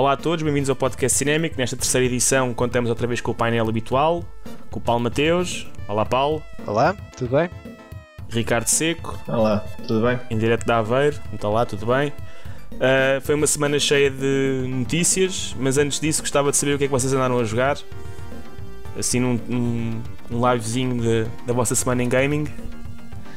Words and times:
Olá 0.00 0.12
a 0.12 0.16
todos, 0.16 0.42
bem-vindos 0.42 0.70
ao 0.70 0.76
Podcast 0.76 1.18
Cinémico. 1.18 1.58
Nesta 1.58 1.76
terceira 1.76 2.06
edição 2.06 2.54
contamos 2.54 2.88
outra 2.88 3.06
vez 3.06 3.20
com 3.20 3.32
o 3.32 3.34
painel 3.34 3.68
habitual, 3.68 4.24
com 4.70 4.78
o 4.78 4.82
Paulo 4.82 5.02
Mateus. 5.02 5.66
Olá 5.86 6.06
Paulo. 6.06 6.42
Olá, 6.66 6.96
tudo 7.18 7.36
bem? 7.36 7.50
Ricardo 8.30 8.66
Seco. 8.66 9.20
Olá, 9.28 9.62
tudo 9.86 10.06
bem? 10.06 10.18
Em 10.30 10.38
direto 10.38 10.64
da 10.64 10.78
Aveiro. 10.78 11.20
Muito 11.28 11.46
olá, 11.46 11.66
tudo 11.66 11.84
bem? 11.84 12.14
Uh, 12.72 13.20
foi 13.20 13.34
uma 13.34 13.46
semana 13.46 13.78
cheia 13.78 14.10
de 14.10 14.64
notícias, 14.68 15.54
mas 15.60 15.76
antes 15.76 16.00
disso 16.00 16.22
gostava 16.22 16.50
de 16.50 16.56
saber 16.56 16.76
o 16.76 16.78
que 16.78 16.84
é 16.84 16.86
que 16.86 16.92
vocês 16.92 17.12
andaram 17.12 17.38
a 17.38 17.44
jogar. 17.44 17.76
Assim 18.98 19.20
num, 19.20 19.38
num, 19.46 20.02
um 20.30 20.50
livezinho 20.50 20.98
de, 20.98 21.26
da 21.46 21.52
vossa 21.52 21.74
semana 21.74 22.02
em 22.02 22.08
gaming. 22.08 22.46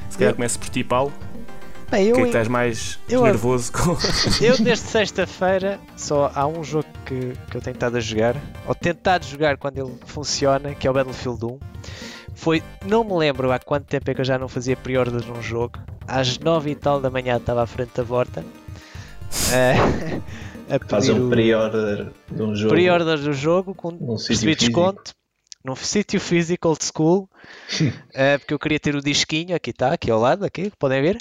Se 0.10 0.18
calhar 0.18 0.34
começo 0.34 0.58
por 0.58 0.70
ti, 0.70 0.82
Paulo. 0.82 1.12
Bem, 1.94 2.08
eu, 2.08 2.16
que 2.16 2.22
é 2.22 2.24
que 2.24 2.30
estás 2.30 2.48
mais 2.48 3.00
eu, 3.08 3.22
nervoso 3.22 3.72
com. 3.72 3.96
Eu, 4.44 4.58
desde 4.58 4.88
sexta-feira, 4.88 5.80
só 5.96 6.32
há 6.34 6.48
um 6.48 6.64
jogo 6.64 6.88
que, 7.06 7.34
que 7.52 7.56
eu 7.56 7.62
tenho 7.62 7.76
estado 7.76 7.98
a 7.98 8.00
jogar, 8.00 8.36
ou 8.66 8.74
tentado 8.74 9.24
jogar 9.28 9.58
quando 9.58 9.78
ele 9.78 9.94
funciona, 10.08 10.74
que 10.74 10.88
é 10.88 10.90
o 10.90 10.94
Battlefield 10.94 11.46
1. 11.46 11.60
Foi, 12.34 12.64
não 12.84 13.04
me 13.04 13.14
lembro 13.14 13.52
há 13.52 13.60
quanto 13.60 13.86
tempo 13.86 14.10
é 14.10 14.16
que 14.16 14.22
eu 14.22 14.26
já 14.26 14.40
não 14.40 14.48
fazia 14.48 14.76
pre-orders 14.76 15.24
num 15.28 15.40
jogo. 15.40 15.78
Às 16.08 16.40
nove 16.40 16.72
e 16.72 16.76
tal 16.76 17.00
da 17.00 17.12
manhã 17.12 17.38
estava 17.38 17.62
à 17.62 17.68
frente 17.68 17.92
da 17.96 18.04
porta. 18.04 18.44
Uh, 20.66 20.88
Faz 20.88 21.10
um 21.10 21.30
pre-order 21.30 22.12
de 22.32 22.42
um 22.42 22.56
jogo. 22.56 22.74
Pre-order 22.74 23.18
do 23.18 23.34
jogo 23.34 23.76
com 23.76 23.90
um 23.90 24.16
desconto 24.16 25.14
num 25.64 25.76
sítio 25.76 26.20
físico 26.20 26.68
old 26.68 26.84
school, 26.84 27.24
uh, 27.24 27.30
porque 28.40 28.54
eu 28.54 28.60
queria 28.60 28.80
ter 28.80 28.96
o 28.96 29.02
disquinho, 29.02 29.56
aqui 29.56 29.72
está, 29.72 29.94
aqui 29.94 30.12
ao 30.12 30.20
lado, 30.20 30.46
aqui, 30.46 30.72
podem 30.78 31.02
ver, 31.02 31.18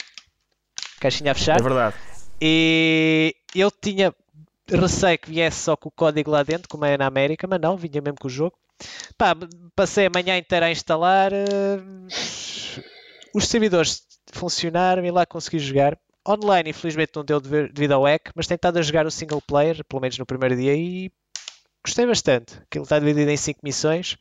caixinha 1.02 1.33
a 1.33 1.34
fechar. 1.34 1.59
É 1.59 1.62
verdade. 1.62 1.97
E 2.41 3.34
eu 3.55 3.71
tinha 3.71 4.15
receio 4.68 5.18
que 5.18 5.30
viesse 5.30 5.59
só 5.59 5.77
com 5.77 5.88
o 5.88 5.93
código 5.93 6.30
lá 6.30 6.43
dentro, 6.43 6.68
como 6.68 6.85
é 6.85 6.96
na 6.96 7.07
América, 7.07 7.46
mas 7.46 7.60
não, 7.60 7.77
vinha 7.77 8.01
mesmo 8.01 8.18
com 8.18 8.29
o 8.29 8.30
jogo. 8.30 8.57
Pá, 9.16 9.37
passei 9.77 10.07
a 10.07 10.10
manhã 10.10 10.37
inteira 10.37 10.66
a 10.66 10.71
instalar, 10.71 11.32
uh, 11.32 12.09
os 13.35 13.46
servidores 13.46 14.02
funcionaram 14.32 15.04
e 15.04 15.10
lá 15.10 15.27
consegui 15.27 15.59
jogar. 15.59 15.99
Online, 16.27 16.71
infelizmente, 16.71 17.12
não 17.16 17.24
deu 17.24 17.40
devido 17.40 17.93
ao 17.93 18.05
hack, 18.05 18.30
mas 18.34 18.46
tentado 18.46 18.79
a 18.79 18.82
jogar 18.82 19.07
o 19.07 19.10
single 19.10 19.43
player, 19.43 19.84
pelo 19.84 20.01
menos 20.01 20.16
no 20.18 20.27
primeiro 20.27 20.57
dia, 20.57 20.74
e 20.74 21.10
gostei 21.84 22.07
bastante. 22.07 22.55
Aquilo 22.59 22.84
está 22.84 22.99
dividido 22.99 23.30
em 23.30 23.37
5 23.37 23.60
missões, 23.62 24.16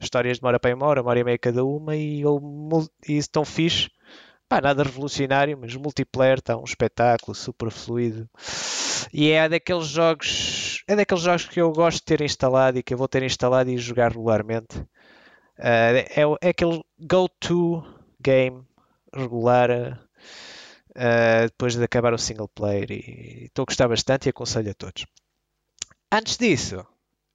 histórias 0.00 0.38
de 0.38 0.44
uma 0.44 0.48
hora 0.48 0.60
para 0.60 0.74
uma 0.74 0.86
hora, 0.86 1.02
uma 1.02 1.10
hora 1.10 1.20
e 1.20 1.24
meia 1.24 1.38
cada 1.38 1.64
uma, 1.64 1.96
e, 1.96 2.22
e 3.08 3.16
estão 3.16 3.44
fixe. 3.44 3.88
Pá, 4.48 4.60
nada 4.60 4.84
revolucionário, 4.84 5.58
mas 5.60 5.74
o 5.74 5.80
multiplayer 5.80 6.38
está 6.38 6.56
um 6.56 6.64
espetáculo, 6.64 7.34
super 7.34 7.70
fluido. 7.70 8.28
E 9.12 9.30
é 9.30 9.48
daqueles 9.48 9.88
jogos. 9.88 10.84
É 10.86 10.94
daqueles 10.94 11.22
jogos 11.22 11.46
que 11.46 11.60
eu 11.60 11.72
gosto 11.72 11.98
de 11.98 12.04
ter 12.04 12.20
instalado 12.20 12.78
e 12.78 12.82
que 12.82 12.94
eu 12.94 12.98
vou 12.98 13.08
ter 13.08 13.22
instalado 13.24 13.70
e 13.70 13.78
jogar 13.78 14.12
regularmente. 14.12 14.78
Uh, 15.58 16.04
é, 16.14 16.22
é 16.42 16.48
aquele 16.50 16.82
go-to 16.98 17.82
game 18.20 18.62
regular 19.12 19.70
uh, 20.90 21.42
depois 21.44 21.74
de 21.74 21.82
acabar 21.82 22.12
o 22.12 22.18
single 22.18 22.48
player 22.48 22.90
e 22.90 23.44
estou 23.46 23.62
a 23.62 23.66
gostar 23.66 23.88
bastante 23.88 24.26
e 24.26 24.30
aconselho 24.30 24.70
a 24.70 24.74
todos. 24.74 25.06
Antes 26.12 26.36
disso, 26.36 26.86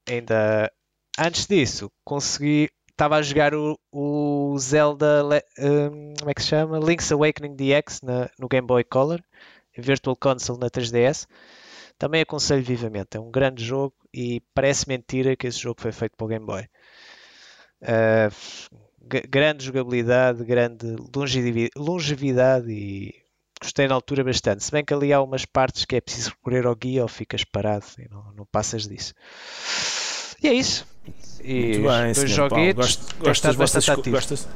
ainda 0.07 0.71
antes 1.19 1.45
disso, 1.45 1.91
consegui. 2.03 2.69
Estava 2.89 3.15
a 3.15 3.21
jogar 3.21 3.55
o, 3.55 3.79
o 3.91 4.40
Zelda. 4.57 5.23
Um, 5.59 6.13
como 6.19 6.31
é 6.31 6.33
que 6.33 6.41
se 6.41 6.49
chama? 6.49 6.79
Link's 6.79 7.11
Awakening 7.11 7.55
DX 7.55 8.01
na, 8.01 8.29
no 8.39 8.47
Game 8.47 8.65
Boy 8.65 8.83
Color, 8.83 9.21
Virtual 9.77 10.15
Console 10.15 10.59
na 10.59 10.69
3DS. 10.69 11.27
Também 11.97 12.21
aconselho 12.21 12.63
vivamente. 12.63 13.17
É 13.17 13.19
um 13.19 13.29
grande 13.29 13.63
jogo 13.63 13.93
e 14.13 14.41
parece 14.53 14.87
mentira 14.87 15.35
que 15.35 15.47
esse 15.47 15.59
jogo 15.59 15.81
foi 15.81 15.91
feito 15.91 16.15
para 16.17 16.25
o 16.25 16.27
Game 16.27 16.45
Boy. 16.45 16.67
Uh, 17.81 18.31
grande 19.29 19.65
jogabilidade, 19.65 20.43
grande 20.43 20.95
longevidade 21.75 22.71
e 22.71 23.13
gostei 23.61 23.87
na 23.87 23.95
altura 23.95 24.23
bastante. 24.23 24.63
Se 24.63 24.71
bem 24.71 24.83
que 24.83 24.93
ali 24.93 25.13
há 25.13 25.21
umas 25.21 25.45
partes 25.45 25.85
que 25.85 25.95
é 25.95 26.01
preciso 26.01 26.31
recorrer 26.31 26.65
ao 26.65 26.75
guia 26.75 27.03
ou 27.03 27.07
ficas 27.07 27.43
parado 27.43 27.85
e 27.99 28.09
não, 28.09 28.33
não 28.33 28.45
passas 28.45 28.87
disso. 28.87 29.13
E 30.41 30.47
é 30.47 30.53
isso. 30.53 30.85
E 31.43 31.77
Muito 31.77 31.89
bem, 31.89 32.13
dois 32.13 32.29
joguetes. 32.29 32.75
Gosto, 32.75 33.15
gosto, 33.17 33.43
das 33.43 33.55
vossas 33.55 33.85
gosto, 33.85 34.49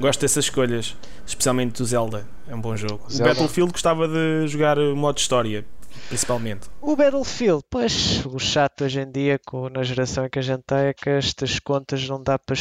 gosto 0.00 0.20
dessas 0.20 0.44
escolhas, 0.44 0.96
especialmente 1.26 1.78
do 1.78 1.84
Zelda. 1.84 2.26
É 2.48 2.54
um 2.54 2.60
bom 2.60 2.76
jogo. 2.76 3.04
Zelda. 3.10 3.24
O 3.24 3.34
Battlefield 3.34 3.72
gostava 3.72 4.08
de 4.08 4.46
jogar 4.46 4.78
modo 4.78 5.18
história, 5.18 5.64
principalmente. 6.08 6.68
O 6.80 6.96
Battlefield, 6.96 7.62
pois, 7.68 8.24
o 8.26 8.38
chato 8.38 8.84
hoje 8.84 9.00
em 9.00 9.10
dia, 9.10 9.38
com, 9.46 9.68
na 9.68 9.82
geração 9.82 10.26
em 10.26 10.30
que 10.30 10.38
a 10.38 10.42
gente 10.42 10.60
está, 10.60 10.80
é 10.80 10.94
que 10.94 11.10
estas 11.10 11.58
contas 11.58 12.06
não 12.08 12.22
dá 12.22 12.38
para 12.38 12.56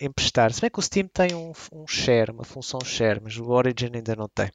emprestar. 0.00 0.52
Se 0.52 0.60
bem 0.60 0.70
que 0.70 0.78
o 0.78 0.82
Steam 0.82 1.08
tem 1.12 1.34
um, 1.34 1.52
um 1.72 1.86
share, 1.86 2.30
uma 2.30 2.44
função 2.44 2.80
share, 2.84 3.20
mas 3.22 3.36
o 3.36 3.50
Origin 3.50 3.90
ainda 3.94 4.14
não 4.14 4.28
tem. 4.28 4.50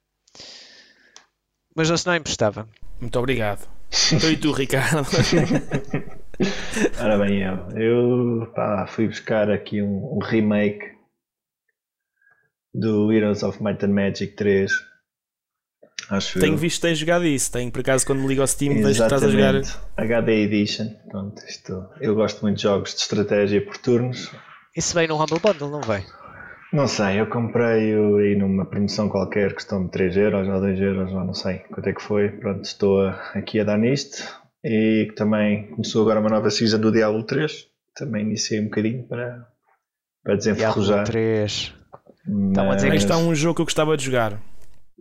Mas 1.75 1.89
eu 1.89 1.97
se 1.97 2.05
não 2.07 2.15
emprestava. 2.15 2.67
Muito 2.99 3.17
obrigado. 3.17 3.67
Então 4.11 4.29
e 4.29 4.37
tu, 4.37 4.51
Ricardo? 4.51 5.07
Ora 7.01 7.17
bem, 7.17 7.41
eu, 7.41 7.77
eu 7.77 8.47
pá, 8.55 8.87
fui 8.87 9.07
buscar 9.07 9.51
aqui 9.51 9.81
um, 9.81 10.15
um, 10.15 10.19
remake 10.19 10.85
do 12.73 13.11
Heroes 13.11 13.43
of 13.43 13.61
Might 13.61 13.85
and 13.85 13.89
Magic 13.89 14.35
3. 14.35 14.71
Acho 16.09 16.39
Tenho 16.39 16.53
eu. 16.53 16.57
visto 16.57 16.77
que 16.77 16.87
tens 16.87 16.97
jogado 16.97 17.25
isso. 17.25 17.51
Tenho 17.51 17.69
por 17.71 17.81
acaso 17.81 18.05
quando 18.05 18.21
me 18.21 18.27
ligo 18.27 18.41
ao 18.41 18.47
Steam 18.47 18.75
vejo 18.75 18.85
que 18.85 19.03
estás 19.03 19.23
a 19.23 19.29
jogar. 19.29 19.55
HD 19.97 20.31
Edition. 20.43 20.87
Pronto, 21.09 21.43
isto, 21.45 21.85
eu 21.99 22.15
gosto 22.15 22.41
muito 22.41 22.57
de 22.57 22.63
jogos 22.63 22.95
de 22.95 23.01
estratégia 23.01 23.63
por 23.63 23.77
turnos. 23.77 24.31
Isso 24.75 24.95
vem 24.95 25.07
no 25.07 25.21
Humble 25.21 25.39
Bundle, 25.39 25.69
não 25.69 25.81
vem? 25.81 26.05
Não 26.71 26.87
sei, 26.87 27.19
eu 27.19 27.27
comprei 27.27 27.93
aí 27.93 28.35
numa 28.37 28.63
promoção 28.63 29.09
qualquer, 29.09 29.53
questão 29.55 29.85
de 29.85 29.91
3 29.91 30.15
euros 30.17 30.47
ou 30.47 30.59
2 30.59 30.79
euros, 30.79 31.11
ou 31.11 31.25
não 31.25 31.33
sei 31.33 31.59
quanto 31.59 31.89
é 31.89 31.93
que 31.93 32.01
foi. 32.01 32.29
Pronto, 32.29 32.63
estou 32.63 33.07
aqui 33.33 33.59
a 33.59 33.63
dar 33.63 33.77
nisto. 33.77 34.38
E 34.63 35.11
também 35.15 35.67
começou 35.71 36.01
agora 36.01 36.19
uma 36.19 36.29
nova 36.29 36.49
season 36.49 36.79
do 36.79 36.91
Diablo 36.91 37.23
3. 37.23 37.67
Também 37.95 38.23
iniciei 38.23 38.59
um 38.59 38.65
bocadinho 38.65 39.03
para, 39.03 39.47
para 40.23 40.35
desenferrujar. 40.35 41.03
Diablo 41.05 41.11
3. 41.11 41.73
Mas... 42.27 42.57
a 42.57 42.75
dizer 42.75 42.89
que 42.91 42.97
está 42.97 43.17
um 43.17 43.33
jogo 43.33 43.55
que 43.55 43.61
eu 43.61 43.65
gostava 43.65 43.95
de 43.95 44.03
jogar. 44.03 44.39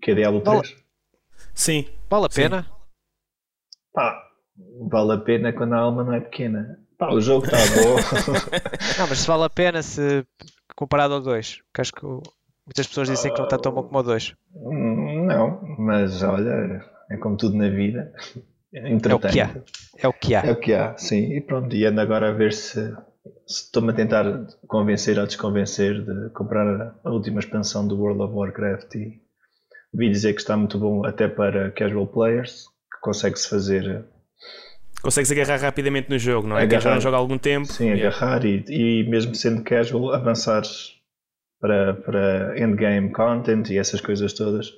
Que 0.00 0.12
é 0.12 0.14
Diablo 0.14 0.40
3? 0.40 0.56
Vale... 0.56 0.82
Sim. 1.54 1.86
Vale 2.08 2.26
a 2.26 2.28
pena? 2.28 2.66
Pá, 3.92 4.22
vale 4.88 5.12
a 5.12 5.18
pena 5.18 5.52
quando 5.52 5.74
a 5.74 5.78
alma 5.78 6.04
não 6.04 6.14
é 6.14 6.20
pequena. 6.20 6.78
Pá, 6.96 7.12
o 7.12 7.20
jogo 7.20 7.44
está 7.44 7.58
bom. 7.58 7.96
não, 8.98 9.08
mas 9.08 9.18
se 9.18 9.26
vale 9.26 9.44
a 9.44 9.50
pena 9.50 9.82
se 9.82 10.24
comparado 10.76 11.14
ao 11.14 11.20
2? 11.20 11.62
Que 11.74 11.80
acho 11.80 11.92
que 11.92 12.06
muitas 12.06 12.86
pessoas 12.86 13.08
dizem 13.08 13.32
que 13.32 13.38
não 13.38 13.46
está 13.46 13.58
tão 13.58 13.72
bom 13.72 13.82
como 13.82 13.98
o 13.98 14.02
2. 14.02 14.34
Hum, 14.54 15.26
não, 15.26 15.60
mas 15.78 16.22
olha, 16.22 16.84
é 17.10 17.16
como 17.16 17.36
tudo 17.36 17.56
na 17.56 17.68
vida. 17.68 18.12
É 18.72 19.14
o 19.14 19.18
que 19.18 19.40
há. 19.40 19.50
É 19.96 20.08
o 20.08 20.12
que 20.12 20.34
há. 20.34 20.40
É 20.44 20.52
o 20.52 20.56
que 20.56 20.74
há, 20.74 20.96
sim. 20.96 21.36
E 21.36 21.40
pronto, 21.40 21.74
e 21.74 21.84
ando 21.86 22.00
agora 22.00 22.28
a 22.28 22.32
ver 22.32 22.52
se, 22.52 22.90
se 23.46 23.64
estou-me 23.64 23.90
a 23.90 23.94
tentar 23.94 24.24
convencer 24.66 25.18
ou 25.18 25.26
desconvencer 25.26 26.04
de 26.04 26.30
comprar 26.30 26.94
a 27.02 27.10
última 27.10 27.40
expansão 27.40 27.86
do 27.86 27.98
World 27.98 28.22
of 28.22 28.34
Warcraft 28.34 28.94
e 28.96 29.20
vi 29.94 30.10
dizer 30.10 30.34
que 30.34 30.40
está 30.40 30.56
muito 30.56 30.78
bom 30.78 31.04
até 31.06 31.28
para 31.28 31.70
casual 31.70 32.06
players, 32.06 32.66
que 32.92 33.00
consegue-se 33.00 33.48
fazer 33.48 34.04
consegues 35.00 35.30
agarrar 35.30 35.60
rapidamente 35.60 36.10
no 36.10 36.18
jogo, 36.18 36.48
não 36.48 36.58
é? 36.58 36.62
Agarrar, 36.62 36.82
já 36.82 36.94
não 36.94 37.00
joga 37.00 37.16
há 37.16 37.20
algum 37.20 37.38
tempo. 37.38 37.66
Sim, 37.66 37.90
yeah. 37.90 38.08
agarrar 38.08 38.44
e, 38.44 38.64
e 38.68 39.08
mesmo 39.08 39.34
sendo 39.34 39.62
casual, 39.62 40.12
avançares 40.12 40.94
para, 41.60 41.94
para 41.94 42.58
endgame 42.58 43.10
content 43.12 43.70
e 43.70 43.78
essas 43.78 44.00
coisas 44.00 44.32
todas. 44.32 44.70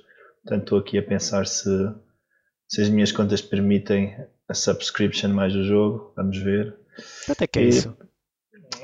Portanto, 0.43 0.63
estou 0.63 0.79
aqui 0.79 0.97
a 0.97 1.03
pensar 1.03 1.45
se, 1.45 1.69
se 2.71 2.81
as 2.81 2.89
minhas 2.89 3.11
contas 3.11 3.41
permitem 3.41 4.15
a 4.47 4.53
subscription 4.53 5.33
mais 5.33 5.53
o 5.53 5.63
jogo. 5.63 6.13
Vamos 6.15 6.37
ver. 6.37 6.73
Quanto 7.25 7.41
é 7.41 7.47
que 7.47 7.59
é 7.59 7.63
e, 7.63 7.67
isso? 7.67 7.97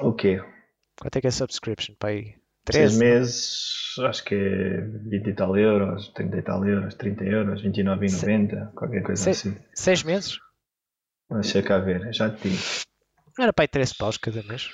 O 0.01 0.11
quê? 0.11 0.43
Quanto 0.99 1.15
é 1.15 1.21
que 1.21 1.27
é 1.27 1.29
a 1.29 1.31
subscription? 1.31 1.95
Para 1.97 2.09
aí? 2.09 2.35
3 2.65 2.97
meses, 2.97 3.95
acho 3.99 4.25
que 4.25 4.35
é 4.35 4.81
20 4.81 5.27
e 5.27 5.33
tal 5.33 5.57
euros, 5.57 6.09
30 6.09 6.37
e 6.37 6.41
tal 6.41 6.65
euros, 6.65 6.95
30 6.95 7.23
euros, 7.23 7.63
29,90, 7.63 8.73
qualquer 8.73 9.03
coisa 9.03 9.23
Se, 9.23 9.29
assim. 9.29 9.57
6 9.73 10.03
meses? 10.03 10.37
Deixa 11.31 11.61
cá 11.61 11.79
ver, 11.79 12.13
já 12.13 12.29
te 12.29 12.49
digo. 12.49 12.61
Não 13.37 13.43
era 13.43 13.53
para 13.53 13.63
aí 13.63 13.69
13 13.69 13.95
paus 13.95 14.17
cada 14.17 14.43
mês? 14.43 14.69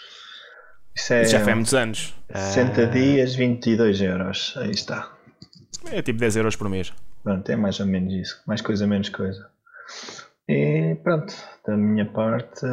Isso, 0.95 1.13
é, 1.13 1.21
Isso 1.21 1.33
já 1.33 1.44
foi 1.44 1.51
há 1.51 1.56
muitos 1.56 1.75
anos. 1.75 2.15
60 2.33 2.81
ah. 2.81 2.86
dias, 2.88 3.36
22 3.36 4.01
euros. 4.01 4.56
Aí 4.57 4.71
está. 4.71 5.15
É 5.92 6.01
tipo 6.01 6.18
10 6.18 6.38
euros 6.38 6.56
por 6.56 6.68
mês. 6.68 6.92
Pronto, 7.24 7.50
é 7.50 7.56
mais 7.56 7.80
ou 7.80 7.86
menos 7.86 8.14
isso. 8.14 8.42
Mais 8.46 8.62
coisa, 8.62 8.86
menos 8.86 9.10
coisa. 9.10 9.48
E 10.48 10.98
pronto, 11.04 11.34
da 11.66 11.78
minha 11.78 12.06
parte. 12.06 12.66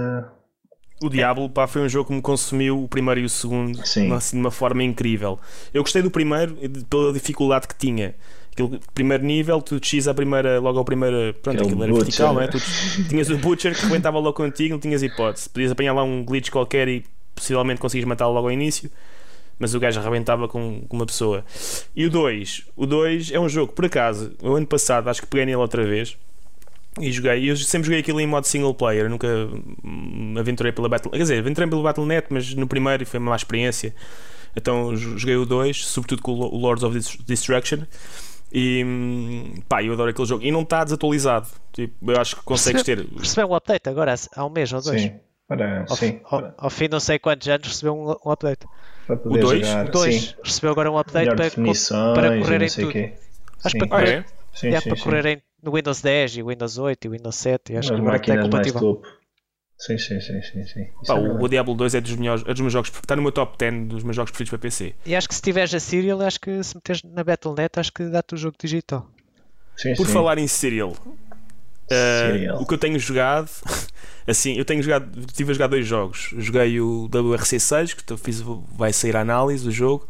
O 1.03 1.09
Diablo 1.09 1.49
pá, 1.49 1.67
foi 1.67 1.83
um 1.83 1.89
jogo 1.89 2.09
que 2.09 2.15
me 2.15 2.21
consumiu 2.21 2.83
o 2.83 2.89
primeiro 2.89 3.21
e 3.21 3.25
o 3.25 3.29
segundo 3.29 3.87
Sim. 3.87 4.13
assim, 4.13 4.37
de 4.37 4.41
uma 4.41 4.51
forma 4.51 4.83
incrível. 4.83 5.39
Eu 5.73 5.83
gostei 5.83 6.03
do 6.03 6.11
primeiro 6.11 6.57
pela 6.91 7.13
dificuldade 7.13 7.69
que 7.69 7.75
tinha. 7.75 8.15
Primeiro 8.93 9.25
nível, 9.25 9.63
tu 9.63 9.81
descias 9.81 10.07
a 10.09 10.13
primeira, 10.13 10.59
logo 10.59 10.79
ao 10.79 10.85
primeiro. 10.85 11.33
Pronto, 11.41 11.63
aquilo 11.63 11.83
era 11.83 11.93
Butcher. 11.93 12.05
vertical, 12.05 12.35
não 12.35 12.43
é? 12.43 12.49
Tu 12.49 12.59
tinhas 13.09 13.31
o 13.31 13.39
Butcher 13.39 13.75
que 13.75 13.87
rebentava 13.87 14.19
logo 14.19 14.35
contigo, 14.35 14.75
não 14.75 14.81
tinhas 14.81 15.03
hipótese. 15.03 15.49
Podias 15.49 15.73
apanhar 15.73 15.95
lá 15.95 16.03
um 16.03 16.23
glitch 16.25 16.51
qualquer 16.51 16.89
e 16.89 17.05
possivelmente 17.35 17.81
conseguias 17.81 18.07
matá-lo 18.07 18.35
logo 18.35 18.49
ao 18.49 18.53
início, 18.53 18.91
mas 19.61 19.75
o 19.75 19.79
gajo 19.79 20.01
arrebentava 20.01 20.49
com, 20.49 20.81
com 20.89 20.97
uma 20.97 21.07
pessoa. 21.07 21.45
E 21.95 22.05
o 22.07 22.11
2, 22.11 22.65
o 22.77 22.87
2 22.87 23.31
é 23.31 23.39
um 23.39 23.49
jogo, 23.49 23.73
por 23.73 23.85
acaso, 23.85 24.33
o 24.43 24.55
ano 24.57 24.67
passado 24.67 25.09
acho 25.09 25.21
que 25.21 25.29
peguei 25.29 25.47
nele 25.47 25.59
outra 25.59 25.85
vez. 25.85 26.17
E 27.01 27.13
joguei, 27.13 27.49
eu 27.49 27.57
sempre 27.57 27.87
joguei 27.87 28.01
aquilo 28.01 28.21
em 28.21 28.27
modo 28.27 28.45
single 28.49 28.75
player, 28.75 29.09
nunca 29.09 29.29
hum, 29.85 30.35
aventurei 30.37 30.73
pela 30.73 30.89
Battle. 30.89 31.13
Quer 31.13 31.19
dizer, 31.19 31.39
aventurei 31.39 31.69
pelo 31.71 31.83
Battle.net, 31.85 32.27
mas 32.31 32.53
no 32.55 32.67
primeiro 32.67 33.07
foi 33.07 33.21
uma 33.21 33.31
má 33.31 33.37
experiência. 33.37 33.95
Então 34.57 34.97
jo- 34.97 35.17
joguei 35.17 35.37
o 35.37 35.47
2, 35.47 35.87
sobretudo 35.87 36.21
com 36.23 36.33
o 36.33 36.35
Lo- 36.41 36.53
o 36.53 36.59
Lords 36.59 36.83
of 36.83 36.99
Destruction. 37.25 37.83
E 38.53 38.83
hum, 38.85 39.55
pá, 39.69 39.85
eu 39.85 39.93
adoro 39.93 40.11
aquele 40.11 40.27
jogo. 40.27 40.45
E 40.45 40.51
não 40.51 40.63
está 40.63 40.83
desatualizado. 40.83 41.47
Tipo, 41.73 42.11
eu 42.11 42.21
acho 42.21 42.35
que 42.37 42.43
consegues 42.43 42.83
ter. 42.83 43.07
Recebeu 43.17 43.49
um 43.49 43.55
update 43.55 43.89
agora, 43.89 44.13
há 44.35 44.45
um 44.45 44.51
mês 44.51 44.73
ou 44.73 44.83
dois. 44.83 45.01
Sim. 45.03 45.13
Para, 45.47 45.85
Ao, 45.89 45.97
sim. 45.97 46.19
ao- 46.25 46.55
ao 46.59 46.71
fim 46.71 46.85
de 46.87 46.91
não 46.91 47.01
sei 47.01 47.19
quantos 47.21 47.47
anos 47.49 47.69
recebeu 47.69 47.95
um, 47.97 48.29
um 48.29 48.33
update. 48.33 48.67
Para 49.11 49.17
poder 49.17 49.41
dois? 49.41 49.67
jogar. 49.67 49.87
O 49.87 49.91
2 49.91 50.15
Sim. 50.15 50.35
recebeu 50.45 50.71
agora 50.71 50.91
um 50.91 50.99
update 50.99 51.35
para, 51.35 51.51
para 52.15 52.39
correr 52.41 52.59
não 52.59 52.67
em 52.67 52.69
sei 52.69 52.85
o 52.85 52.89
tudo. 52.89 52.93
quê. 52.93 53.13
Acho 53.65 53.73
Sim. 53.73 53.79
para 53.79 53.87
Ah, 53.87 53.91
correr, 53.91 54.19
é? 54.19 54.25
Sim, 54.55 54.69
é, 54.69 54.81
sim, 54.81 54.89
para 54.89 54.97
sim. 54.97 55.03
correr 55.03 55.27
em, 55.27 55.43
no 55.63 55.73
Windows 55.75 56.01
10 56.03 56.37
e 56.37 56.43
Windows 56.43 56.79
8 56.79 57.05
e 57.05 57.09
Windows 57.09 57.37
7 57.37 57.73
e 57.73 57.77
acho 57.77 57.89
Nas 57.91 57.97
que 57.97 58.01
agora 58.01 58.17
até 58.17 58.33
é 58.33 58.43
compatível. 58.43 59.03
Sim, 59.79 59.97
sim, 59.97 60.21
sim, 60.21 60.43
sim, 60.43 60.67
sim. 60.67 60.85
Pá, 61.07 61.15
é 61.15 61.17
o, 61.17 61.41
o 61.41 61.49
Diablo 61.49 61.75
2 61.75 61.95
é 61.95 62.01
dos, 62.03 62.15
melhores, 62.15 62.43
é 62.47 62.53
dos 62.53 62.61
meus 62.61 62.73
jogos. 62.73 62.91
Está 62.91 63.17
no 63.17 63.23
meu 63.23 63.33
top 63.33 63.57
10 63.57 63.89
dos 63.89 64.03
meus 64.03 64.15
jogos 64.15 64.31
preferidos 64.31 64.51
para 64.51 64.59
PC. 64.59 64.95
E 65.07 65.17
acho 65.17 65.27
que 65.27 65.35
se 65.35 65.41
tiveres 65.41 65.73
a 65.75 65.81
Serial, 65.81 66.21
acho 66.21 66.39
que 66.39 66.63
se 66.63 66.75
meteres 66.75 67.03
na 67.03 67.25
Battle.net, 67.25 67.81
acho 67.81 67.93
que 67.93 68.05
dá-te 68.05 68.35
o 68.35 68.37
jogo 68.37 68.57
digital. 68.61 69.09
Sim, 69.77 69.95
Por 69.95 70.07
sim. 70.07 70.13
falar 70.13 70.37
em 70.37 70.47
Serial, 70.47 70.91
uh, 70.91 71.15
Serial. 71.91 72.63
o 72.63 72.67
que 72.67 72.75
eu 72.75 72.79
tenho 72.79 72.99
jogado, 72.99 73.51
assim, 74.31 74.55
eu 74.55 74.65
tenho 74.65 74.83
jogado, 74.83 75.19
estive 75.27 75.51
a 75.51 75.55
jogar 75.55 75.67
dois 75.67 75.87
jogos. 75.87 76.33
Joguei 76.39 76.81
o 76.81 77.09
WRC6, 77.11 77.95
que 77.95 78.17
fiz, 78.17 78.41
vai 78.77 78.93
sair 78.93 79.17
a 79.17 79.21
análise 79.21 79.65
do 79.65 79.71
jogo, 79.71 80.09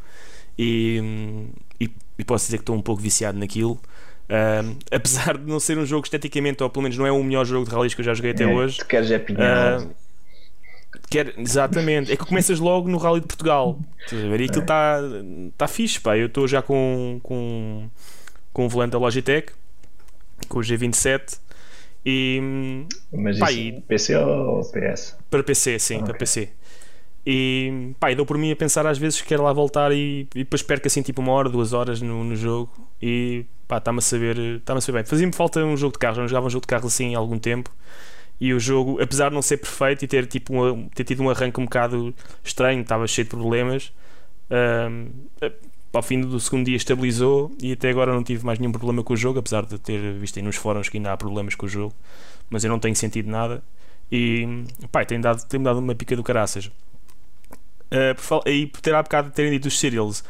e, 0.59 1.49
e, 1.81 1.91
e 2.19 2.25
posso 2.25 2.45
dizer 2.45 2.59
que 2.59 2.63
estou 2.63 2.77
um 2.77 2.83
pouco 2.83 3.01
viciado 3.01 3.39
naquilo. 3.39 3.81
Um, 4.29 4.77
apesar 4.95 5.39
de 5.39 5.45
não 5.45 5.59
ser 5.59 5.79
um 5.79 5.87
jogo 5.87 6.05
esteticamente, 6.05 6.63
ou 6.63 6.71
pelo 6.71 6.83
menos 6.83 6.99
não 6.99 7.07
é 7.07 7.13
o 7.13 7.23
melhor 7.23 7.45
jogo 7.45 7.67
de 7.67 7.75
rallies 7.75 7.95
que 7.95 8.01
eu 8.01 8.05
já 8.05 8.15
joguei 8.15 8.33
até 8.33 8.45
É, 8.45 8.47
hoje. 8.47 8.79
Tu 8.79 8.87
queres 8.87 9.11
é 9.11 9.19
quer, 11.09 11.35
exatamente, 11.39 12.13
é 12.13 12.17
que 12.17 12.25
começas 12.25 12.59
logo 12.59 12.89
no 12.89 12.99
Rally 12.99 13.21
de 13.21 13.27
Portugal. 13.27 13.79
Estás 14.05 14.25
a 14.25 14.29
ver? 14.29 14.41
E 14.41 14.45
aquilo 14.45 14.63
está 14.63 15.01
tá 15.57 15.69
fixe, 15.69 16.01
pá. 16.01 16.17
Eu 16.17 16.27
estou 16.27 16.47
já 16.47 16.63
com, 16.63 17.21
com, 17.23 17.89
com 18.53 18.67
o 18.67 18.69
volante 18.69 18.93
da 18.93 18.99
Logitech, 18.99 19.53
com 20.49 20.59
o 20.59 20.63
G27 20.63 21.39
e 22.05 22.87
Mas 23.13 23.39
pá, 23.39 23.51
isso 23.51 23.61
e- 23.61 23.81
PC 23.83 24.17
ou 24.17 24.63
PS? 24.73 25.17
para 25.31 25.43
PC, 25.43 25.79
sim, 25.79 26.03
para 26.03 26.15
Ok. 26.15 26.19
PC. 26.19 26.51
E 27.27 27.93
pá, 28.01 28.11
e 28.11 28.15
dou 28.15 28.25
por 28.25 28.39
mim 28.39 28.51
a 28.51 28.57
pensar 28.57 28.87
às 28.87 28.99
vezes 28.99 29.21
que 29.21 29.29
quero 29.29 29.43
lá 29.43 29.53
voltar 29.53 29.93
e, 29.93 30.23
e 30.35 30.39
depois 30.41 30.63
perco 30.63 30.87
assim 30.87 31.03
tipo 31.03 31.21
uma 31.21 31.33
hora, 31.33 31.49
duas 31.51 31.73
horas 31.73 32.01
no, 32.01 32.25
no 32.25 32.35
jogo 32.35 32.71
e 33.01 33.45
pá, 33.69 33.77
está-me 33.79 33.99
a 33.99 34.03
saber, 34.03 34.37
a 34.67 34.81
saber 34.81 34.99
bem. 35.03 35.07
Fazia-me 35.09 35.33
falta 35.33 35.63
um 35.65 35.77
jogo 35.77 35.93
de 35.93 35.99
carros, 35.99 36.17
eu 36.19 36.23
não 36.23 36.29
jogava 36.29 36.47
um 36.47 36.51
jogo 36.51 36.63
de 36.63 36.69
carros 36.69 36.93
assim 36.93 37.15
há 37.15 37.19
algum 37.19 37.39
tempo. 37.39 37.71
E 38.41 38.55
o 38.55 38.61
jogo, 38.61 39.01
apesar 39.03 39.29
de 39.29 39.35
não 39.35 39.43
ser 39.43 39.59
perfeito 39.59 40.05
e 40.05 40.09
ter, 40.09 40.27
tipo, 40.27 40.55
um- 40.55 40.89
ter 40.89 41.05
tido 41.05 41.23
um 41.23 41.29
arranque 41.31 41.61
um 41.61 41.65
bocado 41.65 42.15
estranho, 42.43 42.81
estava 42.83 43.07
cheio 43.07 43.25
de 43.27 43.31
problemas, 43.31 43.93
eh, 44.51 44.89
ao 45.93 46.03
fim 46.03 46.21
do 46.21 46.39
segundo 46.39 46.67
dia 46.67 46.77
estabilizou 46.77 47.51
e 47.61 47.73
até 47.73 47.91
agora 47.91 48.13
não 48.13 48.23
tive 48.23 48.45
mais 48.45 48.59
nenhum 48.59 48.73
problema 48.73 49.03
com 49.03 49.13
o 49.13 49.17
jogo, 49.17 49.39
apesar 49.41 49.65
de 49.67 49.79
ter 49.79 50.13
visto 50.15 50.37
aí 50.39 50.43
nos 50.43 50.57
fóruns 50.57 50.89
que 50.89 50.97
ainda 50.99 51.13
há 51.13 51.17
problemas 51.17 51.55
com 51.55 51.67
o 51.67 51.69
jogo, 51.69 51.93
mas 52.49 52.63
eu 52.65 52.71
não 52.71 52.79
tenho 52.79 52.95
sentido 52.95 53.29
nada. 53.31 53.63
E 54.11 54.65
pá, 54.91 55.05
tem 55.05 55.21
dado, 55.21 55.45
tem 55.47 55.61
dado 55.63 55.79
uma 55.79 55.95
pica 55.95 56.15
do 56.17 56.23
caraças. 56.23 56.67
Uh, 57.93 58.15
por 58.29 58.49
e 58.49 58.67
por 58.67 58.81
ter 58.81 58.95
há 58.95 59.03
bocado 59.03 59.31
terem 59.31 59.51
dito 59.51 59.67
os 59.67 59.79
cereals, 59.79 60.23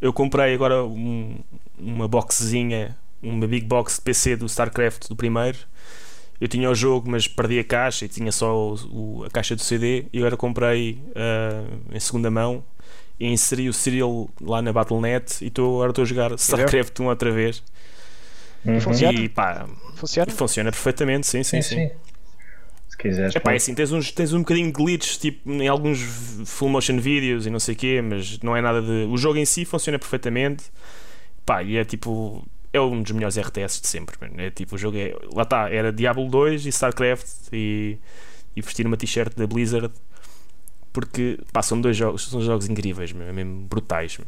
eu 0.00 0.12
comprei 0.12 0.54
agora 0.54 0.84
um- 0.84 1.38
uma 1.78 2.06
boxzinha, 2.06 2.96
uma 3.22 3.46
big 3.46 3.66
box 3.66 3.96
de 3.96 4.02
PC 4.02 4.36
do 4.36 4.46
StarCraft 4.46 5.08
do 5.08 5.16
primeiro. 5.16 5.58
Eu 6.40 6.46
tinha 6.48 6.70
o 6.70 6.74
jogo, 6.74 7.10
mas 7.10 7.26
perdi 7.26 7.58
a 7.58 7.64
caixa 7.64 8.04
e 8.04 8.08
tinha 8.08 8.30
só 8.30 8.54
o- 8.54 9.20
o- 9.20 9.24
a 9.24 9.30
caixa 9.30 9.56
do 9.56 9.62
CD. 9.62 10.04
E 10.12 10.18
agora 10.18 10.36
comprei 10.36 11.00
uh, 11.10 11.94
em 11.94 11.98
segunda 12.00 12.30
mão 12.30 12.62
e 13.18 13.26
inseri 13.26 13.68
o 13.68 13.72
serial 13.72 14.28
lá 14.40 14.60
na 14.62 14.72
Battle.net. 14.72 15.44
E 15.44 15.50
tô, 15.50 15.76
agora 15.76 15.90
estou 15.90 16.02
a 16.02 16.06
jogar 16.06 16.32
StarCraft 16.32 16.98
1 17.00 17.06
outra 17.06 17.30
vez. 17.32 17.62
Uhum. 18.64 18.80
Funciona? 18.80 19.18
E 19.18 19.28
pá, 19.28 19.66
Funciona? 19.94 20.30
funciona 20.32 20.70
perfeitamente, 20.70 21.26
sim, 21.26 21.42
sim, 21.42 21.62
Sim, 21.62 21.68
sim. 21.68 21.88
sim. 21.88 21.94
Se 22.88 22.96
quiseres. 22.96 23.36
É 23.36 23.40
pá, 23.40 23.52
é 23.52 23.56
assim, 23.56 23.74
tens, 23.74 23.92
uns, 23.92 24.10
tens 24.10 24.32
um 24.32 24.40
bocadinho 24.40 24.66
de 24.66 24.72
glitch 24.72 25.18
tipo, 25.18 25.50
em 25.50 25.68
alguns 25.68 26.00
full 26.46 26.68
motion 26.68 26.98
videos 26.98 27.46
e 27.46 27.50
não 27.50 27.60
sei 27.60 27.74
o 27.74 27.76
quê, 27.78 28.00
mas 28.02 28.38
não 28.40 28.56
é 28.56 28.60
nada 28.60 28.82
de. 28.82 29.06
O 29.10 29.16
jogo 29.16 29.38
em 29.38 29.44
si 29.44 29.64
funciona 29.64 29.98
perfeitamente. 29.98 30.64
Pá, 31.46 31.62
e 31.62 31.76
é 31.76 31.84
tipo. 31.84 32.44
É 32.72 32.80
um 32.80 33.00
dos 33.02 33.12
melhores 33.12 33.38
RTS 33.38 33.80
de 33.80 33.88
sempre. 33.88 34.16
mano. 34.20 34.40
É 34.40 34.50
tipo, 34.50 34.74
o 34.74 34.78
jogo 34.78 34.96
é. 34.98 35.14
Lá 35.34 35.42
está, 35.44 35.70
era 35.70 35.92
Diablo 35.92 36.28
2 36.28 36.66
e 36.66 36.68
StarCraft 36.68 37.26
e, 37.52 37.96
e 38.54 38.60
vestir 38.60 38.86
uma 38.86 38.96
t-shirt 38.96 39.34
da 39.36 39.46
Blizzard. 39.46 39.90
Porque, 40.92 41.38
pá, 41.52 41.62
são 41.62 41.80
dois 41.80 41.96
jogos, 41.96 42.28
são 42.28 42.40
jogos 42.40 42.68
incríveis, 42.68 43.12
meu, 43.12 43.26
é 43.28 43.32
mesmo 43.32 43.66
brutais. 43.68 44.18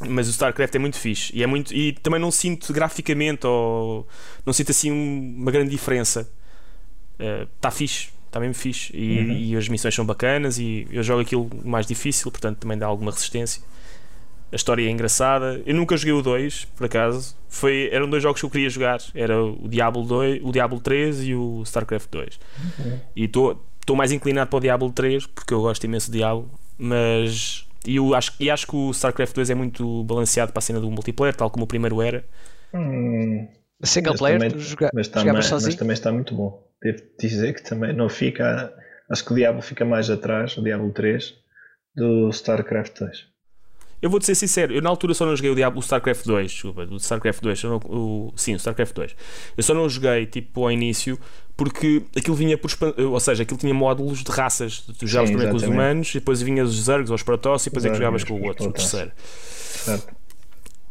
Mas 0.00 0.28
o 0.28 0.30
StarCraft 0.30 0.74
é 0.74 0.78
muito 0.78 0.98
fixe 0.98 1.34
e, 1.34 1.42
é 1.42 1.46
muito, 1.46 1.72
e 1.74 1.92
também 1.92 2.20
não 2.20 2.30
sinto 2.30 2.70
graficamente 2.72 3.46
ou 3.46 4.06
não 4.44 4.52
sinto 4.52 4.70
assim 4.70 4.90
uma 4.90 5.50
grande 5.50 5.70
diferença 5.70 6.30
está 7.56 7.70
fixe, 7.70 8.08
está 8.26 8.38
mesmo 8.38 8.54
fixe 8.54 8.94
e, 8.94 9.18
Uhum. 9.20 9.32
e 9.32 9.56
as 9.56 9.68
missões 9.68 9.94
são 9.94 10.04
bacanas 10.04 10.58
e 10.58 10.86
eu 10.90 11.02
jogo 11.02 11.22
aquilo 11.22 11.48
mais 11.64 11.86
difícil, 11.86 12.30
portanto 12.30 12.58
também 12.58 12.76
dá 12.76 12.84
alguma 12.86 13.10
resistência. 13.10 13.62
A 14.52 14.56
história 14.56 14.86
é 14.86 14.90
engraçada. 14.90 15.60
Eu 15.66 15.74
nunca 15.74 15.96
joguei 15.96 16.12
o 16.12 16.22
2, 16.22 16.66
por 16.76 16.84
acaso. 16.86 17.34
Foi, 17.48 17.88
eram 17.90 18.08
dois 18.08 18.22
jogos 18.22 18.40
que 18.40 18.46
eu 18.46 18.50
queria 18.50 18.70
jogar. 18.70 19.00
Era 19.12 19.42
o 19.42 19.66
Diablo 19.68 20.04
2, 20.04 20.40
o 20.44 20.52
Diablo 20.52 20.78
3 20.78 21.24
e 21.24 21.34
o 21.34 21.62
StarCraft 21.64 22.08
2. 22.10 22.38
E 23.16 23.24
estou 23.24 23.60
mais 23.94 24.10
inclinado 24.10 24.48
para 24.50 24.56
o 24.56 24.60
Diablo 24.60 24.90
3 24.90 25.26
porque 25.26 25.54
eu 25.54 25.60
gosto 25.60 25.84
imenso 25.84 26.10
de 26.10 26.18
Diablo, 26.18 26.50
mas 26.78 27.66
e 27.86 27.96
eu 27.96 28.14
acho, 28.14 28.32
e 28.40 28.50
acho 28.50 28.66
que 28.66 28.74
o 28.74 28.90
StarCraft 28.90 29.34
2 29.34 29.50
é 29.50 29.54
muito 29.54 30.02
balanceado 30.04 30.52
para 30.52 30.58
a 30.58 30.62
cena 30.62 30.80
do 30.80 30.90
multiplayer, 30.90 31.36
tal 31.36 31.48
como 31.50 31.64
o 31.64 31.68
primeiro 31.68 32.02
era. 32.02 32.24
Hum, 32.74 33.46
Single 33.82 34.12
mas 34.14 34.18
player, 34.18 34.40
também- 34.40 34.58
joga, 34.58 34.90
mas, 34.92 35.08
também, 35.08 35.32
mas 35.32 35.74
também 35.76 35.94
está 35.94 36.10
muito 36.12 36.34
bom. 36.34 36.66
Devo 36.82 37.02
dizer 37.20 37.54
que 37.54 37.62
também 37.62 37.92
não 37.92 38.08
fica. 38.08 38.72
Acho 39.08 39.24
que 39.24 39.32
o 39.32 39.36
Diablo 39.36 39.62
fica 39.62 39.84
mais 39.84 40.10
atrás, 40.10 40.56
o 40.58 40.62
Diablo 40.62 40.92
3, 40.92 41.34
do 41.94 42.28
StarCraft 42.30 42.98
2. 42.98 43.28
Eu 44.02 44.10
vou-te 44.10 44.26
ser 44.26 44.34
sincero, 44.34 44.74
eu 44.74 44.82
na 44.82 44.90
altura 44.90 45.14
só 45.14 45.24
não 45.24 45.34
joguei 45.34 45.50
o 45.50 45.54
Diablo 45.54 45.78
o 45.78 45.82
StarCraft 45.82 46.24
2, 46.26 46.52
desculpa, 46.52 46.86
o 46.90 46.96
StarCraft 46.96 47.40
2, 47.42 47.58
só 47.58 47.68
não- 47.68 47.76
o, 47.84 48.32
sim, 48.36 48.52
o 48.52 48.56
StarCraft 48.56 48.94
2. 48.94 49.16
Eu 49.56 49.62
só 49.62 49.72
não 49.74 49.88
joguei 49.88 50.26
tipo 50.26 50.62
ao 50.64 50.70
início 50.70 51.18
porque 51.56 52.02
aquilo 52.14 52.36
vinha 52.36 52.58
por 52.58 52.70
ou 52.98 53.18
seja, 53.20 53.42
aquilo 53.42 53.58
tinha 53.58 53.72
módulos 53.72 54.22
de 54.22 54.30
raças. 54.30 54.80
Tu 54.98 55.06
jogavas 55.06 55.30
primeiro 55.30 55.50
com 55.50 55.56
os 55.56 55.62
humanos 55.62 56.10
e 56.10 56.14
depois 56.14 56.42
vinhas 56.42 56.68
os 56.68 56.82
Zergs 56.84 57.08
ou 57.10 57.14
os 57.16 57.22
Protoss 57.22 57.66
e 57.66 57.70
depois 57.70 57.84
é 57.86 57.88
que 57.88 57.94
jogavas 57.96 58.22
com 58.24 58.34
o 58.34 58.44
outro, 58.44 58.68
o 58.68 58.72
terceiro. 58.72 59.10
Certo? 59.16 60.14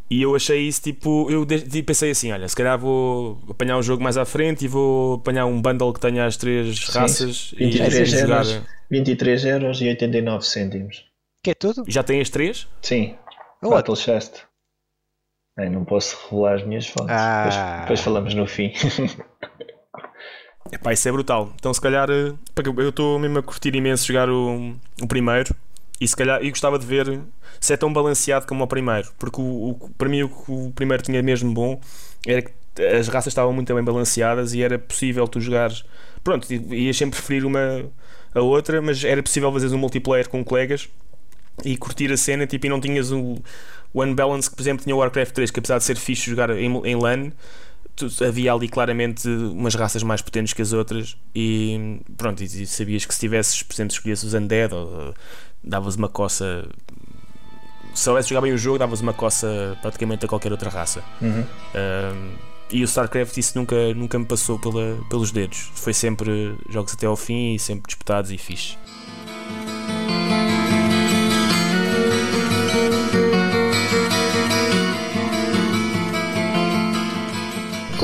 E 0.10 0.22
eu 0.22 0.36
achei 0.36 0.68
isso 0.68 0.82
tipo, 0.84 1.30
eu 1.32 1.46
pensei 1.84 2.12
assim, 2.12 2.32
olha, 2.32 2.48
se 2.48 2.56
calhar 2.56 2.78
vou 2.78 3.40
apanhar 3.50 3.78
um 3.78 3.82
jogo 3.84 4.04
mais 4.04 4.18
à 4.18 4.26
frente 4.26 4.66
e 4.66 4.68
vou 4.68 5.16
apanhar 5.16 5.46
um 5.48 5.60
bundle 5.60 5.92
que 5.94 6.00
tenha 6.00 6.26
as 6.26 6.38
três 6.38 6.78
Sim, 6.78 6.92
raças 7.00 7.54
e, 7.58 7.66
23 7.66 8.14
e 8.14 8.20
jogar. 8.20 8.46
euros, 8.46 8.62
23 8.92 9.46
euros 9.46 9.82
e 9.82 9.88
89 9.90 10.46
cêntimos. 10.46 11.06
Que 11.46 11.52
é 11.52 11.54
tudo? 11.54 11.84
Já 11.88 12.02
tem 12.02 12.20
as 12.20 12.30
três? 12.32 12.68
Sim, 12.82 13.16
Oh, 13.62 13.70
Battle 13.70 13.96
Chest. 13.96 14.42
Não 15.72 15.86
posso 15.86 16.18
revelar 16.28 16.56
as 16.56 16.64
minhas 16.66 16.88
fontes. 16.88 17.12
Ah. 17.12 17.44
Depois, 17.44 17.80
depois 17.82 18.00
falamos 18.02 18.34
no 18.34 18.48
fim. 18.48 18.74
Epá, 20.72 20.92
isso 20.92 21.08
é 21.08 21.12
brutal. 21.12 21.52
Então, 21.56 21.72
se 21.72 21.80
calhar, 21.80 22.10
eh, 22.10 22.34
porque 22.56 22.68
eu 22.70 22.90
estou 22.90 23.20
mesmo 23.20 23.38
a 23.38 23.44
curtir 23.44 23.76
imenso 23.76 24.08
jogar 24.08 24.28
o, 24.28 24.74
o 25.00 25.08
primeiro 25.08 25.56
e 26.02 26.08
se 26.08 26.16
calhar 26.16 26.44
e 26.44 26.50
gostava 26.50 26.80
de 26.80 26.86
ver 26.88 27.22
se 27.62 27.74
é 27.74 27.78
tão 27.78 27.94
balanceado 27.94 28.48
como 28.48 28.64
o 28.64 28.68
primeiro. 28.68 29.08
Porque 29.20 29.40
o, 29.40 29.70
o- 29.70 29.90
para 29.98 30.10
mim, 30.10 30.24
o 30.24 30.30
que 30.30 30.52
o 30.52 30.72
primeiro 30.72 31.04
tinha 31.04 31.22
mesmo 31.22 31.54
bom 31.54 31.80
era 32.26 32.42
que 32.42 32.52
as 33.00 33.08
raças 33.08 33.28
estavam 33.32 33.54
muito 33.54 33.72
bem 33.74 33.84
balanceadas 33.84 34.56
e 34.56 34.64
era 34.64 34.80
possível 34.80 35.28
tu 35.28 35.40
jogares. 35.40 35.86
Pronto, 36.24 36.52
ias 36.52 36.98
sempre 36.98 37.18
preferir 37.20 37.46
uma 37.46 37.86
a 38.34 38.42
outra, 38.42 38.82
mas 38.82 39.04
era 39.04 39.24
possível 39.24 39.50
fazeres 39.54 39.72
um 39.74 39.78
multiplayer 39.78 40.28
com 40.28 40.44
colegas 40.44 40.90
e 41.64 41.78
curtir 41.78 42.12
a 42.12 42.18
cena 42.18 42.46
tipo, 42.46 42.66
e 42.66 42.70
não 42.70 42.80
tinhas 42.80 43.12
o, 43.12 43.38
o 43.94 44.04
Unbalance 44.04 44.50
que, 44.50 44.56
por 44.56 44.62
exemplo, 44.62 44.84
tinha 44.84 44.96
o 44.96 45.00
Warcraft 45.00 45.34
3, 45.34 45.52
que 45.52 45.60
apesar 45.60 45.78
de 45.78 45.84
ser 45.84 45.98
fixe 45.98 46.30
jogar 46.30 46.50
em, 46.52 46.72
em 46.86 46.96
LAN 46.96 47.32
havia 48.28 48.52
ali 48.52 48.68
claramente 48.68 49.26
umas 49.28 49.74
raças 49.74 50.04
mais 50.04 50.22
potentes 50.22 50.52
que 50.52 50.62
as 50.62 50.74
outras 50.74 51.16
e 51.34 52.02
pronto, 52.18 52.44
e 52.44 52.68
sabias 52.68 53.06
que 53.06 53.14
se 53.14 53.22
tivesses, 53.22 53.64
por 53.64 53.74
exemplo, 53.74 53.94
escolhesse 53.94 54.26
os 54.26 54.34
Undead 54.34 54.74
ou 54.74 55.14
davas 55.64 55.96
uma 55.96 56.10
coça 56.10 56.68
se 57.96 58.04
soubesse 58.04 58.30
jogar 58.30 58.42
bem 58.42 58.52
o 58.52 58.58
jogo, 58.58 58.78
davas 58.78 59.00
uma 59.00 59.14
coça 59.14 59.78
praticamente 59.82 60.26
a 60.26 60.28
qualquer 60.28 60.52
outra 60.52 60.70
raça. 60.70 61.02
Uhum. 61.22 61.42
Um, 61.42 62.32
e 62.70 62.82
o 62.82 62.86
StarCraft 62.86 63.38
isso 63.38 63.58
nunca, 63.58 63.94
nunca 63.94 64.20
me 64.20 64.26
passou 64.26 64.60
pela, 64.60 64.98
pelos 65.10 65.32
dedos. 65.32 65.72
Foi 65.76 65.94
sempre 65.94 66.56
jogos 66.70 66.94
até 66.94 67.06
ao 67.06 67.16
fim 67.16 67.56
e 67.56 67.60
sempre 67.60 67.88
disputados 67.88 68.32
e 68.32 68.38
fixe. 68.38 68.78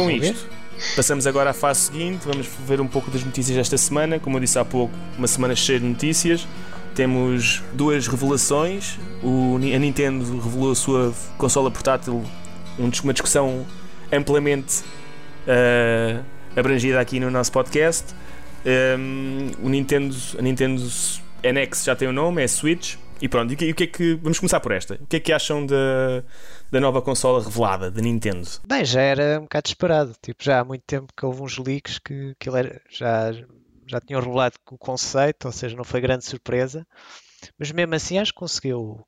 Com 0.06 0.12
isto, 0.12 0.48
passamos 0.96 1.28
agora 1.28 1.52
à 1.52 1.54
fase 1.54 1.82
seguinte. 1.82 2.22
Vamos 2.26 2.48
ver 2.68 2.82
um 2.82 2.88
pouco 2.88 3.12
das 3.12 3.24
notícias 3.24 3.58
desta 3.58 3.78
semana. 3.78 4.20
Como 4.20 4.38
eu 4.38 4.42
disse 4.42 4.58
há 4.58 4.66
pouco, 4.66 4.94
uma 5.18 5.28
semana 5.28 5.56
cheia 5.56 5.80
de 5.80 5.86
notícias. 5.86 6.48
Temos 6.96 7.64
duas 7.74 8.08
revelações. 8.08 8.98
O, 9.24 9.56
a 9.56 9.80
Nintendo 9.80 10.40
revelou 10.40 10.72
a 10.72 10.76
sua 10.76 11.14
consola 11.38 11.72
portátil, 11.72 12.24
uma 12.78 13.14
discussão 13.14 13.66
amplamente 14.12 14.84
uh, 15.48 16.24
abrangida 16.56 17.00
aqui 17.00 17.20
no 17.20 17.32
nosso 17.32 17.52
podcast. 17.52 18.14
Um, 18.66 19.52
o 19.64 19.70
Nintendo, 19.70 20.16
a 20.38 20.42
Nintendo 20.42 20.84
NX 21.44 21.84
já 21.84 21.96
tem 21.96 22.08
o 22.08 22.14
nome, 22.14 22.44
é 22.44 22.48
Switch. 22.48 22.96
E 23.22 23.30
pronto, 23.30 23.52
e 23.52 23.72
o 23.72 23.76
que 23.76 23.84
é 23.84 23.88
que. 23.88 24.16
Vamos 24.16 24.40
começar 24.40 24.60
por 24.60 24.72
esta. 24.72 24.96
O 24.96 25.06
que 25.06 25.18
é 25.18 25.20
que 25.20 25.32
acham 25.32 25.64
da, 25.66 26.24
da 26.72 26.80
nova 26.80 27.02
consola 27.02 27.44
revelada 27.44 27.92
da 27.92 28.02
Nintendo? 28.02 28.48
Bem, 28.68 28.84
já 28.84 29.02
era 29.02 29.40
um 29.40 29.44
bocado 29.44 29.68
esperado. 29.68 30.16
Tipo, 30.22 30.44
já 30.44 30.60
há 30.60 30.66
muito 30.66 30.84
tempo 30.88 31.14
que 31.16 31.26
houve 31.26 31.44
uns 31.44 31.58
leaks 31.60 32.00
que, 32.00 32.36
que 32.40 32.50
era, 32.50 32.82
já, 32.90 33.32
já 33.86 34.02
tinham 34.02 34.20
revelado 34.22 34.56
o 34.72 34.78
conceito, 34.78 35.46
ou 35.46 35.52
seja, 35.52 35.78
não 35.78 35.84
foi 35.84 36.02
grande 36.02 36.26
surpresa. 36.26 36.86
Mas 37.60 37.72
mesmo 37.72 37.94
assim 37.94 38.18
acho 38.18 38.34
que 38.34 38.40
conseguiu. 38.40 39.06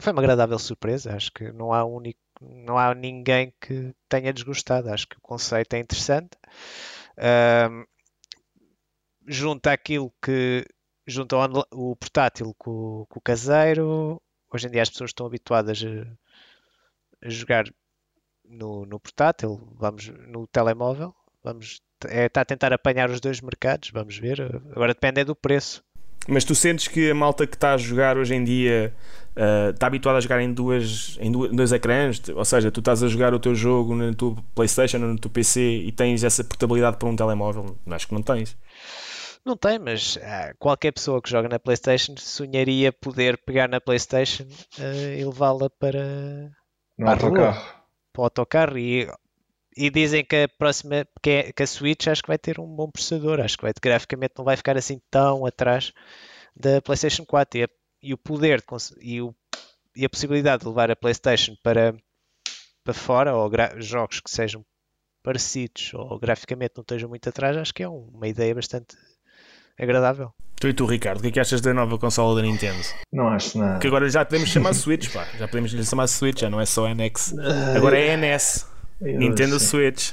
Foi 0.00 0.12
uma 0.12 0.20
agradável 0.20 0.58
surpresa. 0.58 1.16
Acho 1.16 1.32
que 1.32 1.50
não 1.50 1.72
há 1.72 1.82
único, 1.82 2.20
não 2.42 2.76
há 2.76 2.94
ninguém 2.94 3.54
que 3.58 3.94
tenha 4.06 4.34
desgostado. 4.34 4.90
Acho 4.90 5.08
que 5.08 5.16
o 5.16 5.22
conceito 5.22 5.72
é 5.72 5.78
interessante. 5.78 6.36
Um, 7.18 7.84
junta 9.26 9.72
aquilo 9.72 10.12
que 10.22 10.66
junta 11.06 11.36
o, 11.72 11.96
portátil 11.96 12.54
com, 12.58 13.06
com, 13.08 13.18
o 13.18 13.22
caseiro. 13.22 14.20
Hoje 14.52 14.66
em 14.66 14.70
dia 14.70 14.82
as 14.82 14.90
pessoas 14.90 15.10
estão 15.10 15.26
habituadas 15.26 15.82
a, 15.84 17.26
a 17.26 17.30
jogar 17.30 17.64
no, 18.44 18.86
no, 18.86 18.98
portátil, 19.00 19.60
vamos 19.76 20.08
no 20.08 20.46
telemóvel, 20.46 21.14
vamos 21.42 21.80
é, 22.08 22.26
está 22.26 22.42
a 22.42 22.44
tentar 22.44 22.72
apanhar 22.72 23.10
os 23.10 23.20
dois 23.20 23.40
mercados, 23.40 23.90
vamos 23.90 24.18
ver. 24.18 24.40
Agora 24.70 24.92
depende 24.92 25.20
é 25.20 25.24
do 25.24 25.34
preço. 25.34 25.82
Mas 26.28 26.44
tu 26.44 26.54
sentes 26.54 26.88
que 26.88 27.10
a 27.10 27.14
malta 27.14 27.46
que 27.46 27.54
está 27.54 27.74
a 27.74 27.76
jogar 27.76 28.18
hoje 28.18 28.34
em 28.34 28.42
dia 28.42 28.92
uh, 29.36 29.70
está 29.70 29.86
habituada 29.86 30.18
a 30.18 30.20
jogar 30.20 30.40
em, 30.40 30.52
duas, 30.52 31.16
em 31.20 31.30
duas, 31.30 31.52
dois 31.52 31.72
ecrãs? 31.72 32.20
Ou 32.34 32.44
seja, 32.44 32.70
tu 32.70 32.80
estás 32.80 33.02
a 33.02 33.08
jogar 33.08 33.32
o 33.32 33.38
teu 33.38 33.54
jogo 33.54 33.94
na 33.94 34.12
tua 34.12 34.36
PlayStation 34.54 34.98
ou 34.98 35.08
no 35.08 35.18
teu 35.18 35.30
PC 35.30 35.60
e 35.60 35.92
tens 35.92 36.24
essa 36.24 36.42
portabilidade 36.42 36.96
para 36.96 37.08
um 37.08 37.14
telemóvel? 37.14 37.76
Acho 37.86 38.08
que 38.08 38.14
não 38.14 38.22
tens. 38.22 38.56
Não 39.46 39.56
tem, 39.56 39.78
mas 39.78 40.18
ah, 40.24 40.52
qualquer 40.58 40.90
pessoa 40.90 41.22
que 41.22 41.30
joga 41.30 41.48
na 41.48 41.60
PlayStation 41.60 42.16
sonharia 42.18 42.92
poder 42.92 43.38
pegar 43.38 43.68
na 43.68 43.80
PlayStation 43.80 44.42
uh, 44.42 45.12
e 45.16 45.24
levá-la 45.24 45.70
para, 45.70 46.50
no 46.98 47.08
autocarro. 47.08 47.84
Para 48.12 48.20
o 48.20 48.24
autocarro. 48.24 48.76
E 48.76 49.08
e 49.76 49.90
dizem 49.90 50.24
que 50.24 50.34
a 50.36 50.48
próxima, 50.48 51.06
que, 51.22 51.30
é, 51.30 51.52
que, 51.52 51.62
a 51.62 51.66
Switch 51.66 52.08
acho 52.08 52.22
que 52.22 52.28
vai 52.28 52.38
ter 52.38 52.58
um 52.58 52.66
bom 52.66 52.90
processador, 52.90 53.40
acho 53.40 53.58
que 53.58 53.62
vai, 53.62 53.72
graficamente 53.80 54.32
não 54.38 54.44
vai 54.44 54.56
ficar 54.56 54.76
assim 54.76 55.00
tão 55.10 55.44
atrás 55.44 55.92
da 56.56 56.80
PlayStation 56.80 57.26
4 57.26 57.60
e, 57.60 57.64
a, 57.64 57.68
e 58.02 58.14
o 58.14 58.18
poder 58.18 58.64
e, 59.00 59.20
o, 59.20 59.34
e, 59.94 60.04
a 60.04 60.08
possibilidade 60.08 60.62
de 60.62 60.68
levar 60.68 60.90
a 60.90 60.96
PlayStation 60.96 61.54
para, 61.62 61.94
para 62.82 62.94
fora 62.94 63.36
ou 63.36 63.50
jogos 63.76 64.18
que 64.20 64.30
sejam 64.30 64.64
parecidos 65.22 65.92
ou 65.92 66.18
graficamente 66.18 66.72
não 66.76 66.82
estejam 66.82 67.10
muito 67.10 67.28
atrás, 67.28 67.54
acho 67.56 67.74
que 67.74 67.82
é 67.82 67.88
uma 67.88 68.26
ideia 68.26 68.54
bastante 68.54 68.96
agradável. 69.78 70.30
Tu 70.58 70.68
e 70.68 70.72
tu, 70.72 70.86
Ricardo, 70.86 71.18
o 71.18 71.22
que 71.22 71.28
é 71.28 71.30
que 71.32 71.40
achas 71.40 71.60
da 71.60 71.74
nova 71.74 71.98
consola 71.98 72.36
da 72.36 72.42
Nintendo? 72.42 72.78
Não 73.12 73.28
acho 73.28 73.58
nada. 73.58 73.78
Que 73.78 73.86
agora 73.86 74.08
já 74.08 74.24
podemos 74.24 74.48
chamar 74.48 74.72
Switch, 74.72 75.12
pá. 75.12 75.26
Já 75.38 75.46
podemos 75.46 75.70
lhe 75.72 75.84
chamar 75.84 76.06
Switch, 76.06 76.40
já 76.40 76.48
não 76.48 76.60
é 76.60 76.64
só 76.64 76.88
NX. 76.88 77.34
Agora 77.76 77.98
é 77.98 78.16
NS. 78.16 78.66
Eu 79.00 79.18
Nintendo 79.18 79.60
Switch. 79.60 80.12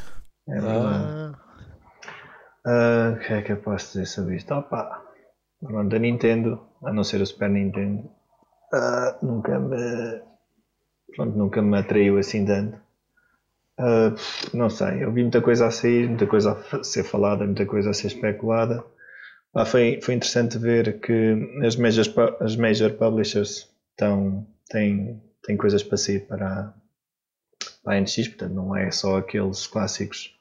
É 0.49 0.59
verdade. 0.59 0.83
Ah. 0.85 1.43
Uh, 2.65 3.13
o 3.13 3.19
que 3.19 3.33
é 3.33 3.41
que 3.41 3.51
eu 3.51 3.57
posso 3.57 3.87
dizer 3.93 4.05
sobre 4.05 4.35
isto? 4.37 4.53
Opa, 4.53 5.01
pronto, 5.61 5.89
da 5.89 5.99
Nintendo, 5.99 6.61
a 6.85 6.93
não 6.93 7.03
ser 7.03 7.21
o 7.21 7.25
Super 7.25 7.49
Nintendo, 7.49 8.09
uh, 8.73 9.25
nunca 9.25 9.59
me. 9.59 10.21
Pronto, 11.15 11.37
nunca 11.37 11.61
me 11.61 11.77
atraiu 11.77 12.17
assim 12.17 12.45
tanto. 12.45 12.77
Uh, 13.79 14.15
não 14.53 14.69
sei, 14.69 15.03
eu 15.03 15.11
vi 15.11 15.23
muita 15.23 15.41
coisa 15.41 15.67
a 15.67 15.71
sair, 15.71 16.07
muita 16.07 16.25
coisa 16.25 16.57
a 16.71 16.83
ser 16.83 17.03
falada, 17.03 17.45
muita 17.45 17.65
coisa 17.65 17.89
a 17.89 17.93
ser 17.93 18.07
especulada. 18.07 18.83
Ah, 19.55 19.65
foi, 19.65 19.99
foi 20.01 20.15
interessante 20.15 20.57
ver 20.57 20.99
que 20.99 21.59
as 21.65 21.75
major, 21.75 22.05
as 22.39 22.55
major 22.55 22.91
publishers 22.93 23.69
estão, 23.91 24.47
têm, 24.69 25.21
têm 25.43 25.55
coisas 25.57 25.83
para 25.83 25.97
sair 25.97 26.21
para, 26.21 26.73
para 27.83 27.97
a 27.97 28.01
NX, 28.01 28.29
portanto 28.29 28.53
não 28.53 28.75
é 28.75 28.89
só 28.89 29.17
aqueles 29.17 29.67
clássicos 29.67 30.33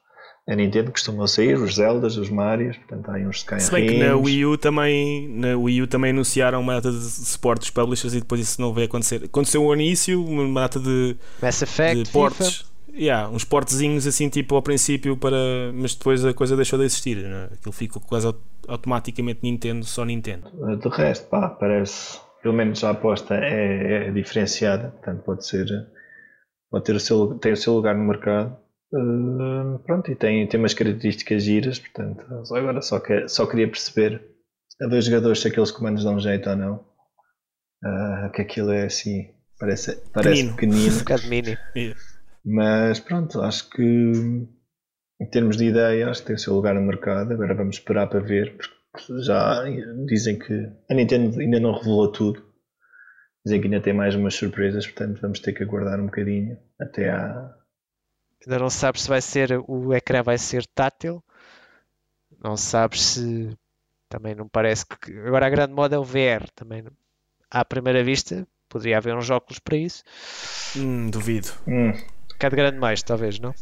a 0.45 0.55
Nintendo 0.55 0.91
costumam 0.91 1.25
sair, 1.25 1.55
os 1.55 1.75
Zeldas, 1.75 2.17
os 2.17 2.29
Marios, 2.29 2.75
portanto 2.75 3.09
há 3.09 3.13
uns 3.13 3.37
Skyrim. 3.37 3.61
Se 3.61 3.71
bem 3.71 3.87
que 3.87 3.97
na 3.97 4.15
Wii 4.15 4.45
U 4.45 4.57
também, 4.57 5.29
na 5.29 5.55
Wii 5.55 5.83
U 5.83 5.87
também 5.87 6.11
anunciaram 6.11 6.59
uma 6.59 6.73
data 6.73 6.91
de 6.91 6.99
suporte 6.99 7.61
dos 7.61 7.69
publishers 7.69 8.13
e 8.13 8.19
depois 8.19 8.41
isso 8.41 8.59
não 8.59 8.73
veio 8.73 8.87
acontecer. 8.87 9.23
Aconteceu 9.23 9.63
ao 9.63 9.73
início, 9.73 10.23
uma 10.23 10.61
data 10.61 10.79
de, 10.81 11.15
Mass 11.41 11.61
Effect, 11.61 12.03
de 12.03 12.09
portes. 12.09 12.65
Yeah, 12.91 13.29
uns 13.29 13.43
portezinhos 13.43 14.05
assim 14.05 14.29
tipo 14.29 14.55
ao 14.55 14.61
princípio 14.61 15.17
para 15.17 15.37
mas 15.73 15.95
depois 15.95 16.23
a 16.25 16.33
coisa 16.33 16.55
deixou 16.55 16.77
de 16.77 16.85
existir 16.85 17.17
né? 17.17 17.49
aquilo 17.53 17.71
ficou 17.71 18.01
quase 18.01 18.33
automaticamente 18.67 19.39
Nintendo 19.43 19.83
só 19.85 20.05
Nintendo 20.05 20.49
de 20.79 20.89
resto 20.89 21.27
pá 21.27 21.49
parece 21.49 22.19
pelo 22.41 22.53
menos 22.53 22.83
a 22.83 22.91
aposta 22.91 23.35
é, 23.35 24.07
é 24.07 24.11
diferenciada 24.11 24.89
portanto 24.89 25.23
pode 25.23 25.45
ser 25.45 25.65
pode 26.73 26.85
ter 26.85 26.95
o 26.95 26.99
seu, 26.99 27.35
tem 27.37 27.53
o 27.53 27.57
seu 27.57 27.73
lugar 27.73 27.95
no 27.95 28.03
mercado. 28.03 28.57
Uh, 28.91 29.77
pronto, 29.85 30.11
e 30.11 30.15
tem, 30.15 30.47
tem 30.47 30.59
umas 30.59 30.73
características 30.73 31.43
giras, 31.43 31.77
portanto, 31.77 32.25
agora 32.55 32.81
só, 32.81 32.99
que, 32.99 33.27
só 33.27 33.45
queria 33.45 33.67
perceber 33.67 34.21
a 34.81 34.87
dois 34.87 35.05
jogadores 35.05 35.39
se 35.39 35.47
aqueles 35.47 35.69
comandos 35.69 36.03
dão 36.03 36.19
jeito 36.19 36.49
ou 36.49 36.55
não. 36.55 36.85
Uh, 37.83 38.31
que 38.31 38.41
aquilo 38.41 38.71
é 38.71 38.85
assim, 38.85 39.29
parece, 39.59 39.95
parece 40.11 40.49
pequenino. 40.49 40.97
pequenino. 41.05 41.57
Mas 42.45 42.99
pronto, 42.99 43.41
acho 43.41 43.69
que 43.69 43.83
em 45.23 45.25
termos 45.29 45.55
de 45.55 45.65
ideia, 45.65 46.09
acho 46.09 46.21
que 46.21 46.27
tem 46.27 46.35
o 46.35 46.39
seu 46.39 46.53
lugar 46.53 46.75
no 46.75 46.81
mercado. 46.81 47.31
Agora 47.31 47.55
vamos 47.55 47.77
esperar 47.77 48.07
para 48.07 48.19
ver, 48.19 48.57
porque 48.57 49.23
já 49.23 49.63
dizem 50.05 50.37
que 50.37 50.69
a 50.89 50.93
Nintendo 50.93 51.39
ainda 51.39 51.59
não 51.59 51.73
revelou 51.73 52.11
tudo. 52.11 52.43
Dizem 53.45 53.61
que 53.61 53.67
ainda 53.67 53.81
tem 53.81 53.93
mais 53.93 54.15
umas 54.15 54.35
surpresas, 54.35 54.85
portanto 54.85 55.21
vamos 55.21 55.39
ter 55.39 55.53
que 55.53 55.63
aguardar 55.63 55.99
um 55.99 56.05
bocadinho 56.05 56.57
até 56.79 57.09
à. 57.09 57.53
Ainda 58.45 58.59
não 58.59 58.69
sabes 58.69 59.03
se 59.03 59.09
vai 59.09 59.21
ser 59.21 59.63
o 59.67 59.93
ecrã 59.93 60.21
vai 60.21 60.37
ser 60.37 60.65
tátil. 60.67 61.23
Não 62.43 62.57
sabes 62.57 63.01
se 63.01 63.57
também 64.09 64.35
não 64.35 64.49
parece 64.49 64.85
que. 64.85 65.17
Agora 65.19 65.47
a 65.47 65.49
grande 65.49 65.73
moda 65.73 65.95
é 65.95 65.99
o 65.99 66.03
VR 66.03 66.49
também. 66.53 66.83
À 67.49 67.63
primeira 67.63 68.03
vista, 68.03 68.45
poderia 68.67 68.97
haver 68.97 69.15
uns 69.15 69.29
óculos 69.29 69.59
para 69.59 69.77
isso. 69.77 70.03
Hum, 70.75 71.09
duvido. 71.09 71.49
Hum 71.65 71.93
bocado 72.33 72.55
grande 72.55 72.77
mais, 72.77 73.01
talvez, 73.01 73.39
não? 73.39 73.53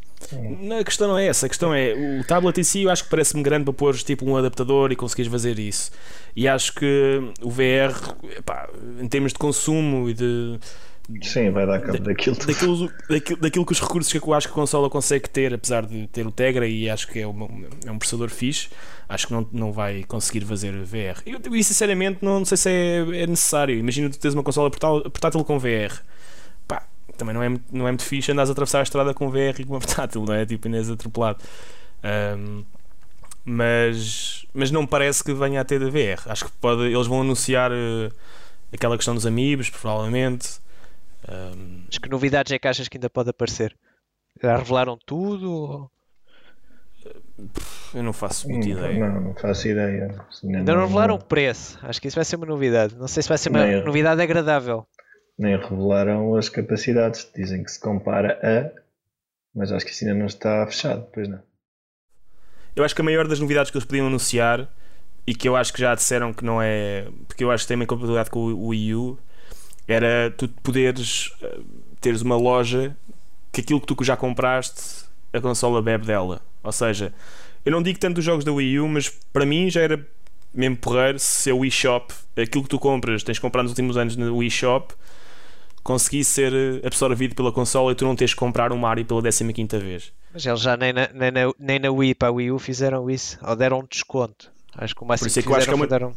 A 0.79 0.83
questão 0.83 1.07
não 1.07 1.17
é 1.17 1.27
essa, 1.27 1.45
a 1.45 1.49
questão 1.49 1.73
é 1.73 1.93
o 1.93 2.23
tablet 2.23 2.59
em 2.59 2.63
si 2.63 2.83
eu 2.83 2.89
acho 2.89 3.03
que 3.03 3.09
parece-me 3.09 3.43
grande 3.43 3.65
para 3.65 3.73
pôr 3.73 3.95
tipo 3.95 4.25
um 4.25 4.37
adaptador 4.37 4.91
e 4.91 4.95
conseguires 4.95 5.31
fazer 5.31 5.59
isso. 5.59 5.91
E 6.35 6.47
acho 6.47 6.73
que 6.73 7.21
o 7.41 7.49
VR, 7.49 7.93
epá, 8.37 8.69
em 8.99 9.07
termos 9.07 9.33
de 9.33 9.39
consumo 9.39 10.09
e 10.09 10.13
de. 10.13 10.59
Sim, 11.23 11.49
vai 11.49 11.65
dar 11.65 11.81
cabo 11.81 11.99
daquilo, 11.99 12.37
daquilo, 12.37 12.91
daquilo, 13.09 13.41
daquilo 13.41 13.65
que 13.65 13.71
os 13.73 13.81
recursos 13.81 14.13
que 14.13 14.19
eu 14.25 14.33
acho 14.33 14.47
que 14.47 14.53
a 14.53 14.55
consola 14.55 14.89
consegue 14.89 15.27
ter, 15.27 15.53
apesar 15.53 15.85
de 15.85 16.07
ter 16.07 16.25
o 16.25 16.31
Tegra 16.31 16.65
e 16.65 16.89
acho 16.89 17.07
que 17.07 17.19
é, 17.19 17.27
uma, 17.27 17.49
é 17.85 17.91
um 17.91 17.97
processador 17.97 18.29
fixe, 18.29 18.69
acho 19.09 19.27
que 19.27 19.33
não, 19.33 19.45
não 19.51 19.71
vai 19.73 20.03
conseguir 20.03 20.45
fazer 20.45 20.71
VR. 20.83 21.21
Eu, 21.25 21.41
e 21.53 21.63
sinceramente 21.63 22.19
não, 22.21 22.39
não 22.39 22.45
sei 22.45 22.55
se 22.55 22.69
é, 22.69 23.23
é 23.23 23.27
necessário. 23.27 23.77
Imagina 23.77 24.09
tu 24.09 24.19
tens 24.19 24.33
uma 24.33 24.43
consola 24.43 24.69
portátil 24.69 25.43
com 25.43 25.59
VR 25.59 26.01
também 27.21 27.35
não 27.35 27.43
é, 27.43 27.49
não 27.71 27.87
é 27.87 27.91
muito 27.91 28.03
fixe 28.03 28.31
andares 28.31 28.49
a 28.49 28.53
atravessar 28.53 28.79
a 28.79 28.83
estrada 28.83 29.13
com 29.13 29.29
VR 29.29 29.59
e 29.59 29.63
com 29.63 29.73
uma 29.73 29.79
portátil, 29.85 30.23
não 30.25 30.33
é? 30.33 30.43
Tipo, 30.45 30.67
és 30.69 30.89
atropelado. 30.89 31.39
Um, 32.03 32.65
mas, 33.45 34.45
mas 34.53 34.71
não 34.71 34.81
me 34.81 34.87
parece 34.87 35.23
que 35.23 35.33
venha 35.33 35.61
a 35.61 35.63
ter 35.63 35.79
da 35.79 35.89
VR. 35.89 36.21
Acho 36.27 36.45
que 36.45 36.51
pode, 36.59 36.81
eles 36.83 37.05
vão 37.07 37.21
anunciar 37.21 37.71
uh, 37.71 38.11
aquela 38.73 38.95
questão 38.95 39.13
dos 39.13 39.25
amigos, 39.27 39.69
provavelmente. 39.69 40.59
Um... 41.29 41.83
Mas 41.85 41.97
que 41.99 42.09
novidades 42.09 42.51
é 42.51 42.57
que 42.57 42.67
achas 42.67 42.87
que 42.87 42.97
ainda 42.97 43.09
pode 43.09 43.29
aparecer? 43.29 43.75
Já 44.41 44.57
revelaram 44.57 44.97
tudo? 45.05 45.89
Eu 47.93 48.03
não 48.03 48.13
faço 48.13 48.47
muita 48.47 48.67
Hum, 48.67 48.71
ideia. 48.71 49.07
Não, 49.09 49.21
não 49.21 49.33
faço 49.35 49.67
ideia. 49.67 50.15
Ainda 50.43 50.73
não 50.75 50.81
revelaram 50.85 51.15
o 51.15 51.23
preço. 51.23 51.77
Acho 51.83 51.99
que 52.01 52.07
isso 52.07 52.15
vai 52.15 52.25
ser 52.25 52.35
uma 52.35 52.45
novidade. 52.45 52.95
Não 52.95 53.07
sei 53.07 53.21
se 53.23 53.29
vai 53.29 53.37
ser 53.37 53.49
uma 53.49 53.63
Nem 53.63 53.73
eu. 53.79 53.85
novidade 53.85 54.21
agradável. 54.21 54.85
Nem 55.37 55.57
revelaram 55.57 56.35
as 56.35 56.49
capacidades. 56.49 57.29
Dizem 57.35 57.63
que 57.63 57.71
se 57.71 57.79
compara 57.79 58.39
a. 58.43 58.81
Mas 59.55 59.71
acho 59.71 59.85
que 59.85 59.91
isso 59.91 60.05
ainda 60.05 60.17
não 60.17 60.27
está 60.27 60.65
fechado, 60.67 61.07
pois 61.13 61.27
não. 61.27 61.41
Eu 62.75 62.83
acho 62.83 62.95
que 62.95 63.01
a 63.01 63.03
maior 63.03 63.27
das 63.27 63.39
novidades 63.39 63.69
que 63.69 63.77
eles 63.77 63.85
podiam 63.85 64.07
anunciar 64.07 64.69
e 65.27 65.35
que 65.35 65.47
eu 65.47 65.55
acho 65.55 65.73
que 65.73 65.81
já 65.81 65.93
disseram 65.93 66.33
que 66.33 66.45
não 66.45 66.61
é. 66.61 67.07
Porque 67.27 67.43
eu 67.43 67.51
acho 67.51 67.63
que 67.63 67.67
tem 67.67 67.75
uma 67.75 67.85
compatibilidade 67.85 68.29
com 68.29 68.39
o 68.39 68.67
Wii 68.67 68.95
U 68.95 69.19
era 69.87 70.31
tu 70.31 70.47
poderes 70.47 71.31
eh, 71.41 71.59
teres 71.99 72.21
uma 72.21 72.37
loja 72.37 72.95
que 73.51 73.61
aquilo 73.61 73.81
que 73.81 73.87
tu 73.87 74.03
já 74.03 74.15
compraste, 74.15 75.05
a 75.33 75.41
consola 75.41 75.81
bebe 75.81 76.05
dela. 76.05 76.41
Ou 76.63 76.71
seja, 76.71 77.13
eu 77.65 77.71
não 77.71 77.81
digo 77.81 77.99
tanto 77.99 78.15
dos 78.15 78.25
jogos 78.25 78.45
da 78.45 78.51
Wii 78.51 78.79
U, 78.79 78.87
mas 78.87 79.09
para 79.09 79.45
mim 79.45 79.69
já 79.69 79.81
era 79.81 80.05
mesmo 80.53 80.77
porreiro 80.77 81.19
se 81.19 81.49
a 81.49 81.55
Wii 81.55 81.71
Shop, 81.71 82.13
aquilo 82.37 82.63
que 82.63 82.69
tu 82.69 82.79
compras, 82.79 83.23
tens 83.23 83.39
comprado 83.39 83.63
nos 83.63 83.71
últimos 83.71 83.97
anos 83.97 84.15
na 84.15 84.31
Wii 84.31 84.49
Shop, 84.49 84.93
conseguisse 85.83 86.31
ser 86.31 86.53
eh, 86.53 86.85
absorvido 86.85 87.35
pela 87.35 87.51
consola 87.51 87.91
e 87.91 87.95
tu 87.95 88.05
não 88.05 88.15
tens 88.15 88.33
que 88.33 88.39
comprar 88.39 88.71
um 88.71 88.77
Mario 88.77 89.05
pela 89.05 89.21
15 89.21 89.51
vez. 89.79 90.11
Mas 90.33 90.45
eles 90.45 90.59
já 90.61 90.77
nem 90.77 90.93
na, 90.93 91.09
nem 91.13 91.31
na, 91.31 91.51
nem 91.59 91.79
na 91.79 91.91
Wii 91.91 92.15
para 92.15 92.29
a 92.29 92.31
Wii 92.31 92.51
U 92.51 92.59
fizeram 92.59 93.09
isso. 93.09 93.37
Ou 93.41 93.55
deram 93.55 93.79
um 93.79 93.85
desconto. 93.85 94.51
Acho 94.77 94.95
que 94.95 95.03
o 95.03 95.05
máximo 95.05 95.27
isso 95.27 95.39
é 95.39 95.41
que 95.41 95.47
que 95.47 95.53
acho 95.53 95.61
fizeram 95.65 95.77
que 95.79 95.83
é 95.83 95.87
foi 95.87 95.99
dar 95.99 96.05
um- 96.07 96.13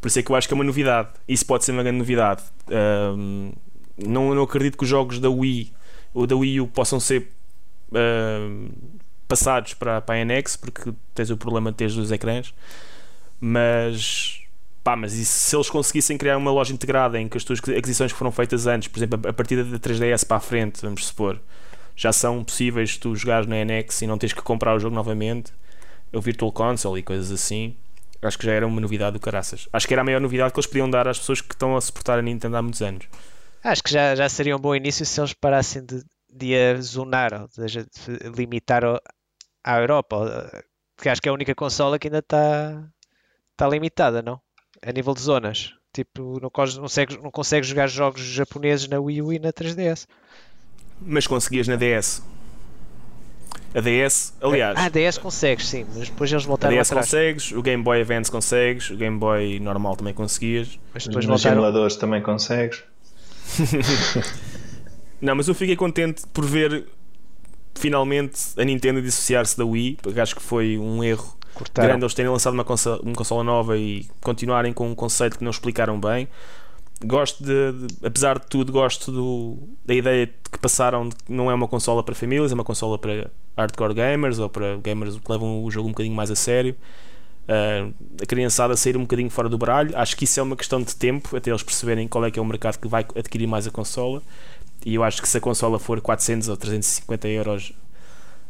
Por 0.00 0.08
isso 0.08 0.18
é 0.18 0.22
que 0.22 0.30
eu 0.30 0.36
acho 0.36 0.48
que 0.48 0.54
é 0.54 0.56
uma 0.56 0.64
novidade. 0.64 1.08
Isso 1.28 1.44
pode 1.44 1.64
ser 1.64 1.72
uma 1.72 1.82
grande 1.82 1.98
novidade. 1.98 2.42
Ahm, 2.70 3.52
não, 3.98 4.34
não 4.34 4.42
acredito 4.42 4.76
que 4.78 4.84
os 4.84 4.90
jogos 4.90 5.18
da 5.18 5.28
Wii 5.28 5.72
ou 6.14 6.26
da 6.26 6.36
Wii 6.36 6.60
U 6.60 6.68
possam 6.68 6.98
ser 7.00 7.28
passados 9.28 9.74
para, 9.74 10.00
para 10.00 10.14
a 10.20 10.24
NX 10.24 10.56
porque 10.56 10.92
tens 11.14 11.30
o 11.30 11.36
problema 11.36 11.70
de 11.70 11.76
teres 11.76 11.94
dois 11.94 12.10
ecrãs. 12.12 12.54
Mas 13.40 14.40
pá, 14.86 14.94
mas 14.94 15.14
isso, 15.14 15.36
se 15.40 15.56
eles 15.56 15.68
conseguissem 15.68 16.16
criar 16.16 16.36
uma 16.36 16.52
loja 16.52 16.72
integrada 16.72 17.18
em 17.20 17.28
que 17.28 17.36
as 17.36 17.42
tuas 17.42 17.58
aquisições 17.58 18.12
que 18.12 18.18
foram 18.18 18.30
feitas 18.30 18.68
antes, 18.68 18.86
por 18.86 19.00
exemplo, 19.00 19.28
a 19.28 19.32
partir 19.32 19.64
da 19.64 19.80
3DS 19.80 20.24
para 20.24 20.36
a 20.36 20.40
frente, 20.40 20.80
vamos 20.80 21.04
supor, 21.06 21.40
já 21.96 22.12
são 22.12 22.44
possíveis 22.44 22.96
tu 22.96 23.12
jogares 23.16 23.48
na 23.48 23.56
NX 23.64 24.02
e 24.02 24.06
não 24.06 24.16
tens 24.16 24.32
que 24.32 24.40
comprar 24.42 24.76
o 24.76 24.78
jogo 24.78 24.94
novamente, 24.94 25.52
o 26.12 26.20
Virtual 26.20 26.52
Console 26.52 27.00
e 27.00 27.02
coisas 27.02 27.32
assim. 27.32 27.74
Acho 28.22 28.38
que 28.38 28.46
já 28.46 28.52
era 28.52 28.64
uma 28.64 28.80
novidade 28.80 29.14
do 29.14 29.20
caraças. 29.20 29.68
Acho 29.72 29.88
que 29.88 29.94
era 29.94 30.02
a 30.02 30.04
maior 30.04 30.20
novidade 30.20 30.52
que 30.52 30.58
eles 30.60 30.68
podiam 30.68 30.88
dar 30.88 31.08
às 31.08 31.18
pessoas 31.18 31.40
que 31.40 31.52
estão 31.52 31.76
a 31.76 31.80
suportar 31.80 32.20
a 32.20 32.22
Nintendo 32.22 32.56
há 32.56 32.62
muitos 32.62 32.80
anos. 32.80 33.06
Acho 33.64 33.82
que 33.82 33.90
já, 33.90 34.14
já 34.14 34.28
seria 34.28 34.56
um 34.56 34.60
bom 34.60 34.74
início 34.74 35.04
se 35.04 35.20
eles 35.20 35.32
parassem 35.34 35.84
de, 35.84 36.04
de 36.32 36.54
a 36.56 36.80
zonar, 36.80 37.42
ou 37.42 37.48
seja, 37.50 37.84
de 37.84 38.28
limitar 38.36 38.84
à 39.64 39.78
Europa. 39.80 40.50
eh, 40.54 40.62
Porque 40.96 41.08
acho 41.08 41.20
que 41.20 41.28
é 41.28 41.30
a 41.30 41.34
única 41.34 41.54
consola 41.56 41.98
que 41.98 42.06
ainda 42.08 42.18
está 42.20 42.88
está 43.52 43.68
limitada, 43.68 44.22
não? 44.22 44.40
A 44.84 44.92
nível 44.92 45.14
de 45.14 45.20
zonas. 45.20 45.72
Tipo, 45.92 46.38
não, 46.42 46.50
cons- 46.50 46.74
não, 46.76 46.82
consegues, 46.82 47.16
não 47.22 47.30
consegues 47.30 47.68
jogar 47.68 47.86
jogos 47.88 48.20
japoneses 48.20 48.86
na 48.88 48.98
Wii 49.00 49.22
U 49.22 49.32
e 49.32 49.38
na 49.38 49.52
3DS. 49.52 50.06
Mas 51.00 51.26
conseguias 51.26 51.66
na 51.68 51.76
DS. 51.76 52.22
A 53.74 53.80
DS, 53.80 54.32
aliás, 54.40 54.78
Ah, 54.78 54.88
DS 54.88 55.18
consegues, 55.18 55.66
sim, 55.68 55.84
mas 55.94 56.08
depois 56.08 56.30
eles 56.32 56.44
a 56.44 56.46
voltaram 56.46 56.74
DS 56.74 56.90
atrás. 56.90 57.06
consegues, 57.10 57.52
o 57.52 57.60
Game 57.60 57.82
Boy 57.82 58.00
Advance 58.00 58.30
consegues, 58.30 58.88
o 58.90 58.96
Game 58.96 59.18
Boy 59.18 59.58
normal 59.60 59.96
também 59.96 60.14
conseguias. 60.14 60.78
Mas 60.94 61.06
depois 61.06 61.26
Nos 61.26 61.42
voltaram. 61.42 61.56
emuladores 61.62 61.96
também 61.96 62.22
consegues. 62.22 62.82
Não, 65.20 65.34
mas 65.34 65.48
eu 65.48 65.54
fiquei 65.54 65.76
contente 65.76 66.22
por 66.32 66.44
ver 66.44 66.86
finalmente 67.74 68.38
a 68.58 68.64
Nintendo 68.64 69.00
dissociar-se 69.02 69.56
da 69.56 69.64
Wii, 69.64 69.98
porque 70.02 70.20
acho 70.20 70.34
que 70.36 70.42
foi 70.42 70.78
um 70.78 71.02
erro 71.02 71.36
Cortaram. 71.56 71.88
grande 71.88 72.04
eles 72.04 72.14
terem 72.14 72.30
lançado 72.30 72.54
uma 72.54 72.64
consola, 72.64 73.00
uma 73.02 73.14
consola 73.14 73.42
nova 73.44 73.76
e 73.76 74.06
continuarem 74.22 74.72
com 74.72 74.88
um 74.90 74.94
conceito 74.94 75.38
que 75.38 75.44
não 75.44 75.50
explicaram 75.50 75.98
bem. 75.98 76.28
Gosto 77.04 77.44
de, 77.44 77.72
de- 77.72 78.06
apesar 78.06 78.38
de 78.38 78.46
tudo, 78.46 78.72
gosto 78.72 79.12
do- 79.12 79.58
da 79.84 79.92
ideia 79.94 80.26
de 80.26 80.32
que 80.50 80.58
passaram 80.58 81.08
de 81.08 81.14
que 81.16 81.30
não 81.32 81.50
é 81.50 81.54
uma 81.54 81.68
consola 81.68 82.02
para 82.02 82.14
famílias, 82.14 82.50
é 82.50 82.54
uma 82.54 82.64
consola 82.64 82.98
para 82.98 83.30
hardcore 83.56 83.92
gamers 83.94 84.38
ou 84.38 84.48
para 84.48 84.76
gamers 84.76 85.16
que 85.18 85.30
levam 85.32 85.62
o 85.62 85.70
jogo 85.70 85.88
um 85.88 85.92
bocadinho 85.92 86.14
mais 86.16 86.30
a 86.30 86.36
sério. 86.36 86.74
Ah, 87.48 87.88
a 88.22 88.26
criançada 88.26 88.74
sair 88.76 88.96
um 88.96 89.02
bocadinho 89.02 89.28
fora 89.30 89.48
do 89.48 89.58
baralho. 89.58 89.96
Acho 89.96 90.16
que 90.16 90.24
isso 90.24 90.40
é 90.40 90.42
uma 90.42 90.56
questão 90.56 90.80
de 90.82 90.96
tempo 90.96 91.36
até 91.36 91.50
eles 91.50 91.62
perceberem 91.62 92.08
qual 92.08 92.24
é 92.24 92.30
que 92.30 92.38
é 92.38 92.42
o 92.42 92.44
mercado 92.46 92.78
que 92.78 92.88
vai 92.88 93.04
adquirir 93.14 93.46
mais 93.46 93.66
a 93.66 93.70
consola. 93.70 94.22
E 94.84 94.94
eu 94.94 95.04
acho 95.04 95.20
que 95.20 95.28
se 95.28 95.36
a 95.36 95.40
consola 95.40 95.78
for 95.78 96.00
400 96.00 96.48
ou 96.48 96.56
350 96.56 97.28
euros, 97.28 97.72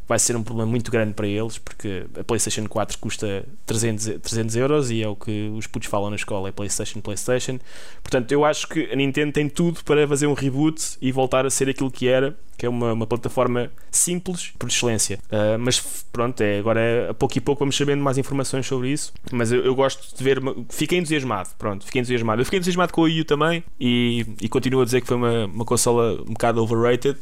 vai 0.09 0.19
ser 0.19 0.37
um 0.37 0.43
problema 0.43 0.71
muito 0.71 0.91
grande 0.91 1.15
para 1.15 1.27
eles, 1.27 1.59
porque 1.59 2.07
a 2.19 2.25
PlayStation 2.25 2.67
4 2.69 2.99
custa 2.99 3.45
300, 3.65 4.07
e- 4.07 4.19
300 4.19 4.57
euros 4.57 4.91
e 4.91 5.03
é 5.03 5.09
o 5.09 5.17
que 5.17 5.51
os 5.57 5.67
putos 5.67 5.89
falam 5.89 6.11
na 6.11 6.17
escola: 6.17 6.49
é 6.49 6.53
PlayStation, 6.53 7.01
PlayStation. 7.01 7.59
Portanto, 8.03 8.31
eu 8.33 8.45
acho 8.45 8.69
que 8.69 8.91
a 8.93 8.97
Nintendo 8.97 9.33
tem 9.33 9.49
tudo 9.49 9.83
para 9.85 10.07
fazer 10.07 10.27
um 10.27 10.35
reboot 10.35 10.97
e 11.01 11.11
voltar 11.11 11.45
a 11.45 11.51
ser 11.51 11.69
aquilo 11.69 11.91
que 11.91 12.07
era, 12.07 12.37
que 12.57 12.65
é 12.65 12.69
uma, 12.69 12.93
uma 12.93 13.07
plataforma 13.07 13.71
simples 13.91 14.53
por 14.59 14.69
excelência. 14.69 15.19
Ah, 15.31 15.57
mas 15.59 15.81
pronto, 16.13 16.41
é, 16.41 16.59
agora 16.59 16.81
é, 16.81 17.11
a 17.11 17.15
pouco 17.15 17.37
e 17.37 17.41
pouco 17.41 17.59
vamos 17.61 17.77
sabendo 17.77 18.03
mais 18.03 18.17
informações 18.17 18.67
sobre 18.67 18.91
isso. 18.91 19.13
Mas 19.33 19.51
eu, 19.51 19.65
eu 19.65 19.75
gosto 19.75 20.17
de 20.17 20.23
ver, 20.23 20.41
fiquei 20.69 20.99
entusiasmado. 20.99 21.51
Pronto, 21.59 21.85
fiquei 21.85 22.01
entusiasmado. 22.01 22.41
Eu 22.41 22.45
fiquei 22.45 22.59
entusiasmado 22.59 22.93
com 22.93 23.01
o 23.01 23.05
Wii 23.05 23.23
U 23.23 23.25
também 23.25 23.65
e, 23.81 24.25
e 24.41 24.49
continuo 24.49 24.83
a 24.83 24.85
dizer 24.85 25.01
que 25.01 25.07
foi 25.07 25.17
uma, 25.17 25.47
uma 25.47 25.65
consola 25.65 26.21
um 26.23 26.33
bocado 26.33 26.63
overrated, 26.63 27.19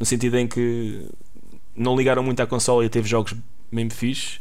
no 0.00 0.04
sentido 0.04 0.36
em 0.36 0.48
que 0.48 1.06
não 1.76 1.96
ligaram 1.96 2.22
muito 2.22 2.40
à 2.40 2.46
consola 2.46 2.84
e 2.84 2.88
teve 2.88 3.08
jogos 3.08 3.34
mesmo 3.70 3.92
fixe, 3.92 4.38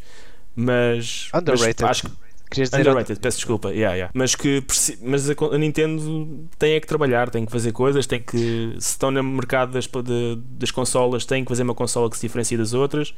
mas, 0.56 1.30
mas 1.34 1.42
Underrated. 1.42 1.84
acho 1.86 2.04
que 2.04 2.12
Querias 2.52 2.70
dizer 2.70 2.88
Underrated, 2.88 3.20
peço 3.20 3.38
desculpa, 3.38 3.72
yeah, 3.72 3.96
yeah. 3.96 4.12
mas 4.14 4.36
que 4.36 4.64
mas 5.02 5.28
a, 5.30 5.34
a 5.34 5.58
Nintendo 5.58 6.48
tem 6.60 6.74
é 6.74 6.80
que 6.80 6.86
trabalhar, 6.86 7.30
tem 7.32 7.46
que 7.46 7.52
fazer 7.52 7.72
coisas, 7.72 8.06
tem 8.06 8.22
que 8.22 8.76
se 8.78 8.90
estão 8.92 9.10
no 9.10 9.24
mercado 9.24 9.72
das, 9.72 9.88
de- 9.88 10.36
das 10.60 10.70
consolas, 10.70 11.26
tem 11.26 11.44
que 11.44 11.50
fazer 11.50 11.64
uma 11.64 11.74
consola 11.74 12.10
que 12.12 12.16
se 12.16 12.28
diferencie 12.28 12.56
das 12.58 12.74
outras 12.74 13.14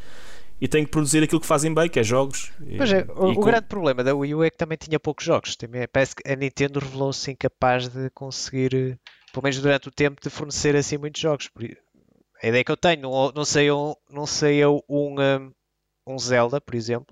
e 0.62 0.69
tem 0.69 0.86
que 0.86 0.91
produzir 0.91 1.21
aquilo 1.21 1.41
que 1.41 1.47
fazem 1.47 1.73
bem, 1.73 1.89
que 1.89 1.99
é 1.99 2.04
jogos. 2.04 2.49
Mas 2.78 2.93
é, 2.93 3.06
o, 3.13 3.32
o 3.32 3.36
com- 3.36 3.41
grande 3.41 3.65
problema 3.67 4.01
da 4.06 4.15
Wii 4.15 4.36
U 4.36 4.43
é 4.45 4.49
que 4.49 4.56
também 4.56 4.78
tinha 4.78 4.97
poucos 4.97 5.25
jogos. 5.25 5.58
Também, 5.58 5.86
parece 5.91 6.15
que 6.15 6.32
a 6.32 6.34
Nintendo 6.34 6.80
revelou-se 6.80 7.30
incapaz 7.30 7.89
de 7.89 8.10
conseguir, 8.12 8.73
eh, 8.73 8.97
pelo 9.34 9.43
menos 9.43 9.60
durante 9.60 9.89
o 9.89 9.91
tempo, 9.91 10.21
de 10.23 10.30
fornecer 10.30 10.73
assim 10.78 10.97
muitos 10.97 11.19
jogos. 11.19 11.49
A 12.43 12.48
ideia 12.48 12.63
que 12.63 12.71
eu 12.71 12.78
tenho, 12.78 13.02
não, 13.02 13.32
não 13.34 13.45
sei 13.45 13.65
eu, 13.69 13.95
não 14.12 14.26
sei 14.26 14.58
eu 14.58 14.84
um, 14.89 15.15
um, 15.19 15.52
um 16.08 16.19
Zelda, 16.19 16.60
por 16.62 16.76
exemplo. 16.76 17.08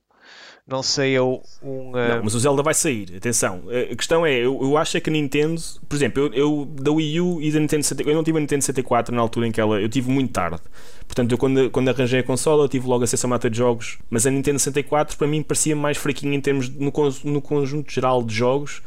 Não 0.66 0.82
sei 0.82 1.12
eu 1.12 1.42
um. 1.62 1.92
Não, 1.92 2.20
um, 2.20 2.24
mas 2.24 2.34
o 2.36 2.40
Zelda 2.40 2.64
vai 2.64 2.74
sair, 2.74 3.14
atenção. 3.18 3.64
A 3.92 3.96
questão 3.96 4.26
é, 4.26 4.34
eu, 4.34 4.58
eu 4.62 4.78
acho 4.78 4.96
é 4.96 5.02
que 5.02 5.10
a 5.10 5.14
Nintendo, 5.14 5.62
por 5.90 5.96
exemplo, 5.96 6.24
eu, 6.24 6.34
eu 6.34 6.66
da 6.66 6.90
Wii 6.90 7.20
U 7.20 7.42
e 7.42 7.52
da 7.52 7.60
Nintendo 7.60 7.84
64, 7.84 8.10
eu 8.12 8.16
não 8.16 8.24
tive 8.24 8.38
a 8.38 8.42
Nintendo 8.42 8.62
64 8.64 9.14
na 9.14 9.22
altura 9.22 9.48
em 9.48 9.52
que 9.52 9.60
ela, 9.60 9.82
eu 9.82 9.90
tive 9.90 10.10
muito 10.10 10.32
tarde. 10.32 10.62
Portanto, 11.06 11.32
eu 11.34 11.38
quando, 11.38 11.70
quando 11.70 11.90
arranjei 11.90 12.22
a 12.22 12.24
consola, 12.24 12.64
eu 12.64 12.70
tive 12.70 12.88
logo 12.88 13.04
acesso 13.04 13.26
a 13.26 13.30
mata 13.30 13.50
de 13.50 13.58
jogos, 13.58 13.98
mas 14.10 14.26
a 14.26 14.32
Nintendo 14.32 14.58
64 14.58 15.18
para 15.18 15.28
mim 15.28 15.44
parecia 15.44 15.76
mais 15.76 15.98
fraquinha 15.98 16.34
em 16.34 16.40
termos 16.42 16.70
de- 16.70 16.80
no, 16.80 16.94
no 17.26 17.42
conjunto 17.42 17.92
geral 17.92 18.24
de 18.24 18.34
jogos 18.34 18.82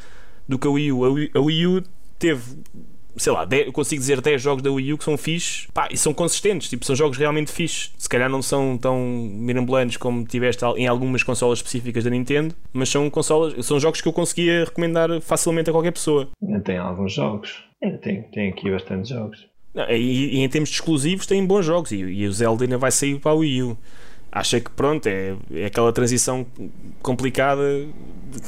do 0.49 0.59
que 0.59 0.67
a 0.67 0.71
Wii 0.71 0.93
U. 0.93 1.05
A 1.05 1.11
Wii, 1.11 1.31
a 1.35 1.41
Wii 1.41 1.67
U 1.67 1.83
teve 2.19 2.43
sei 3.17 3.33
lá, 3.33 3.45
10 3.45 3.67
eu 3.67 3.73
consigo 3.73 4.01
dizer 4.01 4.21
10 4.21 4.41
jogos 4.43 4.63
da 4.63 4.71
Wii 4.71 4.93
U 4.93 4.99
que 4.99 5.05
são 5.05 5.17
fixes 5.17 5.67
pá, 5.73 5.89
e 5.91 5.97
são 5.97 6.13
consistentes, 6.13 6.69
tipo, 6.69 6.85
são 6.85 6.95
jogos 6.95 7.17
realmente 7.17 7.51
fixes. 7.51 7.93
Se 7.97 8.09
calhar 8.09 8.29
não 8.29 8.43
são 8.43 8.77
tão 8.79 8.99
mirambulantes 8.99 9.97
como 9.97 10.25
tiveste 10.25 10.65
em 10.77 10.87
algumas 10.87 11.23
consolas 11.23 11.59
específicas 11.59 12.05
da 12.05 12.11
Nintendo, 12.11 12.55
mas 12.73 12.89
são 12.89 13.09
consolas, 13.11 13.65
são 13.65 13.81
jogos 13.81 14.01
que 14.01 14.09
eu 14.09 14.13
conseguia 14.13 14.65
recomendar 14.65 15.21
facilmente 15.21 15.71
a 15.71 15.73
qualquer 15.73 15.93
pessoa. 15.93 16.29
Ainda 16.43 16.61
tem 16.61 16.79
alguns 16.79 17.13
jogos. 17.13 17.65
Ainda 17.83 17.99
tem, 17.99 18.23
tem 18.23 18.51
aqui 18.51 18.71
bastantes 18.71 19.11
jogos. 19.11 19.47
E, 19.91 20.39
e 20.39 20.39
em 20.39 20.49
termos 20.49 20.71
de 20.71 20.77
exclusivos 20.77 21.27
tem 21.27 21.45
bons 21.45 21.65
jogos 21.65 21.93
e, 21.93 21.97
e 21.97 22.27
o 22.27 22.33
Zelda 22.33 22.65
ainda 22.65 22.79
vai 22.79 22.91
sair 22.91 23.19
para 23.19 23.33
a 23.33 23.35
Wii 23.35 23.63
U. 23.63 23.79
Acho 24.31 24.61
que 24.61 24.71
pronto, 24.71 25.07
é, 25.07 25.35
é 25.53 25.67
aquela 25.67 25.93
transição 25.93 26.47
complicada. 27.03 27.63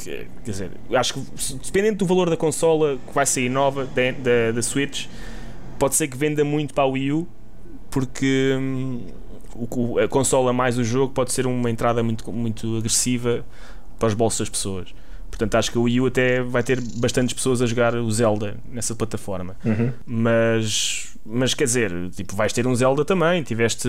que- 0.03 0.27
Quer 0.45 0.51
dizer, 0.51 0.71
acho 0.95 1.15
que 1.15 1.21
dependendo 1.65 1.99
do 1.99 2.07
valor 2.07 2.29
da 2.29 2.37
consola 2.37 2.99
que 3.07 3.15
vai 3.15 3.25
sair 3.25 3.49
nova 3.49 3.85
da, 3.87 4.11
da, 4.11 4.53
da 4.53 4.63
Switch, 4.63 5.07
pode 5.79 5.95
ser 5.95 6.09
que 6.09 6.17
venda 6.17 6.45
muito 6.45 6.75
para 6.75 6.85
a 6.85 6.87
Wii 6.87 7.13
U, 7.13 7.27
porque 7.91 8.55
hum, 8.59 9.07
o- 9.55 9.93
o- 9.95 9.99
a 9.99 10.07
consola 10.09 10.53
mais 10.53 10.77
o 10.77 10.85
jogo 10.85 11.13
pode 11.15 11.33
ser 11.33 11.47
uma 11.47 11.71
entrada 11.71 12.03
muito, 12.03 12.31
muito 12.31 12.77
agressiva 12.77 13.45
para 13.99 14.09
os 14.09 14.15
bolsos 14.15 14.41
das 14.41 14.49
pessoas. 14.51 14.95
Portanto, 15.31 15.55
acho 15.55 15.71
que 15.71 15.79
o 15.79 15.83
Wii 15.83 16.01
U 16.01 16.07
até 16.07 16.43
vai 16.43 16.63
ter 16.63 16.81
bastantes 16.97 17.33
pessoas 17.33 17.63
a 17.63 17.67
jogar 17.67 17.95
o 17.95 18.11
Zelda 18.11 18.57
nessa 18.71 18.95
plataforma 18.95 19.57
Uhum. 19.65 19.93
mas 20.07 21.08
mas 21.31 21.53
quer 21.55 21.65
dizer, 21.65 21.93
tipo, 22.11 22.35
vais 22.35 22.53
ter 22.53 22.67
um 22.67 22.75
Zelda 22.75 23.05
também. 23.05 23.43
Tiveste. 23.43 23.89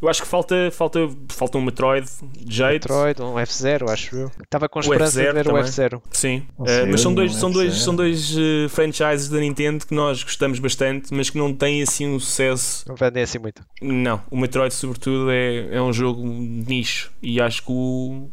Eu 0.00 0.08
acho 0.08 0.22
que 0.22 0.28
falta, 0.28 0.70
falta, 0.72 1.00
falta 1.28 1.58
um 1.58 1.62
Metroid 1.62 2.08
de 2.38 2.54
jeito. 2.56 2.88
Metroid, 2.88 3.22
um 3.22 3.34
F0, 3.34 3.90
acho 3.90 4.16
eu. 4.16 4.30
Estava 4.42 4.68
com 4.68 4.78
O 4.78 4.82
esperança 4.82 5.20
de 5.20 5.26
F0 5.26 5.32
ver 5.32 5.40
o 5.40 5.44
também. 5.44 5.62
F0. 5.64 6.02
Sim, 6.10 6.46
Uh, 6.58 6.86
mas 6.90 7.00
são 7.00 7.12
dois, 7.14 7.34
são 7.34 7.50
dois, 7.50 7.74
são 7.82 7.94
dois 7.94 8.36
uh, 8.36 8.68
franchises 8.68 9.28
da 9.28 9.38
Nintendo 9.38 9.86
que 9.86 9.94
nós 9.94 10.22
gostamos 10.22 10.58
bastante, 10.58 11.12
mas 11.12 11.30
que 11.30 11.38
não 11.38 11.54
têm 11.54 11.82
assim 11.82 12.06
um 12.06 12.18
sucesso. 12.20 12.84
Não 12.88 12.94
vendem 12.96 13.22
assim 13.22 13.38
muito. 13.38 13.64
Não, 13.82 14.22
o 14.30 14.36
Metroid, 14.36 14.72
sobretudo, 14.74 15.30
é, 15.30 15.76
é 15.76 15.82
um 15.82 15.92
jogo 15.92 16.22
de 16.22 16.64
nicho 16.68 17.10
e 17.22 17.40
acho 17.40 17.62
que 17.64 17.72
o, 17.72 18.30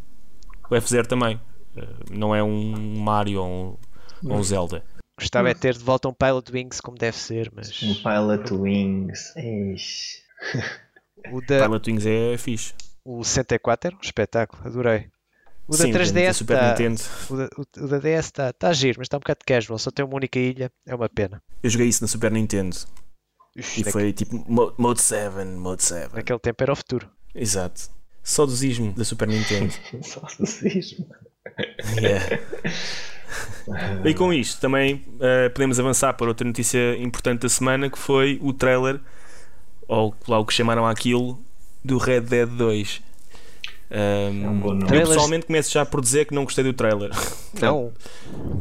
o 0.70 0.76
F0 0.76 1.06
também. 1.06 1.40
Uh, 1.76 1.82
não 2.12 2.36
é 2.36 2.44
um 2.44 3.00
Mario 3.00 3.42
ou 3.42 3.80
um, 4.24 4.32
ou 4.32 4.38
um 4.38 4.44
Zelda. 4.44 4.84
Gostava 5.20 5.50
é 5.50 5.54
de 5.54 5.60
ter 5.60 5.74
de 5.74 5.84
volta 5.84 6.08
um 6.08 6.14
Pilot 6.14 6.52
Wings 6.52 6.80
como 6.82 6.98
deve 6.98 7.18
ser, 7.18 7.52
mas 7.54 7.70
Um 7.82 7.96
Pilot 7.96 8.54
Wings. 8.54 9.34
O 11.32 11.42
da 11.42 11.64
Pilot 11.64 11.90
Wings 11.92 12.06
é 12.06 12.38
fixe. 12.38 12.74
o 13.04 13.24
64 13.24 13.88
era 13.90 13.96
um 13.98 14.00
espetáculo, 14.02 14.62
adorei. 14.66 15.10
O 15.68 15.72
da 15.76 15.84
Sim, 15.84 15.92
3DS 15.92 16.26
da 16.28 16.34
Super 16.34 16.60
tá- 16.60 16.70
Nintendo. 16.70 17.02
O 17.30 17.36
da, 17.36 17.50
o- 17.58 17.86
o 17.86 17.88
da 17.88 17.98
DS 18.00 18.26
está 18.26 18.54
tá 18.54 18.72
giro, 18.72 19.00
mas 19.00 19.06
está 19.08 19.18
um 19.18 19.20
bocado 19.20 19.40
casual, 19.46 19.78
só 19.80 19.90
tem 19.92 20.06
uma 20.06 20.16
única 20.16 20.40
ilha, 20.40 20.72
é 20.86 20.96
uma 20.96 21.10
pena. 21.10 21.42
Eu 21.62 21.70
joguei 21.70 21.88
isso 21.88 22.02
na 22.04 22.08
Super 22.08 22.32
Nintendo 22.32 22.76
Ux, 23.58 23.78
e 23.78 23.80
naque- 23.80 23.92
foi 23.92 24.14
tipo 24.14 24.36
Mo- 24.50 24.74
Mode 24.78 25.02
7, 25.02 25.44
Mode 25.46 25.84
7. 25.84 26.14
Naquele 26.16 26.40
tempo 26.40 26.64
era 26.64 26.72
o 26.72 26.76
futuro. 26.76 27.10
Exato. 27.36 27.90
Saudosismo 28.24 28.94
da 28.94 29.04
Super 29.04 29.28
Nintendo. 29.28 29.74
Só 30.04 30.20
racismo. 30.22 31.06
Yeah. 32.02 32.40
E 34.06 34.14
com 34.14 34.32
isto 34.32 34.62
também 34.62 35.04
eh, 35.20 35.50
podemos 35.50 35.78
avançar 35.80 36.14
para 36.14 36.28
outra 36.28 36.48
notícia 36.48 36.98
importante 36.98 37.42
da 37.42 37.50
semana 37.50 37.90
que 37.90 38.00
foi 38.00 38.40
o 38.42 38.54
trailer, 38.54 39.00
ou 39.88 40.16
lá 40.28 40.40
o 40.40 40.46
que 40.46 40.54
chamaram 40.54 40.86
aquilo, 40.88 41.38
do 41.84 41.98
Red 41.98 42.22
Dead 42.22 42.48
2. 42.50 43.02
Um, 43.90 43.96
É 43.96 44.30
um 44.30 44.60
bom 44.60 44.68
nome. 44.70 44.84
eu 44.84 44.88
Trailers- 44.88 45.10
pessoalmente 45.10 45.46
começo 45.48 45.72
já 45.74 45.86
por 45.86 46.00
dizer 46.02 46.26
que 46.26 46.34
não 46.34 46.46
gostei 46.46 46.64
do 46.64 46.72
trailer. 46.74 47.12
Não, 47.62 47.92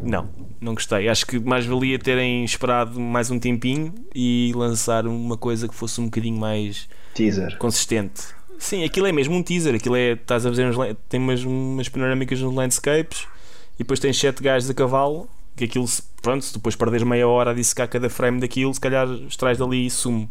Não, 0.03 0.29
não 0.61 0.75
gostei. 0.75 1.09
Acho 1.09 1.25
que 1.27 1.39
mais 1.39 1.65
valia 1.67 1.99
terem 2.01 2.45
esperado 2.45 2.99
mais 2.99 3.31
um 3.31 3.39
tempinho 3.39 3.95
e 4.15 4.53
lançar 4.57 5.07
uma 5.07 5.37
coisa 5.37 5.69
que 5.69 5.75
fosse 5.75 6.01
um 6.01 6.07
bocadinho 6.07 6.39
mais 6.39 6.89
Teaser. 7.15 7.57
consistente. 7.59 8.35
Sim, 8.59 8.85
aquilo 8.85 9.07
é 9.07 9.13
mesmo 9.13 9.35
um 9.35 9.43
teaser. 9.43 9.75
Aquilo 9.75 9.97
é, 9.97 10.13
estás 10.13 10.47
a 10.47 10.51
ver, 10.51 10.67
uns, 10.67 10.77
tem 11.09 11.21
umas, 11.21 11.45
umas 11.45 11.89
panorâmicas 11.89 12.41
nos 12.41 12.55
landscapes 12.55 13.27
e 13.75 13.79
depois 13.79 14.01
tens 14.01 14.19
sete 14.19 14.43
gajos 14.43 14.69
a 14.71 14.75
cavalo. 14.75 15.29
Que 15.55 15.65
aquilo, 15.65 15.87
pronto, 16.21 16.45
se 16.45 16.53
depois 16.53 16.77
perderes 16.77 17.07
meia 17.07 17.27
hora 17.27 17.51
a 17.53 17.55
dissecar 17.55 17.89
cada 17.89 18.11
frame 18.11 18.41
daquilo, 18.41 18.75
se 18.75 18.81
calhar 18.81 19.09
extrais 19.27 19.57
dali 19.57 19.89
sumo. 19.89 20.31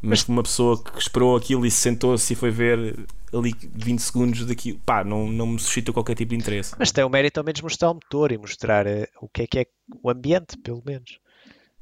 Mas 0.00 0.22
uma 0.28 0.42
pessoa 0.42 0.80
que 0.80 1.00
esperou 1.00 1.34
aquilo 1.34 1.64
e 1.66 1.70
se 1.70 1.78
sentou-se 1.78 2.32
e 2.32 2.36
foi 2.36 2.50
ver 2.50 2.94
ali 3.32 3.52
20 3.74 3.98
segundos 4.00 4.46
daquilo, 4.46 4.78
pá, 4.84 5.02
não, 5.02 5.26
não 5.28 5.46
me 5.46 5.58
suscita 5.58 5.92
qualquer 5.92 6.14
tipo 6.14 6.30
de 6.30 6.36
interesse. 6.36 6.74
mas 6.78 6.92
tem 6.92 7.02
o 7.02 7.08
mérito 7.08 7.40
ao 7.40 7.44
menos 7.44 7.60
mostrar 7.62 7.90
o 7.90 7.94
motor 7.94 8.30
e 8.30 8.38
mostrar 8.38 8.86
eh, 8.86 9.08
o 9.20 9.28
que 9.28 9.42
é 9.42 9.46
que 9.46 9.58
é 9.58 9.66
o 10.02 10.10
ambiente, 10.10 10.56
pelo 10.58 10.82
menos. 10.84 11.18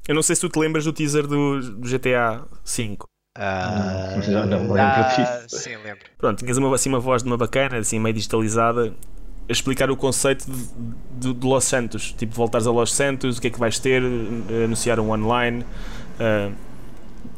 Eu 0.09 0.15
não 0.15 0.23
sei 0.23 0.35
se 0.35 0.41
tu 0.41 0.49
te 0.49 0.59
lembras 0.59 0.85
do 0.85 0.93
teaser 0.93 1.27
do, 1.27 1.61
do 1.61 1.89
GTA 1.89 2.47
V. 2.65 2.99
Ah, 3.35 4.19
já 4.21 4.45
não 4.45 4.61
me 4.61 4.69
lembro 4.73 4.81
ah, 4.81 5.43
disso. 5.47 5.57
Sim, 5.63 5.77
lembro. 5.77 6.05
Pronto, 6.19 6.39
tinhas 6.39 6.57
uma, 6.59 6.75
assim, 6.75 6.89
uma 6.91 7.01
voz 7.01 7.23
de 7.23 7.29
uma 7.29 7.37
bacana, 7.37 7.79
assim, 7.79 7.99
meio 7.99 8.15
digitalizada, 8.15 8.93
a 9.49 9.53
explicar 9.53 9.91
o 9.91 9.97
conceito 9.97 10.45
de, 10.51 11.29
de- 11.33 11.35
de 11.35 11.47
Los 11.47 11.65
Santos. 11.65 12.13
Tipo, 12.13 12.35
voltares 12.35 12.67
a 12.67 12.71
Los 12.71 12.93
Santos, 12.93 13.39
o 13.39 13.41
que 13.41 13.47
é 13.49 13.51
que 13.51 13.59
vais 13.59 13.79
ter, 13.79 14.03
eh, 14.03 14.65
anunciaram 14.65 15.11
online. 15.11 15.65
ah, 16.21 16.51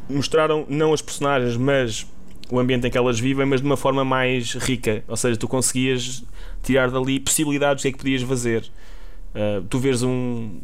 mostraram 0.09 0.65
não 0.69 0.93
as 0.93 1.01
personagens, 1.01 1.57
mas 1.57 2.05
o 2.51 2.59
ambiente 2.59 2.85
em 2.87 2.91
que 2.91 2.97
elas 2.97 3.19
vivem, 3.19 3.45
mas 3.45 3.59
de 3.61 3.65
uma 3.65 3.77
forma 3.77 4.05
mais 4.05 4.53
rica. 4.53 5.03
Ou 5.07 5.17
seja, 5.17 5.37
tu 5.37 5.47
conseguias 5.47 6.23
tirar 6.61 6.91
dali 6.91 7.19
possibilidades 7.19 7.81
do 7.81 7.83
que 7.83 7.87
é 7.89 7.91
que 7.91 7.97
podias 7.97 8.21
fazer. 8.23 8.65
Ah, 9.33 9.61
tu 9.69 9.79
vês 9.79 10.03
um, 10.03 10.59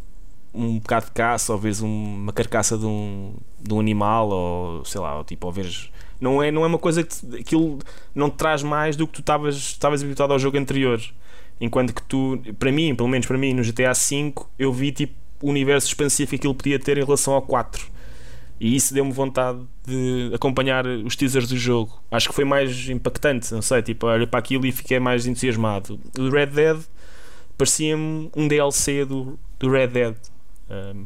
um 0.53 0.79
bocado 0.79 1.05
de 1.05 1.11
caça, 1.11 1.53
ou 1.53 1.59
um- 1.83 2.15
uma 2.15 2.33
carcaça 2.33 2.77
de 2.77 2.85
um, 2.85 3.33
de 3.59 3.73
um 3.73 3.79
animal, 3.79 4.29
ou 4.29 4.85
sei 4.85 4.99
lá, 5.01 5.17
ou 5.17 5.23
tipo, 5.23 5.47
ou 5.47 5.53
vês. 5.53 5.89
Não 6.19 6.41
é, 6.43 6.51
não 6.51 6.63
é 6.63 6.67
uma 6.67 6.77
coisa 6.77 7.03
que 7.03 7.09
te- 7.15 7.35
aquilo 7.39 7.79
não 8.13 8.29
te 8.29 8.35
traz 8.37 8.61
mais 8.63 8.95
do 8.95 9.07
que 9.07 9.13
tu 9.13 9.21
estavas 9.21 9.55
estavas 9.55 10.03
habituado 10.03 10.31
ao 10.33 10.39
jogo 10.39 10.57
anterior. 10.57 11.01
Enquanto 11.59 11.93
que 11.93 12.01
tu, 12.03 12.39
para 12.59 12.71
mim, 12.71 12.95
pelo 12.95 13.07
menos 13.09 13.27
para 13.27 13.37
mim, 13.37 13.53
no 13.53 13.63
GTA 13.63 13.93
V, 13.93 14.33
eu 14.57 14.73
vi 14.73 14.91
tipo 14.91 15.13
o 15.41 15.49
universo 15.49 15.87
expansivo 15.87 16.29
que 16.31 16.35
aquilo 16.35 16.53
podia 16.55 16.79
ter 16.79 16.97
em 16.97 17.03
relação 17.03 17.33
ao 17.33 17.41
4. 17.41 17.87
E 18.59 18.75
isso 18.75 18.93
deu-me 18.93 19.11
vontade 19.11 19.59
de 19.87 20.31
acompanhar 20.35 20.85
os 20.85 21.15
teasers 21.15 21.47
do 21.47 21.57
jogo. 21.57 21.99
Acho 22.11 22.29
que 22.29 22.35
foi 22.35 22.45
mais 22.45 22.89
impactante, 22.89 23.51
não 23.53 23.61
sei, 23.61 23.81
tipo, 23.81 24.05
olhei 24.05 24.27
para 24.27 24.39
aquilo 24.39 24.67
e 24.67 24.71
fiquei 24.71 24.99
mais 24.99 25.25
entusiasmado. 25.25 25.99
O 26.19 26.29
Red 26.29 26.47
Dead 26.47 26.77
parecia-me 27.57 28.29
um 28.35 28.47
DLC 28.47 29.05
do, 29.05 29.39
do 29.59 29.69
Red 29.71 29.87
Dead. 29.87 30.15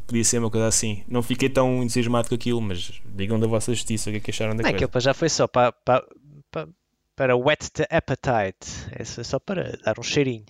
Podia 0.06 0.24
ser 0.24 0.40
uma 0.40 0.50
coisa 0.52 0.68
assim. 0.68 1.04
Não 1.08 1.22
fiquei 1.24 1.50
tão 1.50 1.82
entusiasmado 1.84 2.30
com 2.30 2.36
aquilo, 2.36 2.62
mas 2.62 3.02
digam 3.06 3.40
da 3.40 3.48
vossa 3.48 3.74
justiça 3.74 4.10
o 4.10 4.14
que 4.14 4.18
é 4.18 4.22
que 4.22 4.32
acharam 4.32 4.56
da 4.56 4.64
Não, 4.64 4.70
coisa. 4.70 4.86
aquilo 4.86 5.02
já 5.02 5.14
foi 5.14 5.30
só 5.30 5.48
para, 5.48 5.72
para, 5.72 6.06
para, 6.52 6.68
para 7.16 7.36
wet 7.38 7.72
the 7.72 7.88
appetite. 7.90 8.68
Esse 9.00 9.16
foi 9.16 9.24
só 9.24 9.40
para 9.40 9.78
dar 9.84 10.00
um 10.00 10.04
cheirinho. 10.04 10.46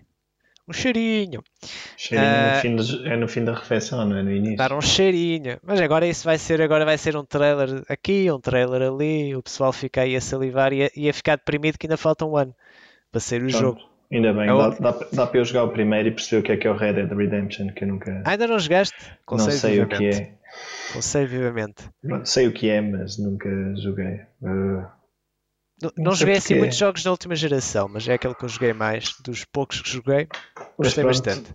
Um 0.67 0.73
cheirinho. 0.73 1.43
Cheirinho 1.95 2.27
Ah. 2.27 2.55
no 2.55 2.61
fim 2.61 2.75
do- 2.75 3.07
é 3.07 3.17
no 3.17 3.27
fim 3.27 3.43
da 3.45 3.53
refeição, 3.53 4.03
não 4.03 4.17
é 4.17 4.23
no 4.23 4.31
início. 4.31 4.57
Dar 4.57 4.73
um 4.73 4.81
cheirinho. 4.81 5.59
Mas 5.61 5.79
agora 5.79 6.07
isso 6.07 6.23
vai 6.25 6.39
ser, 6.39 6.59
agora 6.59 6.83
vai 6.83 6.97
ser 6.97 7.15
um 7.15 7.23
trailer 7.23 7.83
aqui, 7.87 8.31
um 8.31 8.39
trailer 8.39 8.81
ali. 8.91 9.35
O 9.35 9.43
pessoal 9.43 9.71
fica 9.71 10.01
aí 10.01 10.15
a 10.15 10.21
salivar 10.21 10.73
e 10.73 10.85
a, 10.85 10.89
e 10.95 11.07
a 11.07 11.13
ficar 11.13 11.35
deprimido 11.37 11.77
que 11.77 11.85
ainda 11.85 11.97
falta 11.97 12.25
um 12.25 12.35
ano 12.35 12.53
para 13.11 13.21
sair 13.21 13.43
o 13.43 13.47
Pronto. 13.47 13.59
jogo. 13.59 13.79
Ainda 14.11 14.33
bem, 14.33 14.47
É 14.49 14.53
o- 14.53 14.57
dá, 14.71 14.91
dá, 14.91 15.07
dá 15.11 15.27
para 15.27 15.39
eu 15.39 15.45
jogar 15.45 15.63
o 15.63 15.69
primeiro 15.71 16.09
e 16.09 16.11
perceber 16.11 16.41
o 16.41 16.43
que 16.43 16.51
é 16.51 16.57
que 16.57 16.67
é 16.67 16.71
o 16.71 16.75
Red 16.77 16.93
Dead 16.93 17.11
Redemption, 17.11 17.69
que 17.73 17.83
eu 17.83 17.87
nunca 17.87 18.21
Ainda 18.25 18.47
não 18.47 18.59
jogaste? 18.59 18.95
não 19.01 19.15
Conselho 19.25 19.59
sei 19.59 19.81
o 19.81 19.87
que 19.87 19.95
vivamente. 20.03 20.21
é. 20.21 20.93
Conselho 20.93 21.27
vivamente. 21.27 21.89
Pronto, 22.01 22.29
Sei 22.29 22.47
o 22.47 22.53
que 22.53 22.69
é, 22.69 22.81
mas 22.81 23.17
nunca 23.17 23.49
joguei. 23.77 24.21
Uh, 24.41 24.85
Não, 25.81 25.91
Não 25.97 26.03
não 26.05 26.15
joguei 26.15 26.35
assim 26.35 26.55
muitos 26.55 26.77
jogos 26.77 27.03
da 27.03 27.11
última 27.11 27.35
geração, 27.35 27.89
mas 27.89 28.07
é 28.07 28.13
aquele 28.13 28.35
que 28.35 28.45
eu 28.45 28.49
joguei 28.49 28.73
mais. 28.73 29.13
Dos 29.23 29.43
poucos 29.43 29.81
que 29.81 29.89
joguei, 29.89 30.27
gostei 30.77 31.03
bastante. 31.03 31.53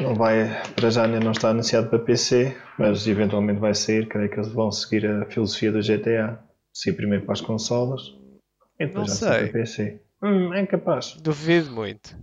Não 0.00 0.14
vai, 0.14 0.44
para 0.74 0.90
já 0.90 1.04
ainda 1.04 1.20
não 1.20 1.32
está 1.32 1.50
anunciado 1.50 1.88
para 1.88 1.98
PC, 1.98 2.56
mas 2.78 3.06
eventualmente 3.06 3.60
vai 3.60 3.74
sair. 3.74 4.08
Creio 4.08 4.28
que 4.28 4.36
eles 4.36 4.48
vão 4.52 4.72
seguir 4.72 5.06
a 5.06 5.24
filosofia 5.26 5.70
do 5.70 5.80
GTA. 5.82 6.38
Sair 6.74 6.94
primeiro 6.94 7.24
para 7.24 7.34
as 7.34 7.40
consolas 7.42 8.00
e 8.80 8.86
depois 8.86 9.06
Não 9.08 9.14
já 9.14 9.26
sei. 9.26 9.44
para 9.44 9.52
PC. 9.52 10.00
Hum, 10.22 10.54
é 10.54 10.64
capaz. 10.66 11.14
Duvido 11.20 11.70
muito. 11.72 12.16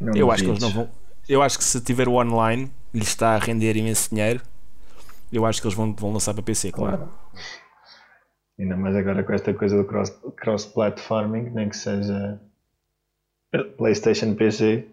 Não 0.00 0.14
Eu 0.14 0.30
acho 0.30 0.42
que 0.42 0.50
eles 0.50 0.60
não 0.62 0.70
vão. 0.70 0.90
Eu 1.28 1.42
acho 1.42 1.58
que 1.58 1.64
se 1.64 1.80
tiver 1.80 2.08
o 2.08 2.14
online, 2.14 2.70
lhe 2.92 3.02
está 3.02 3.34
a 3.34 3.38
render 3.38 3.76
imenso 3.76 4.10
dinheiro. 4.10 4.42
Eu 5.32 5.44
acho 5.44 5.60
que 5.60 5.66
eles 5.66 5.76
vão, 5.76 5.94
vão 5.94 6.12
lançar 6.12 6.32
para 6.34 6.42
PC, 6.42 6.72
claro. 6.72 6.96
Claro. 6.96 7.12
Ainda 8.58 8.76
mais 8.76 8.96
agora 8.96 9.22
com 9.22 9.32
esta 9.32 9.54
coisa 9.54 9.76
do 9.76 9.84
cross- 9.84 10.18
cross-platforming, 10.36 11.50
nem 11.50 11.68
que 11.68 11.76
seja 11.76 12.40
PlayStation 13.76 14.34
PC, 14.34 14.86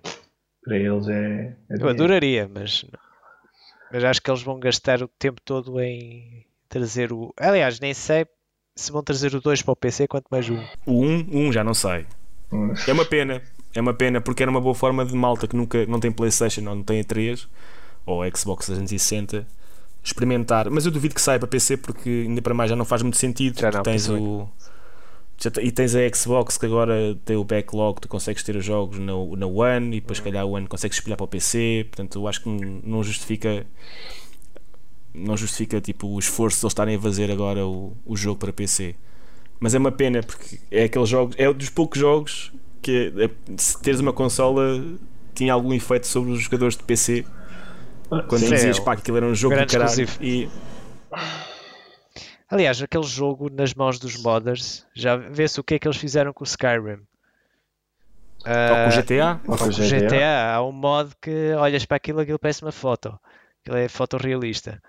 para 0.64 0.78
eles 0.78 1.08
é. 1.08 1.56
é 1.70 1.76
Eu 1.82 1.90
adoraria, 1.90 2.48
mas, 2.54 2.86
mas 3.92 4.04
acho 4.04 4.22
que 4.22 4.30
eles 4.30 4.44
vão 4.44 4.60
gastar 4.60 5.02
o 5.02 5.08
tempo 5.08 5.42
todo 5.42 5.80
em 5.82 6.46
trazer 6.70 7.12
o. 7.12 7.34
Aliás, 7.38 7.80
nem 7.80 7.94
sei 7.94 8.28
se 8.76 8.92
vão 8.92 9.02
trazer 9.02 9.34
o 9.34 9.42
2 9.42 9.62
para 9.62 9.72
o 9.72 9.76
PC, 9.76 10.08
quanto 10.08 10.26
mais 10.30 10.50
o 10.50 10.54
1. 10.54 10.66
O 10.86 11.02
1, 11.02 11.48
1 11.48 11.52
já 11.54 11.64
não 11.64 11.74
sei. 11.74 12.06
Hum, 12.52 12.74
É 12.88 12.92
uma 12.92 13.06
pena. 13.06 13.42
É 13.74 13.82
uma 13.82 13.94
pena 13.94 14.22
porque 14.22 14.44
era 14.44 14.50
uma 14.52 14.62
boa 14.62 14.76
forma 14.76 15.06
de 15.06 15.14
malta 15.16 15.48
que 15.48 15.56
nunca 15.56 15.86
não 15.86 16.00
tem 16.00 16.12
Playstation 16.12 16.62
ou 16.62 16.76
não 16.76 16.84
tem 16.84 17.00
a 17.00 17.04
3 17.04 17.48
ou 18.06 18.22
Xbox 18.36 18.66
360 18.68 19.48
experimentar. 20.04 20.70
Mas 20.70 20.86
eu 20.86 20.92
duvido 20.92 21.16
que 21.16 21.22
saia 21.22 21.40
para 21.40 21.48
PC 21.48 21.78
porque 21.78 22.26
ainda 22.28 22.42
para 22.42 22.54
mais 22.54 22.70
já 22.70 22.76
não 22.76 22.86
faz 22.86 23.02
muito 23.02 23.18
sentido. 23.18 23.60
Já 23.60 23.72
não, 23.72 23.84
tens 23.84 24.10
o 24.10 24.48
e 25.62 25.72
tens 25.72 25.94
a 25.96 26.00
Xbox 26.14 26.58
que 26.58 26.66
agora 26.66 27.18
tem 27.26 27.36
o 27.36 27.44
backlog, 27.44 28.00
tu 28.00 28.08
consegues 28.08 28.42
ter 28.42 28.56
os 28.56 28.64
jogos 28.64 28.98
na, 29.00 29.12
na 29.38 29.46
One 29.46 29.98
e 29.98 30.00
depois, 30.00 30.18
se 30.18 30.24
calhar, 30.24 30.46
o 30.46 30.52
One 30.52 30.66
consegues 30.66 30.98
espelhar 30.98 31.18
para 31.18 31.26
o 31.26 31.28
PC. 31.28 31.88
Portanto, 31.90 32.20
eu 32.20 32.28
acho 32.28 32.42
que 32.42 32.50
não 32.50 33.04
justifica 33.04 33.66
não 35.16 35.38
justifica 35.38 35.80
tipo, 35.82 36.08
o 36.08 36.20
esforço 36.20 36.60
de 36.60 36.66
eles 36.66 36.72
estarem 36.72 36.96
a 36.96 37.00
fazer 37.02 37.32
agora 37.32 37.66
o, 37.66 37.96
o 38.06 38.16
jogo 38.16 38.40
para 38.40 38.54
PC. 38.54 38.96
Mas 39.60 39.74
é 39.74 39.78
uma 39.80 39.92
pena 39.92 40.22
porque 40.24 40.60
é 40.72 40.84
aqueles 40.86 41.10
jogos, 41.10 41.36
é 41.40 41.50
um 41.50 41.54
dos 41.54 41.70
poucos 41.70 42.00
jogos 42.00 42.52
que 42.82 43.14
é- 43.18 43.30
se 43.58 43.82
teres 43.82 44.00
uma 44.00 44.14
consola 44.14 44.84
tinha 45.34 45.54
algum 45.54 45.74
efeito 45.74 46.08
sobre 46.08 46.32
os 46.32 46.42
jogadores 46.42 46.78
de 46.78 46.84
PC 46.84 47.26
quando 48.28 48.40
sim, 48.40 48.50
dizias 48.54 48.78
é 48.78 48.82
pá, 48.82 48.96
que 48.96 49.02
aquilo 49.02 49.18
era 49.18 49.26
um 49.26 49.36
jogo 49.36 49.56
do 49.56 49.58
grande 49.58 49.72
caralho 49.72 50.04
exclusivo. 50.04 50.24
e 50.24 50.50
Aliás, 52.50 52.82
aquele 52.82 53.04
jogo 53.04 53.50
nas 53.50 53.74
mãos 53.74 54.00
dos 54.00 54.16
modders, 54.22 54.86
já 54.94 55.16
vê-se 55.16 55.60
o 55.60 55.64
que 55.64 55.76
é 55.76 55.80
que 55.80 55.88
eles 55.88 55.98
fizeram 55.98 56.32
com 56.34 56.44
o 56.44 56.48
Skyrim. 56.48 57.02
ou 58.46 58.46
Ah, 58.46 58.84
com 58.84 58.88
o 58.90 58.92
GTA 58.92 59.42
ou 59.48 59.58
com 59.58 59.66
o 59.66 59.68
o 59.68 59.72
GTA, 59.72 60.54
há 60.56 60.64
um 60.64 60.72
mod 60.72 61.12
que 61.22 61.54
olhas 61.54 61.86
para 61.86 61.98
aquilo, 61.98 62.20
aquilo 62.20 62.40
parece 62.40 62.62
uma 62.62 62.72
foto. 62.72 63.20
Aquilo 63.62 63.78
é 63.78 63.88
fotorrealista. 63.90 64.82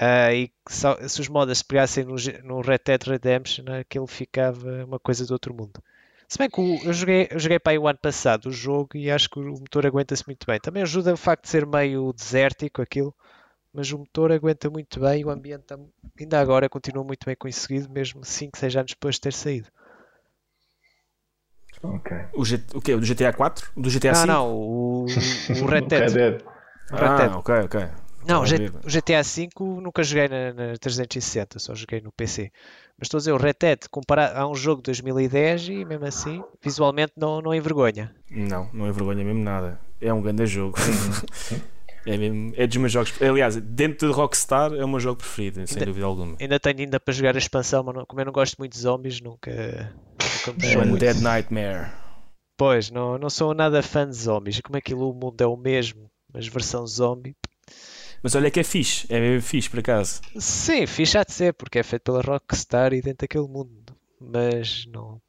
Ah, 0.00 0.32
e 0.34 0.50
só- 0.68 0.96
se 1.06 1.20
os 1.20 1.28
modas 1.28 1.58
se 1.58 1.64
pegassem 1.64 2.04
no, 2.04 2.16
no 2.42 2.60
Red 2.60 2.80
Dead 2.84 3.02
Redemption, 3.04 3.64
aquilo 3.80 4.06
ficava 4.06 4.84
uma 4.84 4.98
coisa 4.98 5.24
do 5.26 5.32
outro 5.32 5.54
mundo. 5.54 5.80
Se 6.28 6.38
bem 6.38 6.50
que 6.50 6.60
o- 6.60 6.80
eu 6.84 6.92
joguei, 6.92 7.28
eu 7.30 7.38
joguei 7.38 7.58
para 7.58 7.72
aí 7.72 7.78
o 7.78 7.86
ano 7.86 7.98
passado 7.98 8.46
o 8.46 8.52
jogo 8.52 8.96
e 8.96 9.10
acho 9.10 9.30
que 9.30 9.38
o 9.38 9.42
motor 9.52 9.86
aguenta-se 9.86 10.26
muito 10.26 10.46
bem. 10.46 10.58
Também 10.58 10.82
ajuda 10.82 11.12
o 11.14 11.16
facto 11.16 11.44
de 11.44 11.50
ser 11.50 11.64
meio 11.66 12.12
desértico 12.12 12.82
aquilo, 12.82 13.14
mas 13.72 13.92
o 13.92 13.98
motor 13.98 14.32
aguenta 14.32 14.68
muito 14.68 14.98
bem 14.98 15.20
e 15.20 15.24
o 15.24 15.30
ambiente 15.30 15.62
tá- 15.64 15.78
ainda 16.18 16.40
agora 16.40 16.68
continua 16.68 17.04
muito 17.04 17.24
bem 17.24 17.36
conseguido, 17.36 17.88
mesmo 17.90 18.24
5, 18.24 18.58
6 18.58 18.74
anos 18.74 18.92
depois 18.92 19.14
de 19.16 19.20
ter 19.20 19.32
saído. 19.32 19.68
Ok. 21.82 22.16
O, 22.34 22.44
G... 22.44 22.60
o 22.74 22.80
quê? 22.80 22.94
O 22.94 23.00
do 23.00 23.06
GTA 23.06 23.32
4? 23.32 23.70
O 23.76 23.82
do 23.82 23.90
GTA 23.90 24.12
não, 24.12 24.20
5? 24.20 24.32
não, 24.32 24.52
o, 24.52 25.04
o 25.04 25.66
Red 25.66 25.80
Red 25.82 25.88
Dead. 25.88 26.12
Dead. 26.12 26.42
o 26.90 26.96
Red 26.96 27.16
Dead. 27.16 27.30
Ah, 27.30 27.38
ok, 27.38 27.54
ok. 27.66 27.80
Não, 28.26 28.42
o, 28.42 28.44
GTA 28.88 29.22
V 29.22 29.48
nunca 29.82 30.02
joguei 30.02 30.28
na, 30.28 30.52
na 30.52 30.76
360, 30.78 31.58
só 31.58 31.74
joguei 31.74 32.00
no 32.00 32.10
PC. 32.12 32.50
Mas 32.98 33.06
estou 33.06 33.18
a 33.18 33.20
dizer, 33.20 33.32
o 33.32 33.36
Red 33.36 33.54
Dead, 33.60 33.78
comparado 33.90 34.38
a 34.38 34.46
um 34.48 34.54
jogo 34.54 34.80
de 34.80 34.86
2010 34.86 35.68
e 35.68 35.84
mesmo 35.84 36.04
assim, 36.06 36.42
visualmente 36.62 37.12
não, 37.16 37.40
não 37.42 37.54
envergonha. 37.54 38.14
Não, 38.30 38.70
não 38.72 38.86
é 38.86 38.92
vergonha 38.92 39.24
mesmo 39.24 39.42
nada. 39.42 39.80
É 40.00 40.12
um 40.12 40.22
grande 40.22 40.46
jogo. 40.46 40.76
Uhum. 40.78 41.58
é, 42.06 42.16
mesmo, 42.16 42.52
é 42.56 42.66
dos 42.66 42.76
meus 42.76 42.92
jogos. 42.92 43.12
Aliás, 43.20 43.56
dentro 43.56 44.08
de 44.08 44.14
Rockstar 44.14 44.72
é 44.72 44.84
o 44.84 44.88
meu 44.88 45.00
jogo 45.00 45.16
preferido, 45.18 45.66
sem 45.66 45.76
Ainda- 45.76 45.86
dúvida 45.86 46.06
alguma. 46.06 46.36
Ainda 46.40 46.60
tenho 46.60 46.78
ainda 46.80 47.00
para 47.00 47.12
jogar 47.14 47.34
a 47.34 47.38
expansão, 47.38 47.82
mas 47.82 47.94
não- 47.94 48.06
como 48.06 48.20
eu 48.20 48.24
não 48.26 48.32
gosto 48.32 48.56
muito 48.58 48.72
de 48.72 48.78
zombies, 48.78 49.20
nunca, 49.20 49.92
nunca 50.46 50.86
me 50.86 50.94
É. 50.94 50.98
Dead 50.98 51.20
Nightmare. 51.20 51.90
Pois, 52.56 52.90
não, 52.90 53.18
não 53.18 53.28
sou 53.28 53.52
nada 53.52 53.82
fã 53.82 54.08
de 54.08 54.14
zombies. 54.14 54.60
Como 54.60 54.76
aquilo 54.78 55.10
o 55.10 55.14
mundo 55.14 55.40
é 55.40 55.46
o 55.46 55.56
mesmo, 55.56 56.08
mas 56.32 56.46
versão 56.46 56.86
zombie. 56.86 57.34
Mas 58.24 58.34
olha 58.34 58.50
que 58.50 58.58
é 58.58 58.64
fixe, 58.64 59.06
é 59.10 59.20
mesmo 59.20 59.46
fixe 59.46 59.68
por 59.68 59.80
acaso. 59.80 60.22
Sim, 60.38 60.86
fixe 60.86 61.18
há 61.18 61.24
de 61.24 61.32
ser, 61.34 61.52
porque 61.52 61.78
é 61.78 61.82
feito 61.82 62.04
pela 62.04 62.22
Rockstar 62.22 62.94
e 62.94 63.02
dentro 63.02 63.18
daquele 63.18 63.46
mundo. 63.46 63.94
Mas 64.18 64.86
não, 64.86 65.20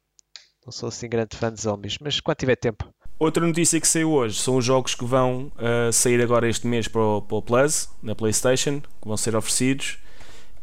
não 0.64 0.72
sou 0.72 0.88
assim 0.88 1.06
grande 1.06 1.36
fã 1.36 1.52
de 1.52 1.60
zombies. 1.60 1.98
Mas 2.00 2.20
quando 2.20 2.38
tiver 2.38 2.56
tempo. 2.56 2.88
Outra 3.18 3.46
notícia 3.46 3.78
que 3.78 3.86
saiu 3.86 4.12
hoje 4.12 4.40
são 4.40 4.56
os 4.56 4.64
jogos 4.64 4.94
que 4.94 5.04
vão 5.04 5.52
ah, 5.58 5.92
sair 5.92 6.22
agora 6.22 6.48
este 6.48 6.66
mês 6.66 6.88
para 6.88 7.02
o, 7.02 7.20
para 7.20 7.36
o 7.36 7.42
Plus, 7.42 7.90
na 8.02 8.14
PlayStation, 8.14 8.80
que 8.80 9.06
vão 9.06 9.16
ser 9.18 9.36
oferecidos. 9.36 9.98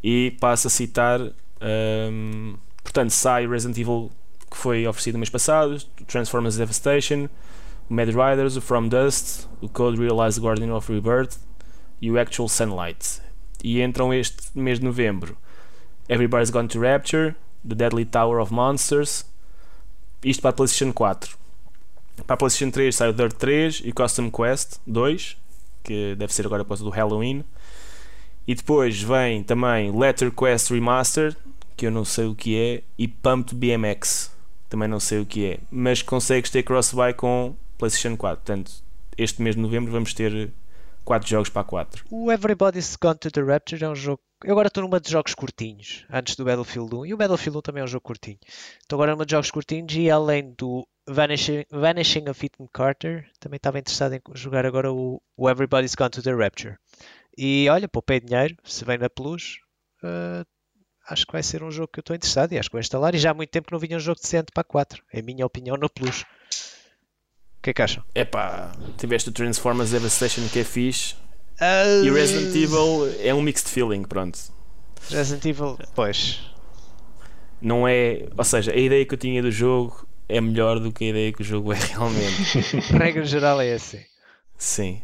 E 0.02 0.36
passo 0.40 0.66
a 0.66 0.70
citar: 0.70 1.20
ahm, 1.60 2.56
portanto, 2.82 3.10
sai 3.10 3.46
Resident 3.46 3.78
Evil 3.78 4.10
que 4.50 4.56
foi 4.56 4.84
oferecido 4.88 5.14
no 5.14 5.20
mês 5.20 5.30
passado, 5.30 5.80
Transformers 6.08 6.56
Devastation, 6.56 7.28
Mad 7.88 8.08
Riders, 8.08 8.56
o 8.56 8.60
From 8.60 8.88
Dust, 8.88 9.46
o 9.60 9.68
Code 9.68 10.00
Realized 10.00 10.42
Guardian 10.42 10.74
of 10.74 10.92
Rebirth 10.92 11.38
e 12.00 12.10
o 12.10 12.18
Actual 12.18 12.48
Sunlight. 12.48 13.20
E 13.62 13.80
entram 13.80 14.12
este 14.12 14.36
mês 14.54 14.78
de 14.78 14.84
novembro 14.84 15.36
Everybody's 16.08 16.50
Gone 16.50 16.68
to 16.68 16.80
Rapture, 16.80 17.34
The 17.66 17.74
Deadly 17.74 18.04
Tower 18.04 18.40
of 18.40 18.52
Monsters, 18.52 19.24
isto 20.22 20.40
para 20.40 20.50
a 20.50 20.52
PlayStation 20.52 20.92
4. 20.92 21.36
Para 22.26 22.34
a 22.34 22.36
PlayStation 22.36 22.70
3 22.70 22.94
sai 22.94 23.08
o 23.08 23.12
Dirt 23.12 23.34
3 23.36 23.82
e 23.84 23.92
Custom 23.92 24.30
Quest 24.30 24.78
2, 24.86 25.36
que 25.82 26.14
deve 26.16 26.32
ser 26.32 26.46
agora 26.46 26.62
após 26.62 26.80
do 26.80 26.90
Halloween. 26.90 27.44
E 28.46 28.54
depois 28.54 29.00
vem 29.00 29.42
também 29.42 29.90
Letter 29.90 30.30
Quest 30.30 30.70
Remastered, 30.70 31.36
que 31.76 31.86
eu 31.86 31.90
não 31.90 32.04
sei 32.04 32.26
o 32.26 32.34
que 32.34 32.56
é, 32.56 32.82
e 32.98 33.08
Pumped 33.08 33.54
BMX, 33.54 34.30
também 34.68 34.88
não 34.88 35.00
sei 35.00 35.20
o 35.20 35.26
que 35.26 35.46
é, 35.46 35.58
mas 35.70 36.02
consegues 36.02 36.50
ter 36.50 36.62
cross-buy 36.62 37.14
com 37.14 37.54
PlayStation 37.78 38.16
4. 38.16 38.36
Portanto, 38.44 38.72
este 39.16 39.42
mês 39.42 39.56
de 39.56 39.62
novembro 39.62 39.90
vamos 39.90 40.12
ter 40.12 40.52
4 41.04 41.28
jogos 41.28 41.48
para 41.50 41.62
a 41.62 41.64
4. 41.64 42.04
O 42.10 42.32
Everybody's 42.32 42.96
Gone 42.96 43.18
to 43.18 43.30
the 43.30 43.42
Rapture 43.42 43.84
é 43.84 43.88
um 43.88 43.94
jogo. 43.94 44.22
Eu 44.42 44.52
agora 44.52 44.68
estou 44.68 44.82
numa 44.82 45.00
de 45.00 45.10
jogos 45.10 45.34
curtinhos, 45.34 46.04
antes 46.10 46.36
do 46.36 46.44
Battlefield 46.44 46.94
1. 46.94 47.06
E 47.06 47.14
o 47.14 47.16
Battlefield 47.16 47.58
1 47.58 47.62
também 47.62 47.80
é 47.82 47.84
um 47.84 47.88
jogo 47.88 48.02
curtinho. 48.02 48.38
Estou 48.80 48.96
agora 48.96 49.12
numa 49.12 49.26
de 49.26 49.32
jogos 49.32 49.50
curtinhos 49.50 49.94
e 49.94 50.10
além 50.10 50.54
do 50.56 50.86
Vanishing, 51.06 51.64
Vanishing 51.70 52.28
of 52.28 52.44
Ethan 52.44 52.66
Carter, 52.72 53.30
também 53.38 53.58
estava 53.58 53.78
interessado 53.78 54.14
em 54.14 54.20
jogar 54.34 54.64
agora 54.64 54.92
o, 54.92 55.20
o 55.36 55.50
Everybody's 55.50 55.94
Gone 55.94 56.10
to 56.10 56.22
the 56.22 56.32
Rapture. 56.32 56.76
E 57.36 57.68
olha, 57.68 57.88
poupei 57.88 58.20
dinheiro, 58.20 58.56
se 58.64 58.84
vem 58.84 58.96
na 58.96 59.10
Plus, 59.10 59.58
eh, 60.02 60.44
acho 61.08 61.26
que 61.26 61.32
vai 61.32 61.42
ser 61.42 61.62
um 61.62 61.70
jogo 61.70 61.88
que 61.88 61.98
eu 61.98 62.02
estou 62.02 62.16
interessado 62.16 62.52
e 62.52 62.58
acho 62.58 62.68
que 62.68 62.74
vou 62.74 62.80
instalar. 62.80 63.14
E 63.14 63.18
já 63.18 63.30
há 63.30 63.34
muito 63.34 63.50
tempo 63.50 63.66
que 63.66 63.72
não 63.72 63.78
vinha 63.78 63.96
um 63.96 64.00
jogo 64.00 64.20
decente 64.20 64.52
para 64.52 64.62
a 64.62 64.64
4. 64.64 65.02
É 65.12 65.20
a 65.20 65.22
minha 65.22 65.44
opinião 65.44 65.76
no 65.76 65.90
Plus. 65.90 66.24
O 67.64 67.64
que 67.64 67.70
é 67.70 67.72
que 67.72 67.80
acham? 67.80 68.04
Epá, 68.14 68.72
tiveste 68.98 69.30
o 69.30 69.32
Transformers 69.32 69.90
Devastation 69.90 70.46
que 70.52 70.58
é 70.58 70.64
fixe, 70.64 71.14
Ah, 71.58 71.84
e 72.04 72.10
Resident 72.10 72.54
Evil 72.54 73.10
é 73.20 73.32
um 73.32 73.40
mixed 73.40 73.70
feeling, 73.70 74.02
pronto. 74.02 74.38
Resident 75.08 75.46
Evil, 75.46 75.78
pois. 75.94 76.40
Não 77.62 77.88
é, 77.88 78.28
ou 78.36 78.44
seja, 78.44 78.70
a 78.70 78.76
ideia 78.76 79.02
que 79.06 79.14
eu 79.14 79.18
tinha 79.18 79.40
do 79.40 79.50
jogo 79.50 80.06
é 80.28 80.42
melhor 80.42 80.78
do 80.78 80.92
que 80.92 81.04
a 81.04 81.08
ideia 81.08 81.32
que 81.32 81.40
o 81.40 81.44
jogo 81.44 81.72
é 81.72 81.78
realmente. 81.78 82.58
Regra 82.92 83.24
geral 83.24 83.58
é 83.62 83.72
assim. 83.72 84.00
Sim. 84.58 85.00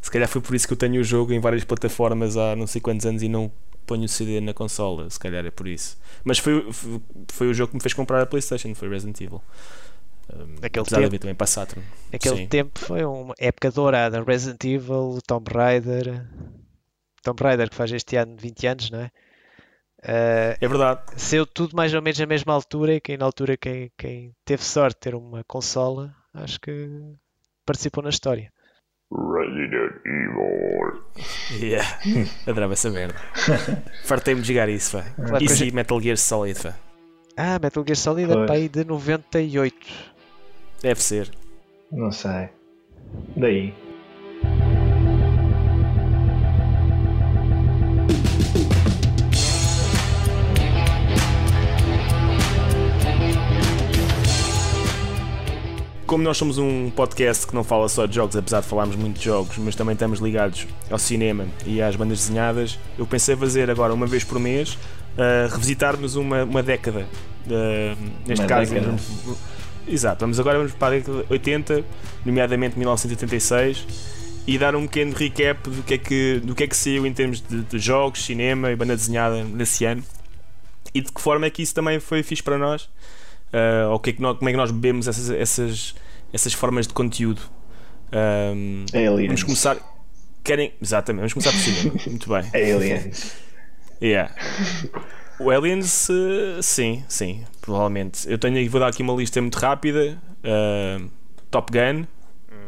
Se 0.00 0.10
calhar 0.10 0.28
foi 0.30 0.40
por 0.40 0.54
isso 0.54 0.66
que 0.66 0.72
eu 0.72 0.78
tenho 0.78 1.02
o 1.02 1.04
jogo 1.04 1.34
em 1.34 1.40
várias 1.40 1.62
plataformas 1.64 2.38
há 2.38 2.56
não 2.56 2.66
sei 2.66 2.80
quantos 2.80 3.04
anos 3.04 3.22
e 3.22 3.28
não 3.28 3.52
ponho 3.84 4.04
o 4.04 4.08
CD 4.08 4.40
na 4.40 4.54
consola. 4.54 5.10
Se 5.10 5.18
calhar 5.18 5.44
é 5.44 5.50
por 5.50 5.68
isso. 5.68 5.98
Mas 6.24 6.38
foi, 6.38 6.72
foi, 6.72 7.00
foi 7.28 7.48
o 7.48 7.52
jogo 7.52 7.72
que 7.72 7.76
me 7.76 7.82
fez 7.82 7.92
comprar 7.92 8.22
a 8.22 8.26
PlayStation, 8.26 8.74
foi 8.74 8.88
Resident 8.88 9.20
Evil. 9.20 9.42
Um, 10.32 10.56
Naquele 10.60 10.82
apesar 10.82 10.82
de 10.82 10.88
tempo. 11.02 11.06
haver 11.06 11.18
também 11.18 11.34
para 11.34 11.46
Saturn. 11.46 11.84
Naquele 12.12 12.36
Sim. 12.36 12.48
tempo 12.48 12.78
foi 12.78 13.04
uma 13.04 13.34
época 13.38 13.70
dourada. 13.70 14.22
Resident 14.22 14.62
Evil, 14.64 15.18
Tomb 15.26 15.50
Raider. 15.52 16.26
Tomb 17.22 17.42
Raider 17.42 17.68
que 17.70 17.74
faz 17.76 17.90
este 17.92 18.16
ano 18.16 18.36
20 18.38 18.66
anos, 18.66 18.90
não 18.90 19.00
é? 19.00 19.10
Eh, 20.02 20.56
É 20.60 20.68
verdade. 20.68 21.00
saiu 21.16 21.44
tudo 21.46 21.74
mais 21.74 21.92
ou 21.92 22.00
menos 22.02 22.18
na 22.18 22.26
mesma 22.26 22.52
altura 22.54 22.94
e 22.94 23.00
quem 23.00 23.16
na 23.16 23.24
altura 23.24 23.56
quem, 23.56 23.90
quem 23.96 24.32
teve 24.44 24.62
sorte 24.62 24.94
de 24.94 25.00
ter 25.00 25.14
uma 25.14 25.42
consola, 25.44 26.14
acho 26.34 26.60
que 26.60 26.88
participou 27.66 28.02
na 28.04 28.10
história. 28.10 28.52
Resident 29.10 29.94
Evil. 30.04 31.02
Yeah. 31.66 31.98
Adorava 32.46 32.74
essa 32.74 32.90
merda. 32.90 33.14
Fartei-me 34.04 34.42
de 34.42 34.48
jogar 34.48 34.68
isso, 34.68 34.98
pá. 34.98 35.02
Claro 35.16 35.38
que 35.38 35.44
Isso 35.44 35.62
a 35.62 35.66
e 35.66 35.72
Metal 35.72 36.00
Gear 36.00 36.16
Solid, 36.18 36.60
pá. 36.62 36.76
Ah, 37.36 37.58
Metal 37.58 37.82
Gear 37.86 37.96
Solid 37.96 38.30
é 38.30 38.34
para 38.46 38.54
aí 38.54 38.68
de 38.68 38.84
98. 38.84 39.76
Deve 40.80 41.02
ser. 41.02 41.30
Não 41.90 42.12
sei. 42.12 42.48
Daí. 43.36 43.74
Como 56.06 56.24
nós 56.24 56.38
somos 56.38 56.56
um 56.56 56.90
podcast 56.90 57.46
que 57.46 57.54
não 57.54 57.62
fala 57.62 57.86
só 57.86 58.06
de 58.06 58.14
jogos, 58.14 58.34
apesar 58.34 58.60
de 58.60 58.66
falarmos 58.66 58.96
muito 58.96 59.18
de 59.18 59.24
jogos, 59.26 59.58
mas 59.58 59.74
também 59.74 59.92
estamos 59.92 60.20
ligados 60.20 60.66
ao 60.90 60.98
cinema 60.98 61.44
e 61.66 61.82
às 61.82 61.96
bandas 61.96 62.20
desenhadas, 62.20 62.78
eu 62.96 63.06
pensei 63.06 63.36
fazer 63.36 63.68
agora, 63.68 63.92
uma 63.92 64.06
vez 64.06 64.24
por 64.24 64.38
mês, 64.38 64.72
uh, 64.74 65.52
revisitarmos 65.52 66.16
uma, 66.16 66.44
uma 66.44 66.62
década. 66.62 67.06
Uh, 67.46 68.10
neste 68.26 68.42
Uma 68.42 68.48
caso, 68.48 68.72
década. 68.72 68.96
Exato, 69.88 70.20
vamos 70.20 70.38
agora 70.38 70.58
vamos 70.58 70.72
para 70.72 70.96
a 70.96 70.98
década 70.98 71.22
de 71.24 71.32
80, 71.32 71.84
nomeadamente 72.24 72.76
1986, 72.78 73.86
e 74.46 74.58
dar 74.58 74.74
um 74.76 74.86
pequeno 74.86 75.14
recap 75.14 75.68
do 75.68 75.82
que 75.82 75.94
é 75.94 75.98
que, 75.98 76.40
do 76.44 76.54
que, 76.54 76.64
é 76.64 76.66
que 76.66 76.76
saiu 76.76 77.06
em 77.06 77.12
termos 77.12 77.40
de, 77.40 77.62
de 77.62 77.78
jogos, 77.78 78.24
cinema 78.24 78.70
e 78.70 78.76
banda 78.76 78.96
desenhada 78.96 79.44
nesse 79.44 79.84
ano 79.84 80.02
e 80.94 81.00
de 81.02 81.12
que 81.12 81.20
forma 81.20 81.46
é 81.46 81.50
que 81.50 81.62
isso 81.62 81.74
também 81.74 82.00
foi 82.00 82.22
fixe 82.22 82.42
para 82.42 82.56
nós. 82.56 82.88
Uh, 83.52 83.90
ou 83.92 83.98
que 83.98 84.10
é 84.10 84.12
que 84.12 84.20
nós- 84.22 84.36
como 84.38 84.48
é 84.48 84.52
que 84.52 84.56
nós 84.58 84.70
bebemos 84.70 85.08
essas, 85.08 85.30
essas, 85.30 85.94
essas 86.32 86.52
formas 86.52 86.86
de 86.86 86.92
conteúdo. 86.94 87.40
Um, 88.12 88.84
Aliens. 88.94 89.26
vamos 89.26 89.42
começar. 89.42 89.76
Querem. 90.44 90.72
Exatamente, 90.80 91.32
vamos 91.32 91.32
começar 91.34 91.52
por 91.52 91.60
cinema. 91.60 92.00
Muito 92.08 92.28
bem. 92.28 92.50
Aliens. 92.74 93.32
Yeah. 94.02 94.34
O 95.40 95.50
Aliens, 95.50 96.08
uh, 96.08 96.62
sim, 96.62 97.04
sim, 97.08 97.44
provavelmente. 97.60 98.28
Eu 98.28 98.38
tenho, 98.38 98.68
vou 98.70 98.80
dar 98.80 98.88
aqui 98.88 99.02
uma 99.02 99.14
lista 99.14 99.40
muito 99.40 99.56
rápida: 99.56 100.18
Uh, 100.38 101.08
Top 101.50 101.72
Gun, 101.72 102.06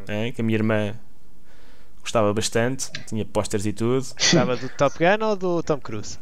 eh, 0.08 0.32
que 0.32 0.40
a 0.40 0.44
minha 0.44 0.56
irmã 0.56 0.94
gostava 2.00 2.32
bastante, 2.32 2.90
tinha 3.06 3.24
posters 3.24 3.66
e 3.66 3.72
tudo. 3.72 4.06
Estava 4.18 4.56
do 4.56 4.68
Top 4.70 4.96
Gun 4.98 5.24
ou 5.24 5.36
do 5.36 5.62
Tom 5.62 5.78
Cruise? 5.78 6.18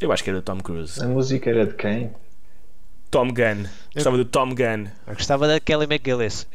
Eu 0.00 0.12
acho 0.12 0.22
que 0.22 0.30
era 0.30 0.38
do 0.38 0.42
Tom 0.44 0.58
Cruise. 0.60 1.02
A 1.02 1.08
música 1.08 1.50
era 1.50 1.66
de 1.66 1.74
quem? 1.74 2.12
Tom 3.10 3.32
Gunn, 3.32 3.64
gostava 3.94 4.16
do 4.16 4.24
Tom 4.24 4.54
Gunn. 4.54 4.86
Eu 5.06 5.14
gostava 5.14 5.48
da 5.48 5.58
Kelly 5.58 5.86
McGillis. 5.86 6.46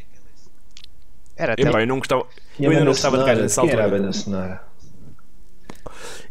Era 1.35 1.53
até 1.53 1.63
Epá, 1.63 1.81
eu 1.81 1.87
não 1.87 1.97
gostava, 1.97 2.27
E 2.59 2.65
eu 2.65 2.69
ainda 2.69 2.85
não 2.85 2.91
gostava 2.91 3.17
de 3.17 3.25
gajo 3.25 3.41
nessa 3.41 3.61
Quem 3.61 3.71
era 3.71 3.85
a 3.85 3.89
banda 3.89 4.13
sonora? 4.13 4.63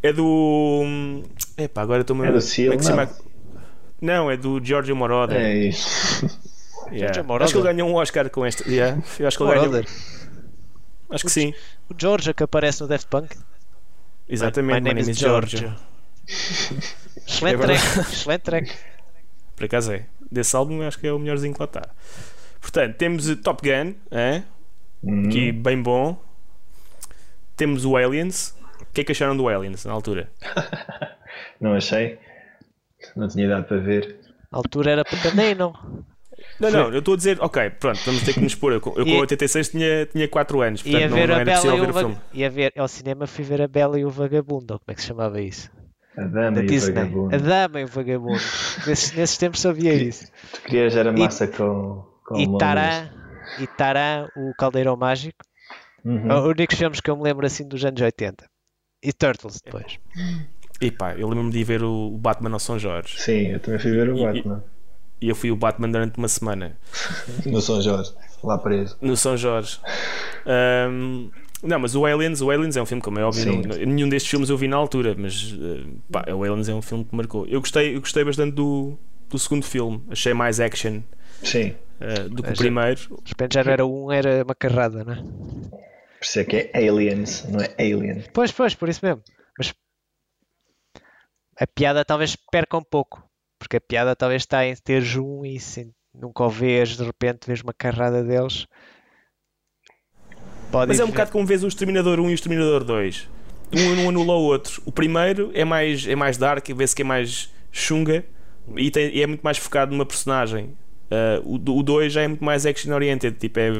É 0.02 0.12
do. 0.12 1.22
Epá, 1.56 1.82
agora 1.82 2.00
estou-me 2.00 2.26
É 2.26 2.32
do 2.32 2.40
Seal, 2.40 2.72
é 2.72 2.76
não? 2.76 2.82
chama? 2.82 3.08
Não, 4.00 4.30
é 4.30 4.36
do 4.36 4.62
Giorgio 4.62 4.96
Moroder. 4.96 5.36
É 5.36 5.56
isso. 5.56 6.28
Yeah. 6.90 7.14
Giorgio 7.14 7.24
Moroder? 7.24 7.44
Acho 7.44 7.54
que 7.54 7.58
ele 7.58 7.74
ganhou 7.74 7.88
um 7.88 7.94
Oscar 7.94 8.28
com 8.28 8.44
este. 8.44 8.68
Yeah. 8.68 9.00
Eu 9.18 9.26
acho 9.26 9.38
que 9.38 9.42
ele 9.44 9.50
ganhou. 9.52 9.66
Moroder. 9.66 9.88
Acho 11.08 11.24
que 11.24 11.30
sim. 11.30 11.54
O 11.88 11.94
Georgia 11.96 12.34
que 12.34 12.42
aparece 12.42 12.82
no 12.82 12.88
Daft 12.88 13.06
Punk. 13.06 13.34
Exatamente, 14.28 14.82
My, 14.82 14.94
name, 14.94 15.10
is 15.10 15.16
Giorgio. 15.16 15.74
excelente 17.26 17.62
É 17.62 17.64
track, 17.64 18.12
excelente 18.12 18.42
track. 18.42 18.72
Por 19.56 19.64
acaso 19.64 19.92
é. 19.92 20.06
Desse 20.30 20.56
álbum 20.56 20.82
acho 20.82 20.98
que 20.98 21.06
é 21.06 21.12
o 21.12 21.18
melhorzinho 21.18 21.54
que 21.54 21.60
lá 21.60 21.66
está. 21.66 21.88
Portanto, 22.60 22.96
temos 22.96 23.28
o 23.28 23.36
Top 23.36 23.62
Gun, 23.62 23.94
é? 24.10 24.42
Uhum. 25.02 25.28
que 25.28 25.52
bem 25.52 25.80
bom. 25.82 26.20
Temos 27.56 27.84
o 27.84 27.96
Aliens. 27.96 28.54
O 28.92 28.94
que 28.94 29.00
é 29.00 29.04
que 29.04 29.12
acharam 29.12 29.34
do 29.34 29.48
Aliens 29.48 29.86
na 29.86 29.92
altura? 29.92 30.30
Não 31.60 31.72
achei. 31.74 32.18
Não 33.16 33.26
tinha 33.26 33.46
idade 33.46 33.66
para 33.66 33.78
ver. 33.78 34.20
A 34.52 34.56
altura 34.58 34.90
era 34.90 35.04
pequenino. 35.04 35.72
Não, 36.60 36.70
não, 36.70 36.92
eu 36.92 36.98
estou 36.98 37.14
a 37.14 37.16
dizer, 37.16 37.38
ok, 37.40 37.70
pronto, 37.70 37.98
vamos 38.04 38.22
ter 38.22 38.34
que 38.34 38.40
nos 38.40 38.54
pôr. 38.54 38.72
Eu, 38.72 38.80
com- 38.80 38.90
eu 38.98 39.04
com 39.04 39.10
E- 39.12 39.20
86 39.20 39.68
tinha, 39.70 40.06
tinha 40.06 40.28
4 40.28 40.60
anos, 40.60 40.82
portanto 40.82 41.02
não, 41.08 41.16
ver 41.16 41.28
não 41.28 41.34
era 41.36 41.52
possível 41.54 41.76
e 41.76 41.80
ver 41.80 41.86
o 41.86 41.90
o 41.90 41.98
filme. 41.98 42.18
Ia 42.34 42.50
ver 42.50 42.72
ao 42.76 42.88
cinema, 42.88 43.26
fui 43.26 43.44
ver 43.44 43.62
a 43.62 43.68
Bela 43.68 43.98
e 43.98 44.04
o 44.04 44.10
Vagabundo. 44.10 44.74
ou 44.74 44.78
Como 44.80 44.90
é 44.90 44.94
que 44.94 45.00
se 45.00 45.06
chamava 45.08 45.40
isso? 45.40 45.70
A 46.16 46.22
dama 46.24 46.52
Da 46.52 46.60
e 46.62 46.64
o 46.64 46.66
Disney. 46.68 46.92
vagabundo. 46.94 47.34
A 47.34 47.38
Dama 47.38 47.80
e 47.80 47.84
o 47.84 47.88
Vagabundo. 47.88 48.40
nesses, 48.86 49.12
nesses 49.14 49.38
tempos 49.38 49.60
só 49.60 49.72
via 49.72 49.94
isso. 49.94 50.30
Tu 50.52 50.60
querias 50.62 50.94
era 50.96 51.10
E- 51.10 51.12
massa 51.18 51.46
com, 51.46 52.04
com 52.26 52.36
E. 52.38 52.58
Tarã, 52.58 53.08
e 53.60 53.66
Tarã, 53.66 54.26
o 54.36 54.52
Caldeirão 54.58 54.96
Mágico. 54.96 55.38
Uhum. 56.04 56.28
Os 56.38 56.44
únicos 56.44 56.76
filmes 56.76 57.00
que 57.00 57.10
eu 57.10 57.16
me 57.16 57.22
lembro 57.22 57.46
assim 57.46 57.66
dos 57.66 57.82
anos 57.84 58.00
80. 58.00 58.44
E 59.02 59.12
Turtles 59.12 59.60
depois. 59.60 59.98
E 60.80 60.90
pá, 60.90 61.14
eu 61.14 61.28
lembro-me 61.28 61.50
de 61.50 61.58
ir 61.58 61.64
ver 61.64 61.82
o 61.82 62.10
Batman 62.18 62.52
ao 62.52 62.58
São 62.58 62.78
Jorge. 62.78 63.20
Sim, 63.20 63.48
eu 63.48 63.60
também 63.60 63.78
fui 63.80 63.90
ver 63.90 64.08
o 64.10 64.22
Batman. 64.22 64.64
E 65.20 65.28
eu 65.28 65.34
fui 65.34 65.50
o 65.50 65.56
Batman 65.56 65.88
durante 65.90 66.18
uma 66.18 66.28
semana. 66.28 66.76
No 67.46 67.60
São 67.60 67.80
Jorge, 67.80 68.12
lá 68.42 68.58
preso. 68.58 68.96
no 69.00 69.16
São 69.16 69.36
Jorge. 69.36 69.78
Ahm, 70.46 71.30
não, 71.62 71.78
mas 71.78 71.94
o 71.94 72.04
Aliens, 72.04 72.40
o 72.40 72.50
Aliens 72.50 72.76
é 72.76 72.82
um 72.82 72.86
filme, 72.86 73.00
como 73.02 73.18
é 73.20 73.24
óbvio, 73.24 73.46
não- 73.66 73.76
nenhum 73.86 74.08
destes 74.08 74.28
filmes 74.30 74.50
eu 74.50 74.56
vi 74.56 74.66
na 74.66 74.76
altura, 74.76 75.14
mas 75.16 75.54
eh, 75.60 75.84
pá, 76.10 76.24
o 76.32 76.42
Aliens 76.42 76.68
é 76.68 76.74
um 76.74 76.82
filme 76.82 77.04
que 77.04 77.14
marcou. 77.14 77.46
Eu 77.46 77.60
gostei, 77.60 77.94
eu 77.94 78.00
gostei 78.00 78.24
bastante 78.24 78.52
do, 78.54 78.98
do 79.30 79.38
segundo 79.38 79.64
filme, 79.64 80.02
achei 80.10 80.34
mais 80.34 80.58
action 80.58 81.00
Sim, 81.40 81.74
eh, 82.00 82.24
do 82.28 82.36
que 82.42 82.48
o 82.48 82.50
Mas- 82.50 82.58
primeiro. 82.58 83.00
De 83.22 83.28
repente 83.30 83.54
já 83.54 83.62
não 83.62 83.72
era 83.72 83.86
um, 83.86 84.10
era 84.12 84.42
uma 84.44 84.54
carrada, 84.56 85.04
não 85.04 85.12
é? 85.12 85.22
Por 86.22 86.26
isso 86.26 86.38
é 86.38 86.44
que 86.44 86.70
é 86.72 86.88
Aliens, 86.88 87.44
não 87.48 87.60
é 87.60 87.74
Alien. 87.78 88.22
Pois, 88.32 88.52
pois, 88.52 88.76
por 88.76 88.88
isso 88.88 89.04
mesmo. 89.04 89.20
Mas 89.58 89.74
a 91.58 91.66
piada 91.66 92.04
talvez 92.04 92.36
perca 92.50 92.76
um 92.76 92.82
pouco. 92.82 93.28
Porque 93.58 93.76
a 93.76 93.80
piada 93.80 94.14
talvez 94.14 94.42
está 94.42 94.64
em 94.64 94.74
teres 94.76 95.16
um 95.16 95.44
e 95.44 95.58
se 95.58 95.90
nunca 96.14 96.44
o 96.44 96.48
vês, 96.48 96.96
de 96.96 97.02
repente 97.04 97.46
vês 97.48 97.60
uma 97.60 97.74
carrada 97.74 98.22
deles. 98.22 98.68
Pode 100.70 100.88
Mas 100.88 101.00
é 101.00 101.04
um 101.04 101.08
bocado 101.08 101.32
como 101.32 101.44
vês 101.44 101.64
o 101.64 101.68
Exterminador 101.68 102.20
1 102.20 102.28
e 102.30 102.32
o 102.32 102.34
Exterminador 102.34 102.84
2. 102.84 103.28
Um 103.72 103.96
não 103.96 104.08
anula 104.10 104.34
o 104.34 104.42
outro. 104.42 104.80
O 104.86 104.92
primeiro 104.92 105.50
é 105.54 105.64
mais, 105.64 106.06
é 106.06 106.14
mais 106.14 106.36
dark, 106.36 106.68
vê-se 106.68 106.94
que 106.94 107.02
é 107.02 107.04
mais 107.04 107.52
chunga 107.72 108.24
e, 108.76 108.90
tem- 108.92 109.12
e 109.12 109.22
é 109.22 109.26
muito 109.26 109.42
mais 109.42 109.58
focado 109.58 109.90
numa 109.90 110.06
personagem. 110.06 110.76
Ah, 111.10 111.40
o 111.44 111.58
2 111.58 112.12
já 112.12 112.22
é 112.22 112.28
muito 112.28 112.44
mais 112.44 112.64
action-oriented. 112.64 113.36
Tipo, 113.38 113.58
é, 113.58 113.70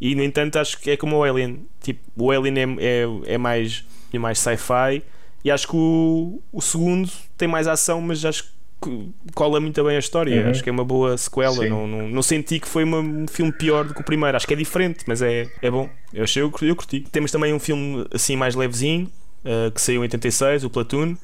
e 0.00 0.14
no 0.14 0.22
entanto, 0.22 0.58
acho 0.58 0.78
que 0.80 0.90
é 0.90 0.96
como 0.96 1.16
o 1.16 1.22
Alien. 1.24 1.66
Tipo, 1.80 2.00
o 2.16 2.30
Alien 2.30 2.58
é, 2.58 2.84
é, 2.84 3.34
é 3.34 3.38
mais, 3.38 3.84
é 4.12 4.18
mais 4.18 4.38
sci-fi. 4.38 5.02
E 5.44 5.50
acho 5.50 5.68
que 5.68 5.76
o, 5.76 6.40
o 6.52 6.60
segundo 6.60 7.10
tem 7.36 7.48
mais 7.48 7.66
ação, 7.66 8.00
mas 8.00 8.24
acho 8.24 8.44
que 8.82 9.10
cola 9.34 9.60
muito 9.60 9.82
bem 9.84 9.96
a 9.96 9.98
história. 9.98 10.42
Uhum. 10.44 10.50
Acho 10.50 10.62
que 10.62 10.68
é 10.70 10.72
uma 10.72 10.84
boa 10.84 11.16
sequela. 11.18 11.52
Sim. 11.54 11.68
Não, 11.68 11.86
não, 11.86 12.08
não 12.08 12.22
senti 12.22 12.58
que 12.60 12.66
foi 12.68 12.84
uma- 12.84 12.98
um 13.00 13.26
filme 13.28 13.52
pior 13.52 13.84
do 13.84 13.92
que 13.94 14.00
o 14.00 14.04
primeiro. 14.04 14.36
Acho 14.36 14.46
que 14.46 14.54
é 14.54 14.56
diferente, 14.56 15.04
mas 15.06 15.20
é, 15.22 15.50
é 15.60 15.70
bom. 15.70 15.88
Eu 16.12 16.24
achei, 16.24 16.42
eu, 16.42 16.50
curti- 16.50 16.66
eu 16.68 16.76
curti. 16.76 17.00
Temos 17.00 17.30
também 17.30 17.52
um 17.52 17.58
filme 17.58 18.06
assim 18.12 18.36
mais 18.36 18.54
levezinho, 18.54 19.10
uh, 19.44 19.70
que 19.70 19.80
saiu 19.80 20.00
em 20.00 20.02
86, 20.04 20.64
o 20.64 20.70
Platoon. 20.70 21.14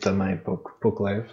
Também 0.00 0.36
pouco, 0.38 0.72
pouco 0.80 1.04
leve. 1.04 1.28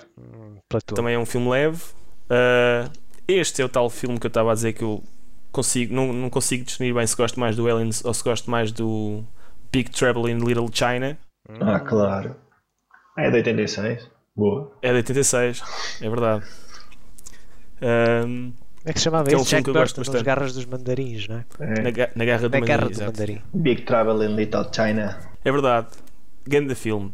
Platão. 0.70 0.96
Também 0.96 1.16
é 1.16 1.20
um 1.20 1.26
filme 1.26 1.50
leve. 1.50 1.82
Uh, 2.30 2.92
este 3.28 3.62
é 3.62 3.66
o 3.66 3.70
tal 3.70 3.90
filme 3.90 4.20
que 4.20 4.26
eu 4.26 4.30
estava 4.30 4.52
a 4.52 4.54
dizer 4.54 4.74
que 4.74 4.84
eu 4.84 5.04
consigo, 5.58 5.94
não, 5.94 6.14
não 6.14 6.30
consigo 6.30 6.64
distinguir 6.64 6.94
bem 6.94 7.06
se 7.08 7.16
gosto 7.16 7.40
mais 7.40 7.56
do 7.56 7.68
Aliens 7.68 8.04
ou 8.06 8.14
se 8.14 8.24
gosto 8.24 8.50
mais 8.50 8.72
do 8.72 9.24
Big 9.72 9.90
Trouble 9.92 10.32
in 10.32 10.38
Little 10.40 10.70
China. 10.72 11.18
Ah, 11.60 11.80
claro. 11.80 12.36
É 13.18 13.30
de 13.32 13.38
86. 13.38 14.10
Boa. 14.36 14.72
É 14.82 14.90
de 14.92 14.98
86, 14.98 15.64
é 16.02 16.10
verdade. 16.10 16.46
Um, 17.82 18.52
Como 18.52 18.90
é 18.90 18.94
que 18.94 19.00
se 19.00 19.04
chamava 19.06 19.28
Que 19.28 19.36
é 19.36 19.38
um 19.38 19.42
isso? 19.42 19.50
filme 19.50 19.64
Jack 19.64 19.74
Burton, 19.80 20.12
nas 20.12 20.22
garras 20.24 20.54
dos 20.54 20.66
mandarins, 20.66 21.28
não 21.28 21.38
é? 21.38 21.46
É. 21.60 21.82
na, 21.82 21.92
ga- 21.92 22.12
na 22.16 22.26
Garra 22.26 22.50
do 22.50 22.50
Na 22.50 22.60
garra 22.66 22.82
Mandarim, 22.86 22.96
do 23.00 23.06
mandarim. 23.06 23.42
Big 23.54 23.82
Trouble 23.84 24.26
in 24.26 24.36
Little 24.36 24.66
China. 24.74 25.18
É 25.44 25.52
verdade. 25.52 25.88
Grande 26.48 26.76
filme. 26.76 27.14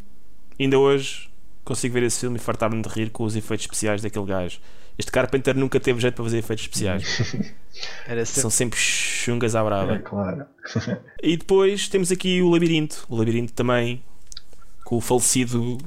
Ainda 0.59 0.77
hoje 0.77 1.29
consigo 1.63 1.93
ver 1.93 2.03
esse 2.03 2.19
filme 2.19 2.37
e 2.37 2.39
fartar-me 2.39 2.81
de 2.81 2.89
rir 2.89 3.09
com 3.09 3.23
os 3.23 3.35
efeitos 3.35 3.65
especiais 3.65 4.01
daquele 4.01 4.25
gajo. 4.25 4.59
Este 4.97 5.11
Carpenter 5.11 5.55
nunca 5.55 5.79
teve 5.79 5.99
jeito 5.99 6.13
para 6.15 6.23
fazer 6.25 6.37
efeitos 6.37 6.65
especiais. 6.65 7.03
Era 8.07 8.23
sempre 8.25 8.41
São 8.41 8.49
sempre 8.49 8.79
chungas 8.79 9.55
à 9.55 9.61
É 9.61 9.63
brava. 9.63 9.99
claro. 9.99 10.45
E 11.21 11.35
depois 11.35 11.87
temos 11.87 12.11
aqui 12.11 12.41
o 12.41 12.49
Labirinto. 12.49 13.05
O 13.09 13.15
Labirinto 13.17 13.53
também 13.53 14.03
com 14.83 14.97
o 14.97 15.01
falecido 15.01 15.77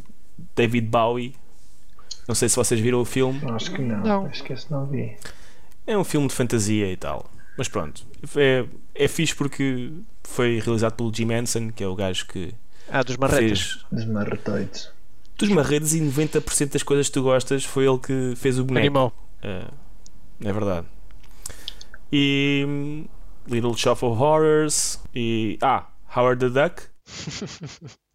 David 0.57 0.89
Bowie. 0.89 1.35
Não 2.27 2.35
sei 2.35 2.49
se 2.49 2.57
vocês 2.57 2.81
viram 2.81 3.01
o 3.01 3.05
filme. 3.05 3.41
Acho 3.51 3.71
que 3.73 3.81
não. 3.81 3.99
Não. 4.01 4.27
Acho 4.27 4.43
que 4.43 4.53
esse 4.53 4.71
não 4.73 4.87
vi. 4.87 5.17
É 5.87 5.97
um 5.97 6.03
filme 6.03 6.27
de 6.27 6.35
fantasia 6.35 6.91
e 6.91 6.97
tal. 6.97 7.31
Mas 7.57 7.69
pronto. 7.69 8.05
É, 8.35 8.65
é 8.95 9.07
fixe 9.07 9.35
porque 9.35 9.93
foi 10.25 10.59
realizado 10.59 10.95
pelo 10.97 11.15
Jim 11.15 11.31
Henson, 11.33 11.71
que 11.71 11.85
é 11.85 11.87
o 11.87 11.95
gajo 11.95 12.27
que 12.27 12.53
Ah, 12.91 13.05
dos 13.05 13.17
marretas. 13.17 13.61
fez 13.61 13.85
Dos 13.93 14.05
marretoides. 14.07 14.91
Dos 15.39 15.49
marredes 15.51 15.93
e 15.95 16.01
90% 16.01 16.73
das 16.73 16.83
coisas 16.83 17.07
que 17.09 17.13
tu 17.13 17.23
gostas 17.23 17.65
foi 17.65 17.87
ele 17.87 17.99
que 17.99 18.35
fez 18.37 18.59
o 18.59 18.65
boneco. 18.65 18.87
Animal. 18.87 19.13
É, 19.43 19.65
é 20.45 20.53
verdade. 20.53 20.87
E 22.13 22.65
hum, 22.67 23.05
Little 23.49 23.77
Shop 23.77 24.05
of 24.05 24.23
Horrors 24.23 24.99
e 25.15 25.59
ah, 25.63 25.87
Howard 26.15 26.41
the 26.41 26.49
Duck. 26.69 26.83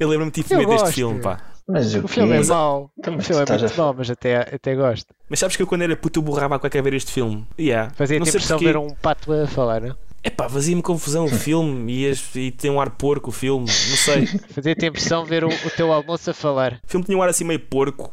Eu 0.00 0.08
lembro-me 0.08 0.30
Eu 0.30 0.32
tipicamente 0.32 0.68
deste 0.68 0.84
gosto. 0.84 0.94
filme, 0.94 1.20
pá. 1.20 1.40
Mas 1.66 1.94
o, 1.94 2.04
O 2.04 2.08
filme 2.08 2.36
é 2.36 2.44
mau. 2.44 2.90
Então, 2.98 3.16
O 3.16 3.22
filme 3.22 3.42
é 3.42 3.58
muito 3.58 3.76
mau, 3.76 3.94
mas 3.96 4.10
até, 4.10 4.36
até 4.54 4.74
gosto. 4.74 5.14
Mas 5.28 5.38
sabes 5.38 5.56
que 5.56 5.62
eu 5.62 5.66
quando 5.66 5.82
era 5.82 5.96
puto 5.96 6.18
eu 6.20 6.22
borrava 6.22 6.56
a 6.56 6.58
cueca 6.58 6.78
a 6.78 6.82
ver 6.82 6.94
este 6.94 7.12
filme. 7.12 7.46
Yeah. 7.58 7.92
Fazia 7.94 8.18
não 8.18 8.26
a 8.26 8.28
impressão 8.28 8.58
porquê. 8.58 8.72
ver 8.72 8.78
um 8.78 8.90
pato 8.94 9.32
a 9.32 9.46
falar, 9.46 9.80
não? 9.80 9.96
Epá, 10.24 10.48
fazia-me 10.48 10.80
confusão 10.82 11.26
o 11.26 11.28
filme 11.28 11.92
e, 11.92 12.08
as- 12.08 12.34
e 12.34 12.50
tem 12.50 12.70
um 12.70 12.80
ar 12.80 12.90
porco 12.90 13.28
o 13.28 13.32
filme. 13.32 13.66
Não 13.66 13.96
sei. 13.96 14.26
Fazia-te 14.50 14.86
a 14.86 14.88
impressão 14.88 15.24
ver 15.24 15.44
o, 15.44 15.48
o 15.48 15.70
teu 15.76 15.92
almoço 15.92 16.30
a 16.30 16.34
falar. 16.34 16.80
O 16.84 16.90
filme 16.90 17.04
tinha 17.04 17.18
um 17.18 17.22
ar 17.22 17.28
assim 17.28 17.44
meio 17.44 17.60
porco. 17.60 18.10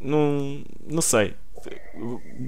Não, 0.00 0.62
não 0.86 1.00
sei. 1.00 1.34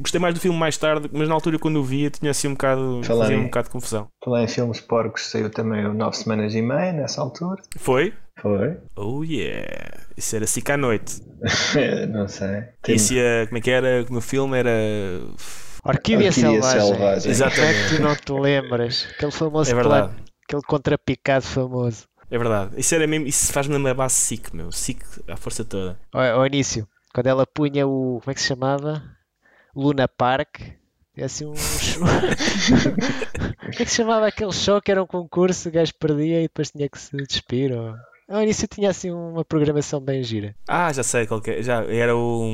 Gostei 0.03 0.21
mais 0.21 0.35
do 0.35 0.41
filme 0.41 0.59
mais 0.59 0.77
tarde, 0.77 1.09
mas 1.11 1.27
na 1.27 1.35
altura 1.35 1.59
quando 1.59 1.77
o 1.77 1.83
via 1.83 2.11
tinha 2.11 2.31
assim 2.31 2.49
um 2.49 2.53
bocado. 2.53 3.01
Falei. 3.03 3.23
Fazia 3.23 3.39
um 3.39 3.45
bocado 3.45 3.69
de 3.69 3.73
confusão. 3.73 4.09
Falar 4.23 4.43
em 4.45 4.49
filmes 4.49 4.79
porcos, 4.81 5.31
saiu 5.31 5.49
também 5.49 5.87
o 5.87 5.95
9 5.95 6.15
semanas 6.15 6.55
e 6.55 6.61
meia 6.61 6.93
nessa 6.93 7.23
altura. 7.23 7.63
Foi? 7.79 8.13
Foi? 8.43 8.77
Oh 8.95 9.25
yeah! 9.25 9.97
Isso 10.15 10.37
era 10.37 10.47
Sica 10.47 10.75
à 10.75 10.77
noite. 10.77 11.23
não 12.13 12.29
sei. 12.29 12.65
Isso 12.89 13.15
ia, 13.15 13.47
como 13.47 13.57
é 13.57 13.61
que 13.63 13.71
era 13.71 14.05
no 14.11 14.21
filme? 14.21 14.59
Era. 14.59 14.71
Orquídea, 15.89 16.29
Orquídea 16.29 16.33
Selvagem. 16.63 16.81
Selvagem. 16.95 17.31
Exato. 17.31 17.55
Como 17.57 17.67
é 17.67 17.73
que 17.75 17.97
tu 17.97 18.03
não 18.03 18.17
te 18.17 18.33
lembras? 18.33 19.07
Aquele 19.15 19.33
famoso 19.33 19.71
É 19.71 19.83
plano, 19.83 20.17
aquele 20.47 20.63
contrapicado 20.63 21.45
famoso. 21.47 22.05
É 22.31 22.37
verdade. 22.39 22.73
Isso 22.77 22.95
era 22.95 23.07
mesmo. 23.07 23.27
Isso 23.27 23.53
faz-me 23.53 23.75
lembrar 23.75 23.93
a 23.93 23.95
base 23.95 24.15
SIC, 24.17 24.53
meu. 24.55 24.73
SIC 24.73 25.01
à 25.29 25.37
força 25.37 25.65
toda. 25.65 25.99
Ao, 26.13 26.21
ao 26.41 26.47
início, 26.47 26.87
quando 27.15 27.27
ela 27.29 27.47
punha 27.47 27.87
o. 27.87 28.19
Como 28.21 28.31
é 28.31 28.35
que 28.35 28.41
se 28.41 28.49
chamava? 28.49 29.03
Luna 29.75 30.09
Park. 30.09 30.61
É 31.17 31.25
assim 31.25 31.47
um. 31.47 31.55
show- 31.57 32.03
como 33.61 33.71
é 33.73 33.77
que 33.77 33.87
se 33.87 33.97
chamava 33.97 34.27
aquele 34.27 34.53
show 34.53 34.81
que 34.83 34.91
era 34.91 35.03
um 35.03 35.07
concurso, 35.07 35.69
o 35.69 35.73
gajo 35.73 35.93
perdia 35.99 36.41
e 36.41 36.43
depois 36.43 36.71
tinha 36.71 36.89
que 36.89 36.99
se 36.99 37.17
despir? 37.17 37.73
Ou... 37.73 37.95
Ao 38.29 38.43
início 38.43 38.67
tinha 38.67 38.91
assim 38.91 39.11
uma 39.13 39.45
programação 39.45 40.01
bem 40.01 40.21
gira. 40.23 40.53
Ah, 40.67 40.93
já 40.93 41.05
sei 41.05 41.29
qual 41.29 41.41
que 41.41 41.51
é. 41.53 41.63
Já 41.63 41.85
era 41.85 42.17
o. 42.17 42.53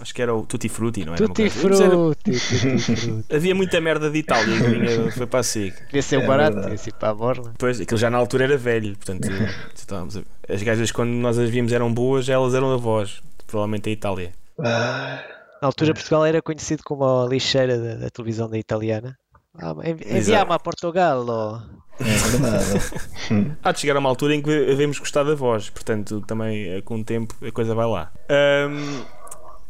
Acho 0.00 0.12
que 0.12 0.20
era 0.20 0.34
o 0.34 0.44
Tutti 0.44 0.68
Frutti, 0.68 1.04
não 1.04 1.14
era? 1.14 1.22
Uma 1.24 1.28
Tutti 1.28 1.42
Mas 1.44 1.80
era- 1.80 1.90
frutti, 1.90 2.32
tutti 2.32 2.40
frutti. 2.40 3.24
Havia 3.36 3.54
muita 3.54 3.80
merda 3.80 4.10
de 4.10 4.18
Itália 4.18 4.56
que 4.60 4.68
vinha, 4.68 5.12
foi 5.12 5.26
para 5.28 5.38
a 5.40 5.42
SIC. 5.44 5.74
Devia 5.86 6.02
ser 6.02 6.16
o 6.18 6.22
É 6.22 6.26
barato, 6.26 6.54
verdade. 6.54 6.70
devia 6.72 6.78
ser 6.84 6.92
para 6.94 7.10
a 7.10 7.14
borla. 7.14 7.50
Depois, 7.52 7.80
aquilo 7.80 7.98
já 8.00 8.10
na 8.10 8.18
altura 8.18 8.44
era 8.44 8.56
velho, 8.56 8.96
portanto, 8.96 9.28
estávamos 9.76 10.16
a- 10.16 10.22
as 10.48 10.60
gajas 10.62 10.90
quando 10.90 11.10
nós 11.10 11.38
as 11.38 11.48
vimos 11.48 11.72
eram 11.72 11.92
boas, 11.94 12.28
elas 12.28 12.52
eram 12.52 12.72
avós, 12.72 13.22
provavelmente 13.46 13.88
a 13.88 13.92
Itália. 13.92 14.32
Ah, 14.58 15.22
Na 15.62 15.68
altura 15.68 15.94
Portugal 15.94 16.26
era 16.26 16.42
conhecido 16.42 16.82
como 16.84 17.04
a 17.04 17.28
lixeira 17.28 17.78
da, 17.78 17.94
da 17.94 18.10
televisão 18.10 18.50
da 18.50 18.58
italiana. 18.58 19.16
Ah, 19.54 19.72
envi- 19.84 20.04
Exato. 20.04 20.16
enviar-me 20.18 20.52
a 20.54 20.58
Portugal. 20.58 21.26
ó. 21.28 21.60
é 22.00 22.04
verdade. 22.04 23.56
Há 23.62 23.72
de 23.72 23.80
chegar 23.80 23.96
a 23.96 23.98
uma 23.98 24.08
altura 24.08 24.34
em 24.34 24.42
que 24.42 24.48
devemos 24.66 24.98
gostar 24.98 25.24
da 25.24 25.34
voz, 25.34 25.68
portanto, 25.70 26.20
também 26.22 26.68
eh, 26.72 26.82
com 26.82 26.96
o 27.00 27.04
tempo 27.04 27.34
a 27.46 27.52
coisa 27.52 27.74
vai 27.74 27.86
lá. 27.86 28.12
Ahm, 28.30 29.04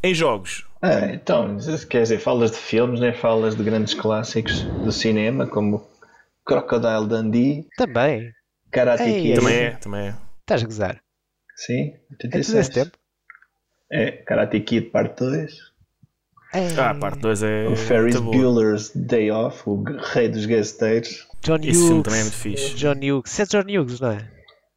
em 0.02 0.14
jogos, 0.14 0.66
Ah, 0.80 1.06
então, 1.12 1.56
quer 1.88 2.02
dizer, 2.02 2.18
falas 2.18 2.50
de 2.52 2.56
filmes, 2.58 3.00
nem 3.00 3.12
falas 3.12 3.56
de 3.56 3.62
grandes 3.62 3.94
clássicos 3.94 4.62
do 4.62 4.90
cinema, 4.92 5.46
como 5.46 5.84
Crocodile 6.44 7.06
Dundee. 7.08 7.66
Também. 7.76 8.32
Karate 8.70 9.02
Ei, 9.02 9.22
Kid. 9.22 9.34
Também 9.40 9.56
é, 9.56 9.70
também 9.72 10.00
é. 10.08 10.14
Estás 10.40 10.62
a 10.62 10.66
gozar. 10.66 11.00
Sim, 11.56 11.88
É 12.10 12.14
tudo 12.18 12.34
86. 12.36 12.58
esse 12.58 12.70
tempo. 12.72 12.96
É, 13.90 14.10
Karate 14.12 14.58
Kid 14.60 14.86
parte 14.90 15.18
2. 15.24 15.71
Ei, 16.54 16.68
Ah, 16.78 16.90
a 16.90 16.94
parte 16.94 17.18
2 17.20 17.42
é. 17.42 17.66
O 17.68 17.76
Ferris. 17.76 18.16
Bueller's 18.20 18.92
Day 18.94 19.30
Off, 19.30 19.62
o 19.66 19.82
rei 20.12 20.28
dos 20.28 20.44
gasteiros. 20.46 21.26
John 21.42 21.56
Esse 21.56 21.72
filme 21.72 21.90
Hughes. 21.94 22.02
também 22.04 22.20
é 22.20 22.22
muito 22.22 22.36
fixe. 22.36 22.74
John 22.74 22.92
Hughes. 22.96 23.30
Isso 23.32 23.42
é 23.42 23.44
John 23.46 23.60
Hughes, 23.82 24.00
não 24.00 24.10
é? 24.10 24.18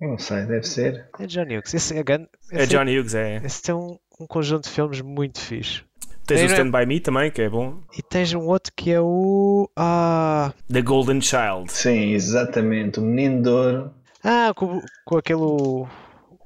Não 0.02 0.18
sei, 0.18 0.46
deve 0.46 0.64
ser. 0.68 1.06
É 1.20 1.26
John 1.28 1.44
Hughes. 1.44 1.74
Esse 1.74 1.98
é, 1.98 2.04
grande- 2.04 2.28
É 2.52 2.64
esse 2.64 2.68
John 2.68 2.84
Hughes, 2.84 3.14
é. 3.16 3.42
Esse 3.46 3.62
tem 3.62 3.76
um, 3.76 3.98
um 4.20 4.28
conjunto 4.28 4.64
de 4.66 4.70
filmes 4.70 5.02
muito 5.02 5.40
fixe. 5.40 5.84
Tens 6.26 6.40
o 6.42 6.44
Era- 6.46 6.54
Stand 6.54 6.72
By 6.72 6.86
Me 6.88 7.00
também, 7.00 7.30
que 7.30 7.42
é 7.42 7.50
bom. 7.50 7.78
E 7.98 8.02
tens 8.02 8.34
um 8.34 8.48
outro 8.48 8.74
que 8.76 8.92
é 8.92 9.00
o. 9.00 9.70
Ah, 9.76 10.52
The 10.72 10.82
Golden 10.82 11.22
Child. 11.22 11.72
Sim, 11.72 12.14
exatamente. 12.14 13.00
O 13.00 13.04
Menino 13.04 13.44
de 13.44 13.50
Ouro. 13.50 13.92
ah 14.24 14.52
com, 14.56 14.82
com 15.06 15.18
aquele. 15.18 15.86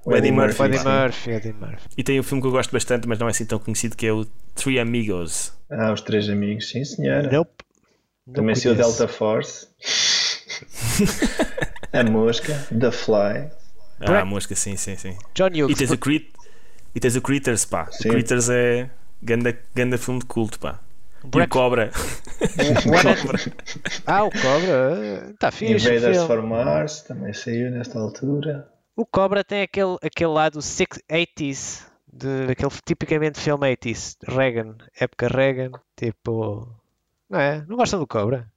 O 0.06 0.16
Eddie 0.16 0.32
Murphy. 0.32 0.64
Eddie. 0.64 0.80
Murphy. 0.84 1.32
Eddie 1.32 1.54
Murphy. 1.54 1.88
E 1.98 2.04
tem 2.04 2.20
um 2.20 2.24
filme 2.24 2.42
que 2.42 2.48
eu 2.48 2.52
gosto 2.52 2.72
bastante, 2.72 3.08
mas 3.08 3.20
não 3.20 3.28
é 3.28 3.32
assim 3.32 3.46
tão 3.46 3.60
conhecido, 3.60 3.96
que 3.96 4.08
é 4.08 4.14
o 4.14 4.26
Three 4.56 4.80
Amigos. 4.80 5.54
Ah, 5.70 5.92
os 5.94 6.02
três 6.02 6.28
amigos, 6.30 6.70
sim 6.70 6.84
senhora. 6.84 7.30
Nope. 7.32 7.52
Também 8.34 8.56
se 8.56 8.68
o 8.70 8.76
conheço. 8.76 8.98
Delta 8.98 9.08
Force. 9.14 9.68
a 11.94 12.04
Mosca. 12.04 12.54
The 12.78 12.92
Fly. 12.92 13.50
Ah, 14.02 14.20
a- 14.22 14.26
mosca, 14.26 14.56
sim, 14.56 14.76
sim, 14.78 14.96
sim. 14.96 15.18
John 15.36 15.50
E 15.54 15.64
Hughes. 15.64 15.78
tens 15.78 15.92
o, 15.92 15.98
Crit... 15.98 16.32
e 16.96 17.00
tens 17.00 17.16
o 17.16 17.22
Critters, 17.22 17.66
pá. 17.66 17.88
Sim. 17.92 18.10
O 18.10 18.12
Critters 18.14 18.50
é 18.50 18.90
ganda, 19.22 19.58
ganda 19.76 19.98
filme 19.98 20.20
de 20.22 20.26
culto, 20.26 20.60
pá. 20.60 20.80
E 21.24 21.42
o 21.42 21.48
Cobra. 21.50 21.92
Ah, 24.08 24.24
o 24.24 24.32
Cobra. 24.32 25.30
Está 25.34 25.52
fixe. 25.52 25.90
o 25.90 25.94
Invaders 25.94 26.24
for 26.24 26.42
Mars. 26.42 27.02
Também 27.02 27.34
saiu 27.34 27.70
nesta 27.72 28.00
altura. 28.00 28.68
O 29.00 29.06
Cobra 29.06 29.46
tem 29.46 29.62
aquele, 29.62 29.96
aquele 30.04 30.32
lado 30.32 30.62
six- 30.62 31.02
80s, 31.10 31.86
de, 32.12 32.52
aquele 32.52 32.70
tipicamente 32.86 33.40
filme 33.40 33.66
80s, 33.74 34.18
Reagan, 34.28 34.76
época 35.00 35.30
Reagan, 35.30 35.72
tipo. 35.96 36.68
Não 37.30 37.40
é? 37.40 37.64
Não 37.66 37.78
gostam 37.78 37.98
do 37.98 38.06
Cobra? 38.06 38.52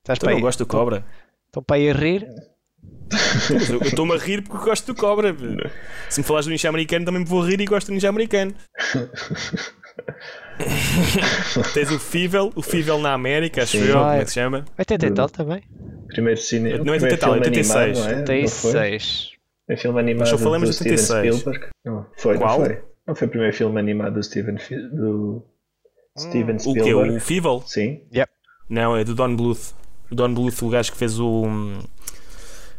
Estás 0.00 0.18
Tu 0.18 0.28
não 0.28 0.38
gosto 0.38 0.58
do 0.58 0.66
Cobra? 0.66 1.02
Estão 1.46 1.62
para 1.62 1.76
aí 1.76 1.88
a 1.88 1.94
rir? 1.94 2.28
Eu 3.48 3.80
estou-me 3.80 4.12
a 4.12 4.18
rir 4.18 4.42
porque 4.42 4.66
gosto 4.66 4.92
do 4.92 4.94
Cobra. 4.94 5.34
Se 6.10 6.20
me 6.20 6.26
falares 6.26 6.44
do 6.44 6.50
ninja 6.50 6.68
americano, 6.68 7.06
também 7.06 7.22
me 7.22 7.26
vou 7.26 7.40
rir 7.40 7.58
e 7.58 7.64
gosto 7.64 7.86
do 7.86 7.94
ninja 7.94 8.10
americano. 8.10 8.54
Tens 11.72 11.90
o 11.90 11.98
Fível, 11.98 12.52
o 12.54 12.60
Fível 12.60 12.98
na 12.98 13.14
América, 13.14 13.62
acho 13.62 13.78
Sim. 13.78 13.86
eu, 13.86 13.96
como 13.96 14.10
é 14.10 14.24
que 14.24 14.28
se 14.28 14.34
chama? 14.34 14.66
80 14.78 15.06
e 15.06 15.10
tal 15.12 15.30
também? 15.30 15.62
Primeiro 16.08 16.38
cine... 16.38 16.68
Não 16.68 16.76
é 16.76 16.80
primeiro 16.98 17.04
80 17.04 17.16
tal, 17.16 17.30
é 17.30 17.40
filme 17.40 17.46
86. 17.46 17.76
animado, 17.76 17.96
não 17.96 18.10
é? 18.10 18.16
Não 18.42 18.48
foi? 18.50 18.74
86. 18.74 19.35
É 19.68 19.76
filme 19.76 19.98
animado 19.98 20.28
só 20.28 20.38
falamos 20.38 20.68
do 20.68 20.72
de 20.72 20.76
Steven 20.76 21.20
86. 21.20 21.36
Spielberg. 21.40 21.66
Não, 21.84 22.06
foi, 22.16 22.38
Qual? 22.38 22.58
não 22.58 22.66
foi. 22.66 22.84
Não 23.06 23.14
foi 23.14 23.26
o 23.26 23.30
primeiro 23.30 23.56
filme 23.56 23.78
animado 23.80 24.14
do 24.14 24.22
Steven, 24.22 24.56
do 24.92 25.44
Steven 26.18 26.56
O 26.56 26.58
que 26.58 26.80
Spielberg. 26.80 27.16
O 27.16 27.20
Fível? 27.20 27.62
Sim. 27.66 28.02
Não, 28.68 28.96
é 28.96 29.04
do 29.04 29.14
Don 29.14 29.34
Bluth. 29.36 29.74
O 30.10 30.14
Don 30.14 30.32
Bluth, 30.32 30.62
o 30.62 30.68
gajo 30.68 30.92
que 30.92 30.98
fez 30.98 31.18
o. 31.18 31.46
hum, 31.46 31.80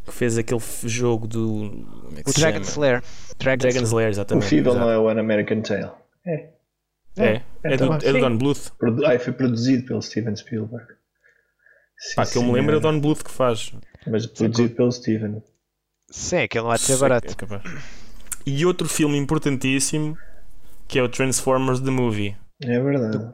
que 0.06 0.14
fez 0.14 0.38
aquele 0.38 0.62
jogo 0.86 1.28
do. 1.28 1.86
É 2.16 2.30
O 2.30 2.34
Dragon? 2.34 2.62
Slayer. 2.62 3.04
Dragon 3.38 3.58
Dragon's 3.58 3.92
Lair, 3.92 4.08
O 4.08 4.12
exatamente. 4.12 4.48
Fível 4.48 4.72
exato. 4.72 4.86
não 4.86 4.92
é 4.92 4.98
o 4.98 5.10
An 5.10 5.20
American 5.20 5.62
Tale. 5.62 5.92
É. 6.26 6.50
É, 7.18 7.42
é, 7.64 7.78
do, 7.78 7.90
também. 7.90 8.10
é 8.10 8.14
do. 8.14 8.20
Don 8.20 8.38
Bluth. 8.38 8.72
Ai, 9.06 9.20
foi 9.20 9.34
produzido 9.34 9.86
pelo 9.86 10.02
Steven 10.02 10.36
Spielberg. 10.36 10.88
Sim, 11.98 12.16
Pá, 12.16 12.26
que 12.26 12.38
eu 12.38 12.44
me 12.44 12.52
lembro 12.52 12.76
é 12.76 12.78
o. 12.78 12.82
Don 12.82 13.00
Bluth 13.00 13.24
que 13.24 13.32
faz. 13.32 13.74
Mas 14.06 14.26
produzido 14.26 14.76
pelo 14.76 14.92
Steven. 14.92 15.42
Sim, 16.10 16.38
aquele 16.38 16.64
não 16.64 16.72
há 16.72 16.76
de 16.76 16.82
ser 16.82 16.93
Sei 16.93 17.01
barato. 17.01 17.28
é. 17.53 17.62
E 18.45 18.66
outro 18.66 18.88
filme 18.88 19.18
importantíssimo 19.18 20.18
que 20.88 20.97
é 20.97 21.03
o 21.03 21.10
Transformers 21.10 21.82
The 21.82 21.91
Movie. 21.91 22.38
É 22.62 22.80
verdade. 22.80 23.34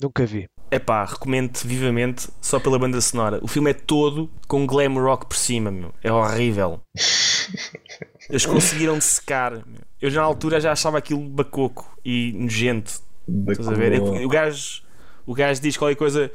Nunca 0.00 0.24
vi. 0.24 0.48
É 0.70 0.78
pá, 0.78 1.04
recomendo-te 1.04 1.66
vivamente 1.66 2.28
só 2.40 2.58
pela 2.58 2.78
banda 2.78 3.00
sonora. 3.00 3.38
O 3.42 3.46
filme 3.46 3.70
é 3.70 3.74
todo 3.74 4.30
com 4.48 4.66
glam 4.66 4.94
rock 4.94 5.26
por 5.26 5.36
cima, 5.36 5.70
meu. 5.70 5.92
É 6.02 6.10
horrível. 6.10 6.80
Eles 8.28 8.46
conseguiram 8.46 9.00
secar. 9.00 9.52
meu. 9.52 9.82
Eu 10.00 10.10
já 10.10 10.22
na 10.22 10.26
altura 10.26 10.60
já 10.60 10.72
achava 10.72 10.98
aquilo 10.98 11.20
bacoco 11.28 11.96
e 12.04 12.32
nojento. 12.32 13.00
Estás 13.48 13.68
a 13.68 13.74
ver? 13.74 14.00
O 14.00 14.28
gajo, 14.28 14.82
o 15.26 15.34
gajo 15.34 15.60
diz 15.60 15.76
qualquer 15.76 15.96
coisa. 15.96 16.32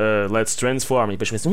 Uh, 0.00 0.32
let's 0.32 0.54
transform. 0.56 1.10
E 1.10 1.16
depois 1.16 1.28
começa. 1.30 1.48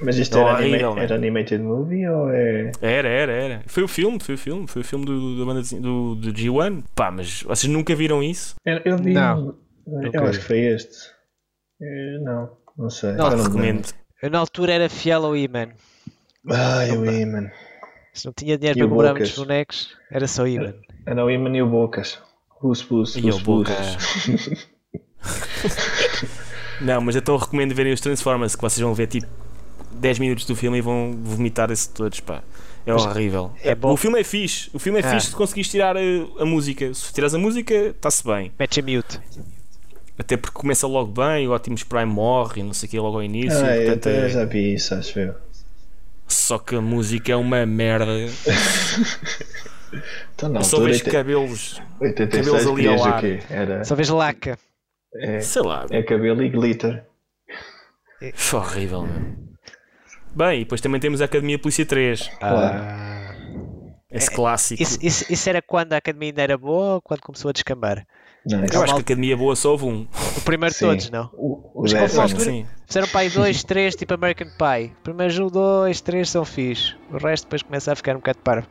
Mas 0.00 0.18
isto 0.18 0.38
era, 0.38 0.52
horrível, 0.54 0.76
anima 0.90 0.94
meu. 0.94 1.02
era 1.02 1.14
animated 1.14 1.62
movie 1.62 2.08
ou 2.08 2.30
é. 2.30 2.72
Era, 2.82 3.08
era, 3.08 3.32
era. 3.32 3.62
Foi 3.66 3.82
o 3.82 3.88
filme, 3.88 4.18
foi 4.20 4.34
o 4.34 4.38
filme. 4.38 4.66
Foi 4.66 4.82
o 4.82 4.84
filme 4.84 5.04
do, 5.04 5.38
da 5.38 5.44
banda 5.44 5.60
desenho- 5.60 5.82
do, 5.82 6.14
do 6.16 6.32
G1. 6.32 6.84
Pá, 6.94 7.10
mas 7.10 7.42
vocês 7.42 7.72
nunca 7.72 7.94
viram 7.94 8.22
isso? 8.22 8.54
Eu, 8.64 8.80
eu 8.84 8.96
vi. 8.98 9.12
Não, 9.12 9.54
eu 10.12 10.24
acho 10.24 10.40
que 10.40 10.44
foi 10.44 10.58
este. 10.60 10.96
Eh, 11.80 12.18
Não, 12.22 12.50
não 12.76 12.90
sei. 12.90 13.12
Não, 13.12 13.30
Eu. 13.30 13.42
Recomendo. 13.42 13.88
Eu 14.22 14.30
na 14.30 14.38
altura 14.38 14.72
era 14.72 14.88
fiel 14.88 15.24
ao 15.24 15.36
E-Man. 15.36 15.68
Ai, 16.50 16.90
o 16.96 17.04
Iman. 17.10 17.50
Se 18.14 18.24
não 18.26 18.32
tinha 18.32 18.56
dinheiro 18.56 18.78
E 18.78 18.82
para 18.82 18.88
comprar 18.88 19.12
muitos 19.12 19.36
bonecos, 19.36 19.94
era 20.10 20.26
só 20.26 20.46
E-Man. 20.46 20.74
Era 21.06 21.24
o 21.24 21.30
Iman 21.30 21.54
e 21.56 21.62
o 21.62 21.68
Bocas. 21.68 22.18
Bus, 22.62 22.82
bus, 22.82 23.14
E 23.16 23.30
o. 23.30 23.38
Bocas. 23.40 23.96
Não, 26.80 27.00
mas 27.00 27.16
então 27.16 27.36
recomendo 27.36 27.74
verem 27.74 27.92
os 27.92 28.00
Transformers, 28.00 28.54
que 28.54 28.60
vocês 28.62 28.80
vão 28.80 28.94
ver 28.94 29.06
tipo 29.06 29.26
10 29.92 30.18
minutos 30.18 30.44
do 30.44 30.54
filme 30.54 30.78
e 30.78 30.80
vão 30.80 31.16
vomitar-se 31.22 31.88
todos, 31.88 32.20
pá. 32.20 32.42
É 32.84 32.92
Mas 32.92 33.04
horrível. 33.04 33.50
é 33.62 33.74
bom. 33.74 33.92
O 33.92 33.96
filme 33.96 34.20
é 34.20 34.24
fixe. 34.24 34.70
O 34.72 34.78
filme 34.78 35.00
é 35.00 35.04
Ah. 35.04 35.10
fixe 35.14 35.28
se 35.28 35.34
conseguires 35.34 35.68
tirar 35.70 35.96
a, 35.96 36.00
a 36.38 36.44
música. 36.44 36.92
Se 36.94 37.12
tirares 37.12 37.34
a 37.34 37.38
música, 37.38 37.74
está-se 37.74 38.22
bem. 38.24 38.52
Mete 38.58 38.78
a 38.78 38.82
mute. 38.82 39.20
Até 40.18 40.36
porque 40.36 40.56
começa 40.58 40.86
logo 40.86 41.10
bem, 41.12 41.48
o 41.48 41.54
Optimus 41.54 41.82
Prime 41.82 42.06
morre 42.06 42.60
e 42.60 42.64
não 42.64 42.72
sei 42.72 42.86
o 42.86 42.90
que 42.90 42.98
logo 43.00 43.16
ao 43.16 43.22
início. 43.22 43.58
Ah, 43.58 43.76
eu 43.76 43.94
até 43.94 44.26
é- 44.26 44.28
já 44.28 44.44
vi 44.44 44.74
isso, 44.74 44.94
acho 44.94 45.18
eu. 45.18 45.34
Só 46.28 46.58
que 46.58 46.74
a 46.76 46.80
música 46.80 47.32
é 47.32 47.36
uma 47.36 47.64
merda. 47.66 48.06
Então, 50.34 50.54
Eu 50.54 50.64
só 50.64 50.78
vejo 50.78 50.98
80 50.98 51.10
cabelos, 51.10 51.80
86 52.00 52.46
cabelos 52.46 52.66
ali 52.66 52.88
ao 52.88 53.04
ar. 53.04 53.24
Era, 53.48 53.84
Só 53.84 53.94
vês 53.94 54.08
laca. 54.08 54.58
É, 55.20 55.40
sei 55.40 55.62
lá, 55.62 55.86
é 55.90 56.02
cabelo 56.02 56.42
e 56.42 56.48
glitter. 56.48 57.04
foi 58.34 58.60
horrível, 58.60 59.02
meu. 59.02 59.36
Bem, 60.34 60.60
e 60.60 60.64
depois 60.64 60.80
também 60.80 61.00
temos 61.00 61.22
a 61.22 61.24
Academia 61.24 61.58
Polícia 61.58 61.86
3, 61.86 62.30
Ah. 62.42 63.34
esse 64.10 64.30
clássico. 64.30 64.82
Isso, 64.82 64.98
isso, 65.00 65.32
isso 65.32 65.48
era 65.48 65.62
quando 65.62 65.92
a 65.94 65.96
academia 65.96 66.28
ainda 66.28 66.42
era 66.42 66.58
boa 66.58 66.94
ou 66.94 67.00
quando 67.02 67.20
começou 67.20 67.48
a 67.48 67.52
descambar? 67.52 68.06
Não, 68.48 68.58
Eu 68.60 68.64
acho 68.64 68.92
que 68.94 68.98
a 69.00 69.02
Academia 69.02 69.36
Boa 69.36 69.56
só 69.56 69.72
houve 69.72 69.86
um. 69.86 70.06
O 70.36 70.40
primeiro 70.42 70.72
de 70.72 70.78
todos, 70.78 71.10
não? 71.10 71.28
O, 71.32 71.82
o 71.82 71.84
Acho 71.84 72.36
que 72.36 72.42
sim. 72.42 72.64
Fizeram 72.86 73.08
pai 73.08 73.28
2, 73.28 73.64
3, 73.64 73.96
tipo 73.96 74.14
American 74.14 74.46
Pie. 74.46 74.92
Primeiros 75.02 75.36
1, 75.36 75.48
2, 75.48 76.00
3 76.00 76.30
são 76.30 76.44
fixe. 76.44 76.94
O 77.10 77.18
resto 77.18 77.46
depois 77.46 77.62
começa 77.64 77.90
a 77.92 77.96
ficar 77.96 78.12
um 78.12 78.18
bocado 78.20 78.38
parvo. 78.44 78.68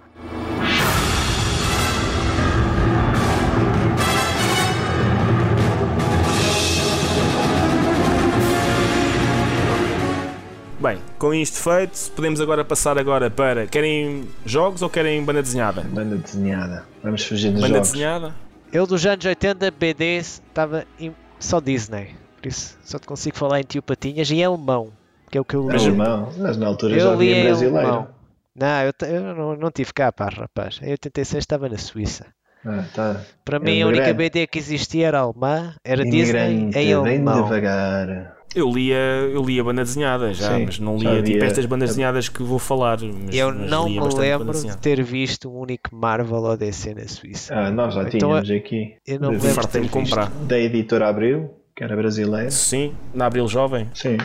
Bem, 10.85 10.99
com 11.17 11.33
isto 11.33 11.57
feito, 11.57 12.11
podemos 12.15 12.39
agora 12.39 12.63
passar 12.63 12.95
agora 12.99 13.27
para. 13.31 13.65
Querem 13.65 14.27
jogos 14.45 14.83
ou 14.83 14.89
querem 14.89 15.23
banda 15.23 15.41
desenhada? 15.41 15.81
Banda 15.81 16.15
desenhada. 16.15 16.83
Vamos 17.03 17.25
fugir 17.25 17.49
dos 17.51 17.61
Banda 17.61 17.73
jogos. 17.75 17.91
desenhada? 17.91 18.35
Eu 18.71 18.85
dos 18.85 19.03
anos 19.03 19.25
80, 19.25 19.71
BD, 19.71 20.17
estava 20.17 20.85
em 20.99 21.11
só 21.39 21.59
Disney. 21.59 22.15
Por 22.39 22.47
isso 22.49 22.77
só 22.83 22.99
te 22.99 23.07
consigo 23.07 23.35
falar 23.35 23.61
em 23.61 23.63
tio 23.63 23.81
Patinhas 23.81 24.29
e 24.29 24.35
em 24.35 24.43
alemão. 24.45 24.89
Que 25.31 25.39
é 25.39 25.41
o 25.41 25.45
que 25.45 25.55
eu 25.55 25.67
li. 25.67 25.75
Alemão. 25.75 26.29
Mas 26.37 26.55
na 26.55 26.67
altura 26.67 26.99
já 26.99 27.05
Eu 27.07 27.15
li 27.19 27.31
havia 27.33 27.39
em 27.39 27.43
brasileiro. 27.45 27.77
alemão. 27.87 28.07
Não, 28.55 28.81
eu, 28.83 28.93
eu 29.07 29.35
não, 29.35 29.55
não 29.55 29.71
tive 29.71 29.91
cá, 29.91 30.11
pá, 30.11 30.29
rapaz. 30.29 30.79
Em 30.83 30.91
86 30.91 31.41
estava 31.41 31.67
na 31.67 31.79
Suíça. 31.79 32.27
Ah, 32.63 32.83
tá. 32.93 33.21
Para 33.43 33.57
mim, 33.59 33.81
a 33.81 33.87
única 33.87 34.09
Imigrante. 34.09 34.29
BD 34.41 34.47
que 34.47 34.59
existia 34.59 35.07
era 35.07 35.19
alemã, 35.19 35.73
era 35.83 36.03
Disney 36.03 36.51
Imigrante, 36.51 36.77
em 36.77 36.83
bem 36.83 36.93
alemão. 36.93 37.43
devagar. 37.43 38.35
Eu 38.55 38.71
lia, 38.71 38.95
eu 38.95 39.43
lia 39.43 39.63
banda 39.63 39.83
desenhada 39.83 40.33
já, 40.33 40.55
Sim, 40.55 40.65
mas 40.65 40.79
não 40.79 40.97
lia 40.97 41.21
tipo 41.21 41.43
estas 41.43 41.65
bandas 41.65 41.89
desenhadas 41.89 42.29
que 42.29 42.41
vou 42.41 42.57
falar. 42.57 42.97
Mas, 43.01 43.35
Eu 43.35 43.53
mas 43.53 43.69
não 43.69 43.89
me 43.89 43.99
lembro 44.15 44.53
de 44.53 44.77
ter 44.77 45.03
visto 45.03 45.49
um 45.49 45.59
único 45.59 45.93
Marvel 45.93 46.37
ou 46.37 46.55
DC 46.57 46.93
na 46.93 47.07
Suíça. 47.07 47.53
Ah, 47.53 47.69
nós 47.69 47.93
já 47.93 48.03
Então, 48.03 48.11
tínhamos 48.19 48.49
aqui. 48.51 48.95
Eu 49.05 49.19
não 49.19 49.31
me 49.31 49.37
lembro 49.39 49.61
de 49.61 49.67
ter 49.67 49.89
comprar. 49.89 50.29
Da 50.47 50.57
editora 50.57 51.09
Abril, 51.09 51.49
que 51.75 51.83
era 51.83 51.95
brasileira. 51.95 52.49
Sim, 52.49 52.93
na 53.13 53.25
Abril 53.25 53.47
Jovem. 53.47 53.89
Sim. 53.93 54.17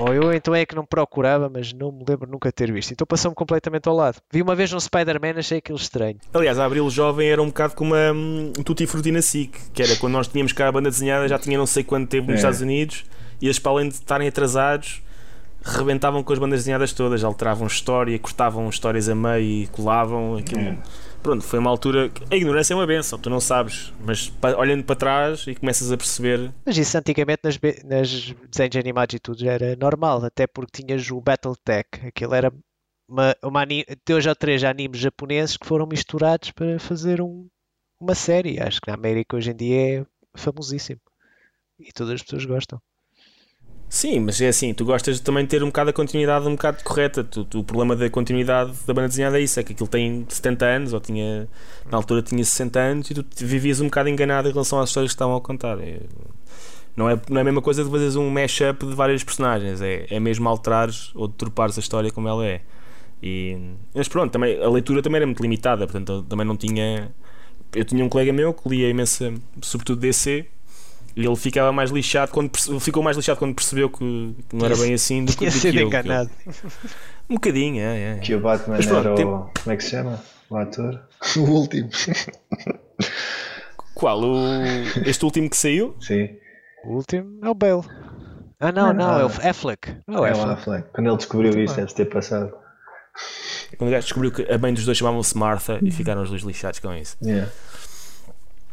Ou 0.00 0.14
eu 0.14 0.32
então 0.32 0.54
é 0.54 0.64
que 0.64 0.74
não 0.74 0.84
procurava, 0.84 1.48
mas 1.48 1.72
não 1.72 1.92
me 1.92 2.04
lembro 2.08 2.28
nunca 2.30 2.50
ter 2.50 2.72
visto. 2.72 2.92
Então 2.92 3.06
passou-me 3.06 3.34
completamente 3.34 3.88
ao 3.88 3.94
lado. 3.94 4.16
Vi 4.32 4.40
uma 4.40 4.54
vez 4.54 4.72
um 4.72 4.80
Spider-Man, 4.80 5.38
achei 5.38 5.58
aquilo 5.58 5.76
estranho. 5.78 6.16
Aliás, 6.32 6.58
a 6.58 6.64
Abril 6.64 6.88
Jovem 6.88 7.28
era 7.28 7.42
um 7.42 7.46
bocado 7.48 7.74
como 7.74 7.94
um, 7.94 8.52
Tutti 8.64 8.86
Frutti 8.86 9.12
na 9.12 9.20
SIC, 9.22 9.50
que 9.72 9.82
era 9.82 9.94
quando 9.96 10.14
nós 10.14 10.26
tínhamos 10.28 10.52
cá 10.52 10.68
a 10.68 10.72
banda 10.72 10.88
desenhada, 10.90 11.28
já 11.28 11.38
tinha 11.38 11.58
não 11.58 11.66
sei 11.66 11.84
quanto 11.84 12.08
tempo 12.08 12.26
nos 12.26 12.36
É. 12.36 12.36
Estados 12.38 12.60
Unidos, 12.60 13.04
e 13.40 13.46
eles, 13.46 13.58
para 13.58 13.72
além 13.72 13.88
de 13.88 13.94
estarem 13.94 14.26
atrasados, 14.26 15.02
rebentavam 15.62 16.22
com 16.22 16.32
as 16.32 16.38
bandas 16.38 16.60
desenhadas 16.60 16.92
todas, 16.92 17.22
alteravam 17.22 17.66
história, 17.66 18.18
cortavam 18.18 18.68
histórias 18.68 19.08
a 19.08 19.14
meio 19.14 19.64
e 19.64 19.66
colavam 19.68 20.36
aquilo. 20.36 20.60
É. 20.60 20.78
Pronto, 21.22 21.44
foi 21.44 21.58
uma 21.58 21.70
altura. 21.70 22.08
que- 22.08 22.24
A 22.32 22.36
ignorância 22.36 22.72
é 22.72 22.76
uma 22.76 22.86
benção, 22.86 23.18
tu 23.18 23.28
não 23.28 23.40
sabes, 23.40 23.92
mas 24.04 24.32
olhando 24.56 24.84
para 24.84 24.96
trás 24.96 25.46
e 25.46 25.54
começas 25.54 25.92
a 25.92 25.96
perceber. 25.96 26.50
Mas 26.64 26.76
isso 26.78 26.96
antigamente 26.96 27.40
nas, 27.44 27.58
nas 27.84 28.32
desenhos 28.48 28.76
animados 28.76 29.14
e 29.14 29.18
tudo 29.18 29.46
era 29.48 29.76
normal, 29.76 30.24
até 30.24 30.46
porque 30.46 30.82
tinhas 30.82 31.10
o 31.10 31.20
Battletech, 31.20 32.06
aquilo 32.06 32.34
era 32.34 32.52
uma, 33.08 33.36
uma 33.42 33.66
dois 34.06 34.24
ou 34.26 34.34
três 34.34 34.64
animes 34.64 35.00
japoneses 35.00 35.56
que 35.56 35.66
foram 35.66 35.86
misturados 35.86 36.52
para 36.52 36.78
fazer 36.78 37.20
um- 37.20 37.48
uma 38.00 38.14
série. 38.14 38.58
Acho 38.58 38.80
que 38.80 38.88
na 38.88 38.94
América 38.94 39.36
hoje 39.36 39.50
em 39.50 39.56
dia 39.56 40.00
é 40.00 40.06
famosíssimo 40.34 41.00
e 41.78 41.92
todas 41.92 42.14
as 42.14 42.22
pessoas 42.22 42.46
gostam. 42.46 42.80
Sim, 43.92 44.20
mas 44.20 44.40
é 44.40 44.46
assim, 44.48 44.72
tu 44.72 44.84
gostas 44.84 45.16
de 45.16 45.22
também 45.22 45.44
ter 45.44 45.64
um 45.64 45.66
bocado 45.66 45.90
a 45.90 45.92
continuidade 45.92 46.46
um 46.46 46.52
bocado 46.52 46.82
correta. 46.84 47.24
Tu- 47.24 47.44
tu- 47.44 47.58
o 47.58 47.64
problema 47.64 47.96
da 47.96 48.08
continuidade 48.08 48.72
da 48.86 48.94
banda 48.94 49.08
desenhada 49.08 49.36
é 49.38 49.42
isso, 49.42 49.58
é 49.58 49.64
que 49.64 49.72
aquilo 49.72 49.88
tem 49.88 50.24
70 50.28 50.64
anos, 50.64 50.92
ou 50.92 51.00
tinha 51.00 51.48
na 51.90 51.96
altura 51.98 52.22
tinha 52.22 52.44
60 52.44 52.78
anos 52.78 53.10
e 53.10 53.14
tu 53.14 53.24
vivias 53.38 53.80
um 53.80 53.86
bocado 53.86 54.08
enganado 54.08 54.48
em 54.48 54.52
relação 54.52 54.78
às 54.78 54.90
histórias 54.90 55.10
que 55.10 55.16
estavam 55.16 55.34
a 55.36 55.40
contar. 55.40 55.80
É- 55.80 56.00
não, 56.96 57.08
é, 57.10 57.20
não 57.30 57.38
é 57.38 57.40
a 57.42 57.44
mesma 57.44 57.62
coisa 57.62 57.84
de 57.84 57.90
fazeres 57.90 58.16
um 58.16 58.30
mashup 58.30 58.86
de 58.86 58.94
vários 58.94 59.24
personagens, 59.24 59.80
é, 59.82 60.06
é 60.10 60.20
mesmo 60.20 60.48
alterares 60.48 61.10
ou 61.14 61.28
deturpares 61.28 61.76
a 61.78 61.80
história 61.80 62.10
como 62.10 62.28
ela 62.28 62.46
é. 62.46 62.60
E, 63.22 63.58
mas 63.94 64.08
pronto, 64.08 64.32
também, 64.32 64.62
a 64.62 64.68
leitura 64.70 65.02
também 65.02 65.18
era 65.18 65.26
muito 65.26 65.42
limitada, 65.42 65.86
portanto 65.86 66.24
também 66.28 66.46
não 66.46 66.56
tinha. 66.56 67.10
Eu 67.74 67.84
tinha 67.84 68.04
um 68.04 68.08
colega 68.08 68.32
meu 68.32 68.52
que 68.54 68.68
lia 68.68 68.88
imensa, 68.88 69.32
sobretudo 69.62 70.00
DC, 70.00 70.46
ele 71.16 71.36
ficava 71.36 71.72
mais 71.72 71.90
lixado 71.90 72.30
quando 72.32 72.50
ficou 72.80 73.02
mais 73.02 73.16
lixado 73.16 73.38
quando 73.38 73.54
percebeu 73.54 73.88
que, 73.90 74.04
não 74.52 74.66
era 74.66 74.76
bem 74.76 74.94
assim 74.94 75.24
do 75.24 75.32
que, 75.36 75.44
do 75.46 75.50
que 75.52 75.58
sido 75.58 75.66
eu, 75.78 75.90
que 75.90 75.96
eu- 75.96 76.00
enganado. 76.00 76.30
Um 77.28 77.34
bocadinho, 77.34 77.80
é, 77.80 78.16
é. 78.16 78.18
Que 78.18 78.34
o 78.34 78.40
Batman 78.40 78.76
Mas 78.76 78.86
pronto, 78.86 79.00
era 79.06 79.12
o. 79.12 79.16
tem- 79.16 79.26
Como 79.26 79.50
é 79.66 79.76
que 79.76 79.84
se 79.84 79.90
chama? 79.90 80.22
O 80.48 80.56
ator? 80.56 81.00
O 81.36 81.40
último. 81.42 81.90
Qual? 83.94 84.20
O, 84.22 84.36
este 85.04 85.24
último 85.24 85.48
que 85.50 85.56
saiu? 85.56 85.94
Sim. 86.00 86.30
O 86.84 86.94
último 86.94 87.38
é 87.44 87.48
o 87.48 87.54
Bale. 87.54 87.82
Ah, 88.58 88.72
não, 88.72 88.88
Não, 88.88 88.94
não, 88.94 89.20
é 89.20 89.24
o. 89.24 89.26
Affleck. 89.26 89.96
Não, 90.06 90.24
É 90.26 90.30
é 90.30 90.32
o 90.32 90.36
Affleck. 90.36 90.52
Affleck. 90.60 90.88
Quando 90.92 91.06
ele 91.08 91.16
descobriu 91.16 91.50
Muito 91.52 91.64
isso, 91.64 91.74
bem. 91.76 91.84
deve 91.84 91.94
ter 91.96 92.04
passado. 92.06 92.52
Quando 93.76 93.88
o 93.88 93.92
gajo 93.92 94.04
descobriu 94.06 94.32
que 94.32 94.42
a 94.52 94.58
mãe 94.58 94.72
dos 94.74 94.84
dois 94.84 94.98
chamavam-se 94.98 95.36
Martha 95.36 95.78
e 95.82 95.90
ficaram 95.90 96.22
os 96.22 96.30
dois 96.30 96.42
lixados 96.42 96.78
com 96.80 96.92
isso. 96.94 97.16
Yeah. 97.22 97.50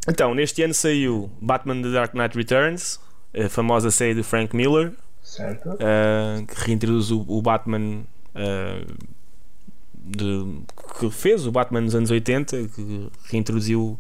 Então, 0.10 0.34
neste 0.34 0.64
ano 0.64 0.74
saiu 0.74 1.30
Batman 1.42 1.82
The 1.82 1.92
Dark 1.92 2.14
Knight 2.14 2.36
Returns, 2.38 3.00
a 3.36 3.50
famosa 3.50 3.92
série 3.92 4.14
do 4.16 4.24
Frank 4.24 4.56
Miller, 4.56 4.94
Certo? 5.22 5.70
uh, 5.72 6.46
que 6.46 6.56
reintroduz 6.68 7.12
o, 7.12 7.26
o 7.28 7.42
Batman 7.42 8.04
uh, 8.34 8.94
de- 9.94 10.62
que 11.00 11.10
fez 11.12 11.46
o 11.46 11.52
Batman 11.52 11.82
nos 11.82 11.94
anos 11.96 12.10
80, 12.10 12.70
que 12.70 13.10
reintroduziu 13.30 14.00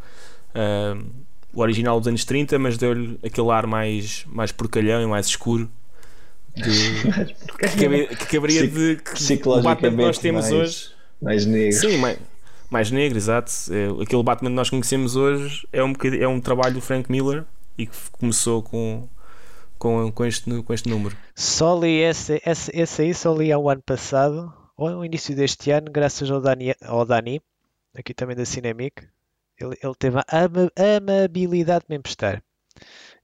uh, 0.55 1.05
o 1.53 1.62
original 1.62 1.99
dos 1.99 2.08
anos 2.08 2.24
30, 2.24 2.58
mas 2.58 2.78
deu-lhe 2.78 3.20
aquele 3.26 3.49
ar 3.51 3.68
mais, 3.68 4.26
mais 4.28 4.51
porcalhão 4.51 5.01
e 5.01 5.05
mais 5.05 5.28
escuro 5.28 5.70
de- 6.55 7.34
porquê? 7.47 7.68
que, 7.68 7.78
cabe- 7.84 8.08
que 8.08 8.26
caberia 8.28 8.68
de 8.68 8.95
que 8.95 9.49
o 9.49 9.62
Batman 9.62 9.89
que 9.91 9.95
nós 9.97 10.18
temos 10.18 10.49
mais- 10.49 10.53
hoje. 10.53 10.89
Mais 11.22 11.45
negro. 11.45 11.78
Sim, 11.80 11.97
mais, 11.97 12.18
mais 12.70 12.91
negro, 12.91 13.18
exato. 13.18 13.51
É, 13.72 14.03
aquele 14.03 14.24
Batman 14.24 14.49
que 14.49 14.55
nós 14.55 14.70
conhecemos 14.70 15.15
hoje 15.15 15.68
é 15.72 15.84
um, 15.84 15.93
é 16.20 16.28
um 16.28 16.39
trabalho 16.39 16.76
do 16.76 16.82
Frank 16.82 17.11
Miller 17.11 17.45
e 17.78 17.86
que 17.88 17.97
começou 18.11 18.61
com, 18.61 19.07
com, 19.78 20.11
com, 20.11 20.26
este, 20.26 20.61
com 20.63 20.74
este 20.74 20.89
número. 20.89 21.15
Só 21.36 21.80
li 21.80 22.01
esse, 22.01 22.41
esse, 22.45 22.72
esse 22.74 23.01
aí, 23.01 23.13
só 23.13 23.34
li 23.36 23.51
ao 23.51 23.70
ano 23.70 23.82
passado, 23.82 24.53
ou 24.76 24.89
no 24.89 25.05
início 25.05 25.36
deste 25.36 25.72
ano, 25.72 25.91
graças 25.91 26.30
ao 26.30 26.41
Dani, 26.41 26.76
ao 26.82 27.05
Dani 27.05 27.41
aqui 27.95 28.13
também 28.13 28.36
da 28.36 28.45
Cinemic. 28.45 29.07
Ele, 29.59 29.76
ele 29.82 29.95
teve 29.97 30.20
a 30.20 30.26
ama- 30.32 30.72
amabilidade 30.78 31.86
de 31.86 31.89
me 31.89 31.97
emprestar. 31.97 32.43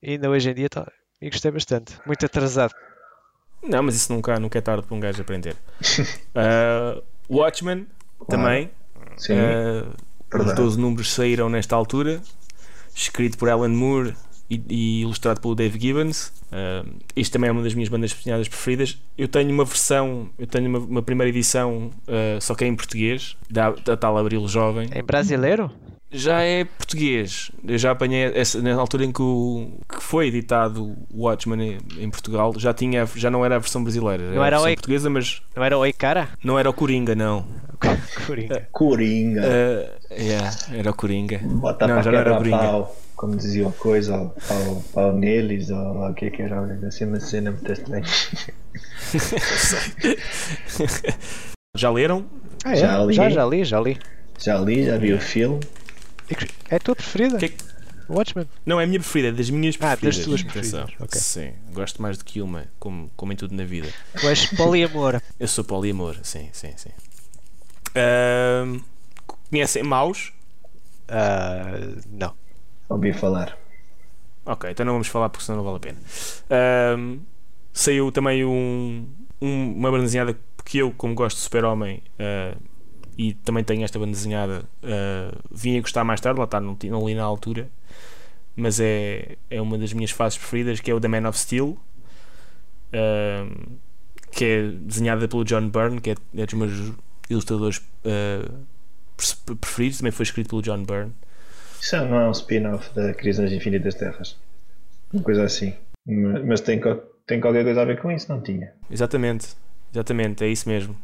E 0.02 0.12
ainda 0.12 0.30
hoje 0.30 0.50
em 0.50 0.54
dia 0.54 0.70
tá, 0.70 0.91
e 1.22 1.30
gostei 1.30 1.52
bastante. 1.52 1.96
Muito 2.06 2.26
atrasado. 2.26 2.74
Não, 3.62 3.82
mas 3.84 3.96
isso 3.96 4.12
nunca, 4.12 4.38
nunca 4.39 4.58
é 4.58 4.62
tarde 4.62 4.86
para 4.86 4.96
um 4.96 5.00
gajo 5.00 5.22
aprender. 5.22 5.56
Uh, 6.36 7.02
Watchmen 7.30 7.88
também. 8.28 8.70
Sim. 9.18 9.34
Uh, 9.34 9.89
os 10.34 10.38
verdade. 10.38 10.61
12 10.61 10.80
números 10.80 11.14
saíram 11.14 11.49
nesta 11.49 11.76
altura, 11.76 12.22
escrito 12.95 13.38
por 13.38 13.49
Alan 13.49 13.70
Moore 13.70 14.14
e, 14.49 14.61
e 14.70 15.01
ilustrado 15.01 15.39
pelo 15.41 15.55
Dave 15.55 15.80
Gibbons. 15.80 16.32
Uh, 16.51 16.88
isto 17.16 17.34
também 17.34 17.49
é 17.49 17.51
uma 17.51 17.64
das 17.64 17.74
minhas 17.74 17.89
bandas 17.89 18.14
desenhadas 18.14 18.47
preferidas. 18.47 18.99
Eu 19.18 19.28
tenho 19.28 19.51
uma 19.51 19.66
versão, 19.66 20.30
eu 20.38 20.47
tenho 20.47 20.70
uma, 20.70 20.80
uma 20.80 21.01
primeira 21.01 21.30
edição, 21.30 21.91
uh, 22.07 22.41
só 22.41 22.55
que 22.55 22.64
é 22.64 22.68
em 22.68 22.76
português, 22.76 23.36
da, 23.49 23.72
da 23.72 23.97
tal 23.97 24.18
Abril 24.18 24.47
Jovem. 24.47 24.89
Em 24.93 25.03
brasileiro? 25.03 25.72
Já 26.14 26.41
é 26.41 26.64
português. 26.64 27.51
Eu 27.68 27.78
já 27.78 27.91
apanhei 27.91 28.32
essa, 28.36 28.61
na 28.61 28.76
altura 28.76 29.05
em 29.05 29.11
que, 29.11 29.22
o, 29.22 29.72
que 29.89 30.01
foi 30.03 30.28
editado 30.28 30.95
o 31.11 31.24
Watchmen 31.26 31.80
em, 31.97 32.03
em 32.03 32.09
Portugal, 32.09 32.53
já, 32.57 32.74
tinha, 32.74 33.05
já 33.16 33.32
não 33.32 33.43
era 33.43 33.55
a 33.55 33.59
versão 33.59 33.84
brasileira, 33.84 34.32
Não 34.32 34.43
a 34.43 34.47
era 34.47 34.57
o 34.57 34.59
versão 34.59 34.70
Oi- 34.72 34.76
portuguesa, 34.76 35.09
mas 35.09 35.41
Não 35.55 35.64
era 35.64 35.78
Oi 35.78 35.91
Cara? 35.91 36.30
não 36.43 36.59
era 36.59 36.70
o 36.70 36.74
Coringa, 36.74 37.16
não. 37.16 37.45
Coringa. 38.28 38.68
Coringa. 38.72 39.41
Uh, 39.41 40.14
yeah, 40.14 40.51
era 40.72 40.91
o 40.91 40.93
Coringa. 40.93 41.39
Bota 41.43 41.88
não, 41.88 42.01
já 42.03 42.11
não 42.11 42.20
era 42.20 42.34
o 42.34 42.38
Coringa. 42.38 42.57
pau. 42.57 42.95
Como 43.16 43.36
dizia 43.38 43.68
a 43.68 43.72
coisa, 43.72 44.16
ao 44.16 44.30
pau, 44.47 44.84
pau 44.93 45.14
neles, 45.14 45.70
ou 45.70 46.09
o 46.09 46.14
que 46.14 46.26
é 46.26 46.30
que 46.30 46.41
era. 46.41 46.61
Assim, 46.88 47.05
uma 47.05 47.20
cena 47.20 47.51
muito 47.51 47.72
estranha. 47.72 48.03
Já 51.76 51.89
leram? 51.89 52.26
Ah, 52.64 52.74
é? 52.74 52.76
Já 52.76 53.03
li. 53.03 53.14
já, 53.14 53.30
já 53.30 53.45
li, 53.45 53.66
já 53.66 53.80
li. 53.80 53.97
Já 54.39 54.57
li, 54.59 54.86
já 54.86 54.97
vi 54.97 55.14
o 55.14 55.20
filme. 55.20 55.59
É 56.69 56.76
a 56.76 56.80
tua 56.80 56.95
preferida? 56.95 57.38
Que- 57.38 57.53
Watchmen. 58.09 58.47
Não, 58.65 58.82
é 58.82 58.84
a 58.84 58.88
minha 58.88 58.99
preferida, 58.99 59.30
é 59.30 59.32
das 59.32 59.49
minhas 59.49 59.76
Ah, 59.80 59.89
das 59.91 59.99
preferidas. 59.99 60.26
tuas 60.26 60.43
preferidas, 60.43 60.89
ok. 60.99 61.19
Sim, 61.21 61.53
gosto 61.71 62.01
mais 62.01 62.17
do 62.17 62.26
que 62.26 62.41
uma, 62.41 62.65
como, 62.78 63.09
como 63.15 63.32
em 63.32 63.36
tudo 63.36 63.55
na 63.55 63.63
vida. 63.63 63.88
Tu 64.19 64.28
és 64.28 64.45
poliamor. 64.57 65.21
Eu 65.39 65.47
sou 65.47 65.63
poliamor, 65.63 66.17
sim, 66.21 66.49
sim, 66.51 66.74
sim. 66.76 66.89
Ahm, 67.95 68.82
conhecem 69.49 69.84
Maus? 69.84 70.34
Ah, 71.07 71.63
não. 72.09 72.34
Ouvi 72.89 73.13
falar. 73.13 73.57
Ok, 74.45 74.69
então 74.69 74.86
não 74.86 74.93
vamos 74.93 75.07
falar 75.07 75.30
porque 75.30 75.45
senão 75.45 75.57
não 75.59 75.63
vale 75.65 75.78
a 75.78 75.80
pena. 75.80 75.97
Ahm, 76.49 77.19
saiu 77.71 78.11
também 78.11 78.43
um, 78.43 79.07
um- 79.41 79.74
uma 79.76 79.89
banda 79.89 80.03
desenhada 80.03 80.38
que 80.65 80.78
eu, 80.78 80.91
como 80.91 81.15
gosto 81.15 81.38
de 81.38 81.43
Super-Homem 81.43 82.03
ah, 82.19 82.55
e 83.18 83.34
também 83.34 83.64
tenho 83.64 83.84
esta 83.84 83.99
banda 83.99 84.11
desenhada, 84.11 84.64
ah, 84.84 85.36
vim 85.51 85.78
a 85.78 85.82
gostar 85.82 86.03
mais 86.03 86.20
tarde, 86.22 86.39
lá 86.39 86.45
está, 86.45 86.59
não, 86.59 86.78
não 86.84 87.07
li 87.07 87.16
na 87.16 87.24
altura, 87.24 87.70
mas 88.55 88.80
é, 88.80 89.38
é 89.49 89.61
uma 89.61 89.78
das 89.78 89.93
minhas 89.93 90.11
fases 90.11 90.38
preferidas, 90.38 90.80
que 90.80 90.91
é 90.91 90.93
o 90.93 90.99
The 90.99 91.07
Man 91.07 91.28
of 91.28 91.38
Steel, 91.38 91.78
ahm, 92.93 93.78
que 94.32 94.45
é 94.45 94.68
desenhada 94.68 95.28
pelo 95.28 95.43
John 95.43 95.70
Byrne, 95.70 96.01
que 96.01 96.11
é, 96.11 96.16
é 96.36 96.45
dos 96.45 96.53
meus 96.53 96.93
ilustradores 97.30 97.82
pre- 98.01 99.55
preferidos, 99.55 99.97
também 99.99 100.11
foi 100.11 100.24
escrito 100.24 100.49
pelo 100.49 100.61
John 100.61 100.84
Byrne. 100.84 101.14
Isso 101.80 101.95
não 101.97 102.20
é 102.20 102.28
um 102.28 102.32
spin-off 102.32 102.93
da 102.95 103.14
Crise 103.14 103.41
nas 103.41 103.51
Infinitas 103.51 103.95
Terras. 103.95 104.38
Uma 105.11 105.22
coisa 105.22 105.43
assim. 105.43 105.74
Mas 106.05 106.45
mas 106.45 106.61
tem, 106.61 106.82
tem 107.28 107.39
qualquer 107.39 107.64
coisa 107.64 107.82
a 107.82 107.86
ver 107.86 108.01
com 108.01 108.11
isso? 108.11 108.32
Não 108.32 108.41
tinha. 108.41 108.74
Exatamente, 108.89 109.49
exatamente, 109.93 110.43
é 110.43 110.47
isso 110.47 110.68
mesmo. 110.68 110.95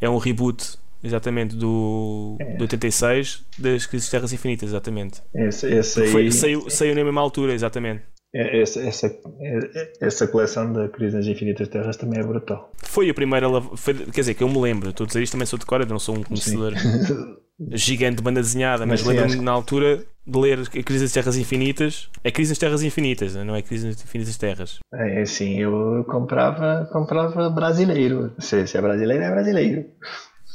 É 0.00 0.10
um 0.10 0.18
reboot, 0.18 0.78
exatamente, 1.06 1.56
do, 1.56 2.36
É. 2.40 2.56
do 2.56 2.62
86 2.62 3.44
das 3.58 3.86
Crises 3.86 4.06
de 4.06 4.10
Terras 4.10 4.32
Infinitas, 4.32 4.68
exatamente. 4.70 5.22
Esse 5.34 5.66
aí, 5.66 6.08
Foi, 6.08 6.30
saiu, 6.30 6.68
saiu 6.70 6.94
na 6.94 7.04
mesma 7.04 7.20
altura, 7.20 7.52
exatamente. 7.54 8.02
é- 8.34 8.60
essa, 8.60 8.80
essa, 8.80 9.06
é- 9.06 9.92
essa 10.00 10.26
coleção 10.28 10.72
da 10.72 10.88
Crise 10.88 11.16
nas 11.16 11.26
Infinitas 11.26 11.68
Terras 11.68 11.96
também 11.96 12.20
é 12.20 12.22
brutal. 12.22 12.70
Foi 12.82 13.08
a 13.08 13.14
primeira, 13.14 13.46
foi, 13.76 13.94
quer 13.94 14.20
dizer, 14.20 14.34
que 14.34 14.42
eu 14.42 14.48
me 14.48 14.58
lembro, 14.60 14.90
estou 14.90 15.04
a 15.04 15.06
dizer 15.06 15.22
isto 15.22 15.32
também 15.32 15.46
sou 15.46 15.58
de 15.58 15.64
cor, 15.64 15.86
não 15.86 15.98
sou 15.98 16.16
um 16.16 16.22
conhecedor 16.22 16.72
gigante 17.72 18.16
de 18.16 18.22
banda 18.22 18.40
desenhada, 18.40 18.84
mas, 18.84 19.02
Mas 19.02 19.16
lembro-me 19.16 19.42
na 19.42 19.52
altura 19.52 20.04
de 20.26 20.38
ler 20.38 20.58
a 20.58 20.82
Crise 20.82 21.04
das 21.04 21.12
Terras 21.12 21.36
Infinitas. 21.38 22.10
É 22.22 22.30
Crise 22.30 22.50
das 22.50 22.58
Terras 22.58 22.82
Infinitas, 22.82 23.34
não 23.36 23.54
é 23.54 23.62
Crise 23.62 23.86
das 23.88 24.02
Infinitas 24.02 24.36
Terras. 24.36 24.78
É 24.92 25.22
assim, 25.22 25.58
eu 25.60 26.04
comprava, 26.08 26.86
comprava 26.92 27.48
brasileiro. 27.48 28.32
Se, 28.38 28.66
se 28.66 28.76
é 28.76 28.82
brasileiro, 28.82 29.22
é 29.22 29.30
brasileiro. 29.30 29.84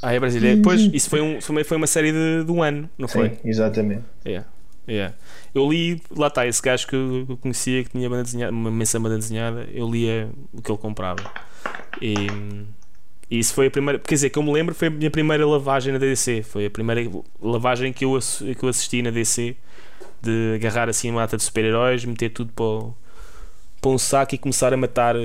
Ah, 0.02 0.14
é 0.14 0.20
brasileiro. 0.20 0.62
Pois, 0.64 0.82
isso 0.82 1.10
foi, 1.10 1.22
um, 1.22 1.40
foi, 1.40 1.78
uma, 1.78 1.88
série 1.88 2.12
de, 2.12 2.44
de 2.44 2.52
um 2.52 2.64
ano, 2.64 2.90
não 2.98 3.08
foi? 3.08 3.30
Sim, 3.30 3.38
exatamente. 3.46 4.04
É, 4.26 4.44
é. 4.88 5.14
Eu 5.54 5.70
li, 5.72 6.02
lá 6.16 6.28
está, 6.28 6.48
esse 6.48 6.62
gajo 6.62 6.88
que 6.88 6.96
eu 6.96 7.38
conhecia 7.40 7.84
que 7.84 7.92
tinha 7.92 8.10
banda 8.10 8.24
desenhada, 8.24 8.52
uma 8.52 8.70
imensa 8.70 9.00
banda 9.00 9.18
desenhada, 9.18 9.68
eu 9.74 9.90
lia 9.90 10.30
o 10.52 10.62
que 10.62 10.72
ele 10.72 10.78
comprava. 10.80 11.22
E, 12.02 12.16
e 13.30 13.38
isso 13.40 13.54
foi 13.54 13.68
a 13.68 13.72
primeira, 13.72 14.00
quer 14.00 14.16
dizer, 14.16 14.30
que 14.32 14.40
eu 14.40 14.44
me 14.44 14.52
lembro, 14.52 14.74
foi 14.74 14.88
a 14.88 14.92
minha 14.92 15.12
primeira 15.12 15.46
lavagem 15.46 15.94
na 15.94 16.00
DC. 16.00 16.42
Foi 16.44 16.66
a 16.66 16.70
primeira 16.70 17.02
lavagem 17.42 17.94
que 17.94 18.04
eu, 18.06 18.18
que 18.58 18.64
eu 18.64 18.70
assisti 18.70 19.02
na 19.04 19.12
DC 19.12 19.56
de 20.22 20.54
agarrar 20.56 20.90
assim 20.90 21.12
uma 21.12 21.22
lata 21.22 21.38
de 21.38 21.44
super-heróis, 21.44 22.04
meter 22.06 22.30
tudo 22.30 22.52
para, 22.54 22.66
o- 22.66 22.96
para 23.80 23.92
um 23.92 23.98
saco 23.98 24.34
e 24.36 24.38
começar 24.38 24.74
a 24.74 24.78
matar 24.78 25.16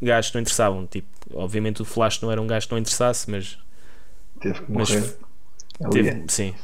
gajos 0.00 0.30
que 0.30 0.36
não 0.36 0.42
interessavam. 0.42 0.86
Tipo, 0.86 1.08
obviamente 1.34 1.82
o 1.82 1.84
Flash 1.84 2.20
não 2.20 2.30
era 2.30 2.40
um 2.40 2.46
gajo 2.46 2.66
que 2.66 2.72
não 2.72 2.78
interessasse, 2.78 3.30
mas 3.30 3.58
Teve 4.40 4.60
que 4.60 4.72
Mas 4.72 4.90
morrer. 4.90 5.16
Ali 5.84 5.90
teve, 5.92 6.24
sim. 6.28 6.54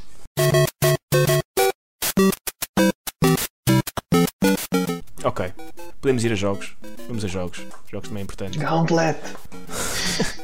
Ok, 5.24 5.52
podemos 6.00 6.24
ir 6.24 6.32
a 6.32 6.34
jogos. 6.34 6.76
Vamos 7.06 7.24
a 7.24 7.28
jogos. 7.28 7.64
Jogos 7.90 8.08
também 8.08 8.22
é 8.22 8.24
importantes. 8.24 8.60
Gauntlet. 8.60 9.18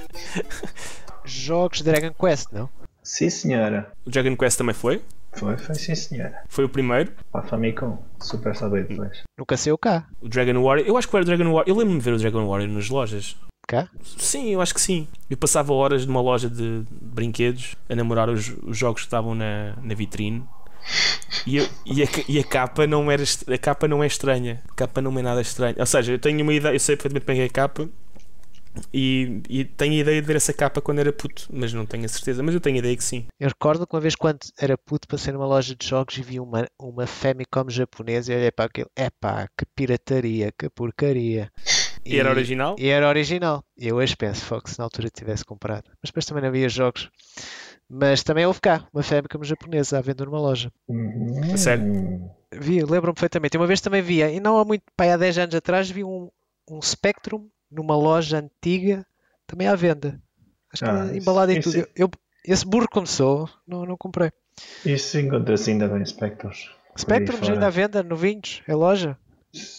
Jogos 1.25 1.79
de 1.79 1.85
Dragon 1.85 2.13
Quest, 2.15 2.53
não? 2.53 2.69
Sim, 3.03 3.31
senhora. 3.31 3.93
O 4.07 4.11
Dragon 4.11 4.37
Quest 4.37 4.59
também 4.59 4.75
foi. 4.75 5.03
Foi, 5.33 5.57
foi 5.57 5.75
sim, 5.75 5.95
senhora. 5.95 6.43
Foi 6.49 6.65
o 6.65 6.69
primeiro. 6.69 7.13
Para 7.31 7.45
a 7.45 7.49
Famicom. 7.49 7.99
Super 8.21 8.57
saber 8.57 8.87
depois. 8.87 9.23
Nunca 9.39 9.57
saiu 9.57 9.79
cá. 9.79 10.07
O 10.21 10.29
Dragon 10.29 10.63
Warrior. 10.63 10.87
Eu 10.87 10.97
acho 10.97 11.09
que 11.09 11.17
era 11.17 11.23
o 11.23 11.27
Dragon 11.27 11.45
Warrior. 11.53 11.69
Eu 11.69 11.77
lembro-me 11.77 11.99
de 11.99 12.05
ver 12.05 12.15
o 12.15 12.19
Dragon 12.19 12.47
Warrior 12.47 12.71
nas 12.71 12.89
lojas. 12.89 13.37
Cá? 13.69 13.89
Sim, 14.17 14.49
eu 14.49 14.61
acho 14.61 14.75
que 14.75 14.81
sim. 14.81 15.07
Eu 15.29 15.37
passava 15.37 15.73
horas 15.75 16.07
numa 16.07 16.21
loja 16.23 16.49
de 16.49 16.83
brinquedos 16.91 17.77
a 17.89 17.95
namorar 17.95 18.29
os, 18.31 18.49
os 18.63 18.77
jogos 18.77 19.03
que 19.03 19.07
estavam 19.07 19.35
na, 19.35 19.77
na 19.83 19.95
vitrine. 19.95 20.43
E, 21.47 21.57
eu- 21.59 21.69
e 21.85 22.03
a, 22.03 22.07
e 22.29 22.39
a 22.39 22.45
capa 22.45 22.87
não 22.87 23.11
era 23.11 23.23
a 23.23 23.59
capa 23.59 23.87
não 23.89 24.03
é 24.03 24.07
estranha. 24.07 24.63
A 24.71 24.75
capa 24.75 25.03
não 25.03 25.17
é 25.19 25.23
nada 25.23 25.41
estranha. 25.43 25.77
Ou 25.79 25.87
seja, 25.87 26.13
eu 26.13 26.19
tenho 26.19 26.43
uma 26.43 26.55
ideia, 26.55 26.75
eu 26.75 26.81
sei 26.81 26.97
perfeitamente 26.97 27.27
bem 27.27 27.37
que 27.37 27.43
é 27.43 27.47
a 27.47 27.51
capa. 27.51 27.89
E, 28.93 29.43
e 29.49 29.65
tenho 29.65 29.95
a 29.95 29.97
ideia 29.97 30.21
de 30.21 30.27
ver 30.27 30.37
essa 30.37 30.53
capa 30.53 30.81
quando 30.81 31.01
era 31.01 31.13
puto, 31.13 31.49
mas 31.53 31.73
não 31.73 31.85
tenho 31.85 32.05
a 32.05 32.09
certeza. 32.09 32.43
Mas 32.43 32.55
eu 32.55 32.61
tenho 32.61 32.77
a 32.77 32.79
ideia 32.79 32.97
que 32.97 33.03
sim. 33.05 33.27
Eu 33.41 33.49
recordo 33.49 33.87
que 33.87 33.95
uma 33.95 34.01
vez 34.01 34.15
quando 34.15 34.39
era 34.59 34.79
puto 34.79 35.09
passei 35.09 35.33
numa 35.33 35.47
loja 35.47 35.75
de 35.75 35.87
jogos 35.87 36.17
e 36.17 36.23
vi 36.23 36.39
uma, 36.39 36.67
uma 36.81 37.07
Famicom 37.07 37.69
japonesa 37.69 38.33
e 38.33 38.37
olhei 38.37 38.51
para 38.53 38.67
aquilo. 38.67 38.91
Epá, 38.97 39.49
que 39.57 39.65
pirataria, 39.75 40.53
que 40.57 40.71
porcaria. 40.71 41.51
E, 42.09 42.19
era 42.19 42.31
original? 42.31 42.77
E 42.79 42.89
era 42.89 43.09
original. 43.09 43.65
E 43.77 43.89
eu 43.89 43.97
hoje 43.97 44.17
penso, 44.17 44.45
Fox, 44.45 44.73
se 44.73 44.79
na 44.79 44.85
altura 44.85 45.09
tivesse 45.11 45.45
comprado. 45.45 45.85
Mas 46.03 46.11
depois 46.11 46.25
também 46.27 46.43
não 46.43 46.49
havia 46.49 46.69
jogos. 46.69 47.11
Mas 47.89 48.23
também 48.23 48.45
houve 48.47 48.61
cá, 48.61 48.87
uma 48.93 49.03
Famicom 49.03 49.43
japonesa 49.43 49.99
à 49.99 50.01
venda 50.01 50.25
numa 50.25 50.41
loja. 50.41 50.71
Uhum. 50.89 51.53
A 51.53 51.57
sério? 51.57 52.31
Vi, 52.53 52.83
lembro-me 52.83 53.15
perfeitamente. 53.15 53.57
E 53.57 53.59
Uma 53.59 53.67
vez 53.67 53.81
também 53.81 54.03
via, 54.03 54.31
e 54.31 54.41
não 54.41 54.59
há 54.59 54.65
muito, 54.65 54.83
pá, 54.97 55.13
há 55.13 55.17
10 55.17 55.39
anos 55.39 55.55
atrás, 55.55 55.91
vi 55.91 56.05
um, 56.05 56.29
um 56.71 56.81
Spectrum 56.83 57.49
numa 57.71 57.97
loja 57.97 58.39
antiga, 58.39 59.07
também 59.47 59.67
à 59.69 59.75
venda. 59.75 60.21
Acho 60.73 60.85
que 60.85 60.91
Ah, 60.91 60.95
era 60.95 61.05
isso- 61.07 61.15
embalado 61.17 61.53
em 61.53 61.59
isso- 61.59 61.73
tudo. 61.73 61.89
Eu, 61.97 62.11
esse 62.45 62.67
burro 62.67 62.89
começou, 62.91 63.49
não, 63.67 63.87
não 63.87 63.97
comprei. 63.97 64.31
Isso 64.85 65.19
encontra-se 65.19 65.71
ainda 65.71 65.89
bem 65.89 66.05
Spectros. 66.05 66.71
Spectrum 66.97 67.39
ainda 67.49 67.67
à 67.69 67.71
venda, 67.71 68.03
novinhos, 68.03 68.63
é 68.67 68.75
loja. 68.75 69.17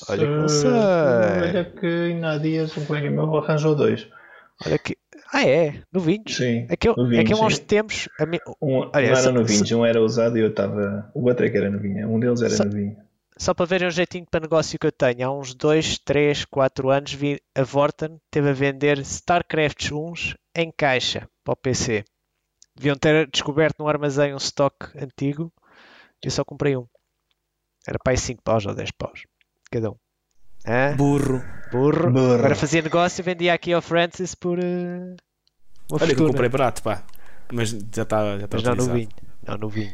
Olha 0.10 0.26
que 0.26 0.34
não 0.34 0.48
Se- 0.48 0.62
sei. 0.62 0.70
Olha 0.72 1.66
que 1.66 1.86
ainda 1.86 2.32
há 2.32 2.38
dias 2.38 2.76
um 2.78 2.86
colega 2.86 3.10
meu 3.10 3.38
arranjou 3.38 3.76
dois. 3.76 4.08
Olha 4.66 4.78
que. 4.80 4.98
Ah, 5.32 5.48
é? 5.48 5.84
Novinhos. 5.94 6.36
Sim. 6.36 6.66
É 6.70 6.76
que 6.76 6.90
eu, 6.90 6.94
é 6.94 6.98
novinhos, 6.98 7.26
que 7.28 7.34
eu 7.34 7.44
há 7.44 7.50
tempos. 7.68 8.10
a 8.20 8.26
mi- 8.26 8.40
Um, 8.62 8.78
um 8.78 8.92
Olha, 8.94 9.06
era 9.06 9.16
só- 9.18 9.32
novinhos, 9.32 9.72
um 9.72 9.86
era 9.86 10.02
usado 10.02 10.38
e 10.38 10.42
eu 10.42 10.50
estava. 10.50 11.12
O 11.14 11.24
outro 11.28 11.46
é 11.46 11.50
que 11.50 11.58
era 11.58 11.70
novinho. 11.70 12.10
Um 12.10 12.20
deles 12.20 12.42
era 12.42 12.56
Só- 12.56 12.64
novinho. 12.66 12.98
Só 13.38 13.54
para 13.54 13.66
verem 13.66 13.88
o 13.88 13.92
jeitinho 13.92 14.26
para 14.30 14.42
negócio 14.42 14.78
que 14.78 14.86
eu 14.86 14.92
tenho, 14.92 15.26
há 15.26 15.32
uns 15.32 15.54
2, 15.54 15.98
3, 16.00 16.44
4 16.44 16.90
anos 16.90 17.14
vi 17.14 17.40
a 17.56 17.64
Vorten 17.64 18.20
teve 18.30 18.50
a 18.50 18.54
vender 18.54 18.98
StarCraft 19.00 19.92
1 19.94 20.36
em 20.56 20.70
caixa 20.76 21.26
para 21.44 21.54
o 21.54 21.56
PC. 21.56 22.04
Deviam 22.76 22.98
ter 22.98 23.30
descoberto 23.30 23.76
no 23.80 23.88
armazém 23.88 24.34
um 24.34 24.38
stock 24.38 24.76
antigo. 24.98 25.54
Eu 26.22 26.32
só 26.32 26.44
comprei 26.44 26.76
um. 26.76 26.86
Era 27.88 27.98
para 27.98 28.12
aí 28.12 28.18
5 28.18 28.42
paus 28.44 28.66
ou 28.66 28.74
10 28.76 28.92
paus. 28.92 29.24
Cada 29.72 29.92
um. 29.92 29.96
Hã? 30.66 30.96
Burro. 30.96 31.42
Burro. 31.72 32.12
Burro. 32.12 32.34
Agora 32.36 32.56
fazia 32.56 32.82
negócio 32.82 33.22
e 33.22 33.24
vendia 33.24 33.54
aqui 33.54 33.72
ao 33.74 33.82
Francis 33.82 34.34
por 34.36 34.58
eh, 34.60 34.64
uma 34.64 35.16
Olha 35.92 36.00
que 36.00 36.04
eu 36.04 36.08
fortuna. 36.08 36.28
comprei 36.30 36.50
barato, 36.50 36.82
pá. 36.84 37.04
Mas 37.52 37.70
já 37.70 38.04
está 38.04 38.38
já 38.40 38.48
tá 38.48 38.58
Mas 38.58 38.64
não 38.64 38.76
no 38.76 38.94
vinho. 38.94 39.10
Não 39.48 39.58
no 39.58 39.70
vinho. 39.70 39.94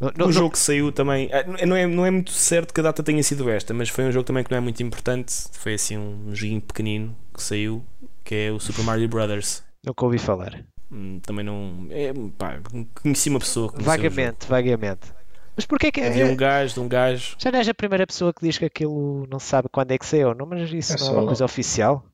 Não, 0.00 0.08
Um 0.08 0.12
não- 0.18 0.32
jogo 0.32 0.50
que 0.50 0.58
saiu 0.58 0.92
também. 0.92 1.30
ah, 1.32 1.66
Não 1.66 1.74
é, 1.76 1.86
não 1.86 2.04
é 2.04 2.10
muito 2.10 2.30
certo 2.30 2.72
que 2.74 2.80
a 2.80 2.82
data 2.82 3.02
tenha 3.02 3.22
sido 3.22 3.48
esta, 3.48 3.72
mas 3.72 3.88
foi 3.88 4.04
um 4.04 4.12
jogo 4.12 4.24
também 4.24 4.44
que 4.44 4.50
não 4.50 4.58
é 4.58 4.60
muito 4.60 4.82
importante. 4.82 5.32
Foi 5.52 5.74
assim 5.74 5.96
um 5.96 6.34
joguinho 6.34 6.60
pequenino 6.60 7.16
que 7.32 7.42
saiu, 7.42 7.82
que 8.22 8.34
é 8.34 8.52
o 8.52 8.60
Super 8.60 8.84
Mario 8.84 9.08
Brothers. 9.08 9.62
nunca 9.84 10.04
ouvi 10.04 10.18
falar. 10.18 10.62
Hum, 10.92 11.18
Também 11.20 11.44
não. 11.44 11.86
É, 11.90 12.12
pá, 12.38 12.60
conheci 13.02 13.28
uma 13.30 13.38
pessoa. 13.40 13.72
Vagamente, 13.76 14.46
vagamente. 14.46 15.15
Mas 15.56 15.64
porquê 15.66 15.90
que 15.90 16.00
Havia 16.00 16.26
um 16.26 16.36
gajo 16.36 16.74
de 16.74 16.80
um 16.80 16.88
gajo. 16.88 17.34
Já 17.38 17.50
não 17.50 17.58
és 17.58 17.68
a 17.68 17.74
primeira 17.74 18.06
pessoa 18.06 18.32
que 18.32 18.44
diz 18.46 18.58
que 18.58 18.64
aquilo 18.66 19.26
não 19.30 19.38
sabe 19.38 19.68
quando 19.72 19.90
é 19.90 19.98
que 19.98 20.04
saiu, 20.04 20.34
não? 20.34 20.44
Mas 20.46 20.70
isso 20.70 20.92
É 20.94 21.00
não 21.00 21.06
é 21.08 21.10
uma 21.12 21.26
coisa 21.26 21.44
oficial. 21.44 22.04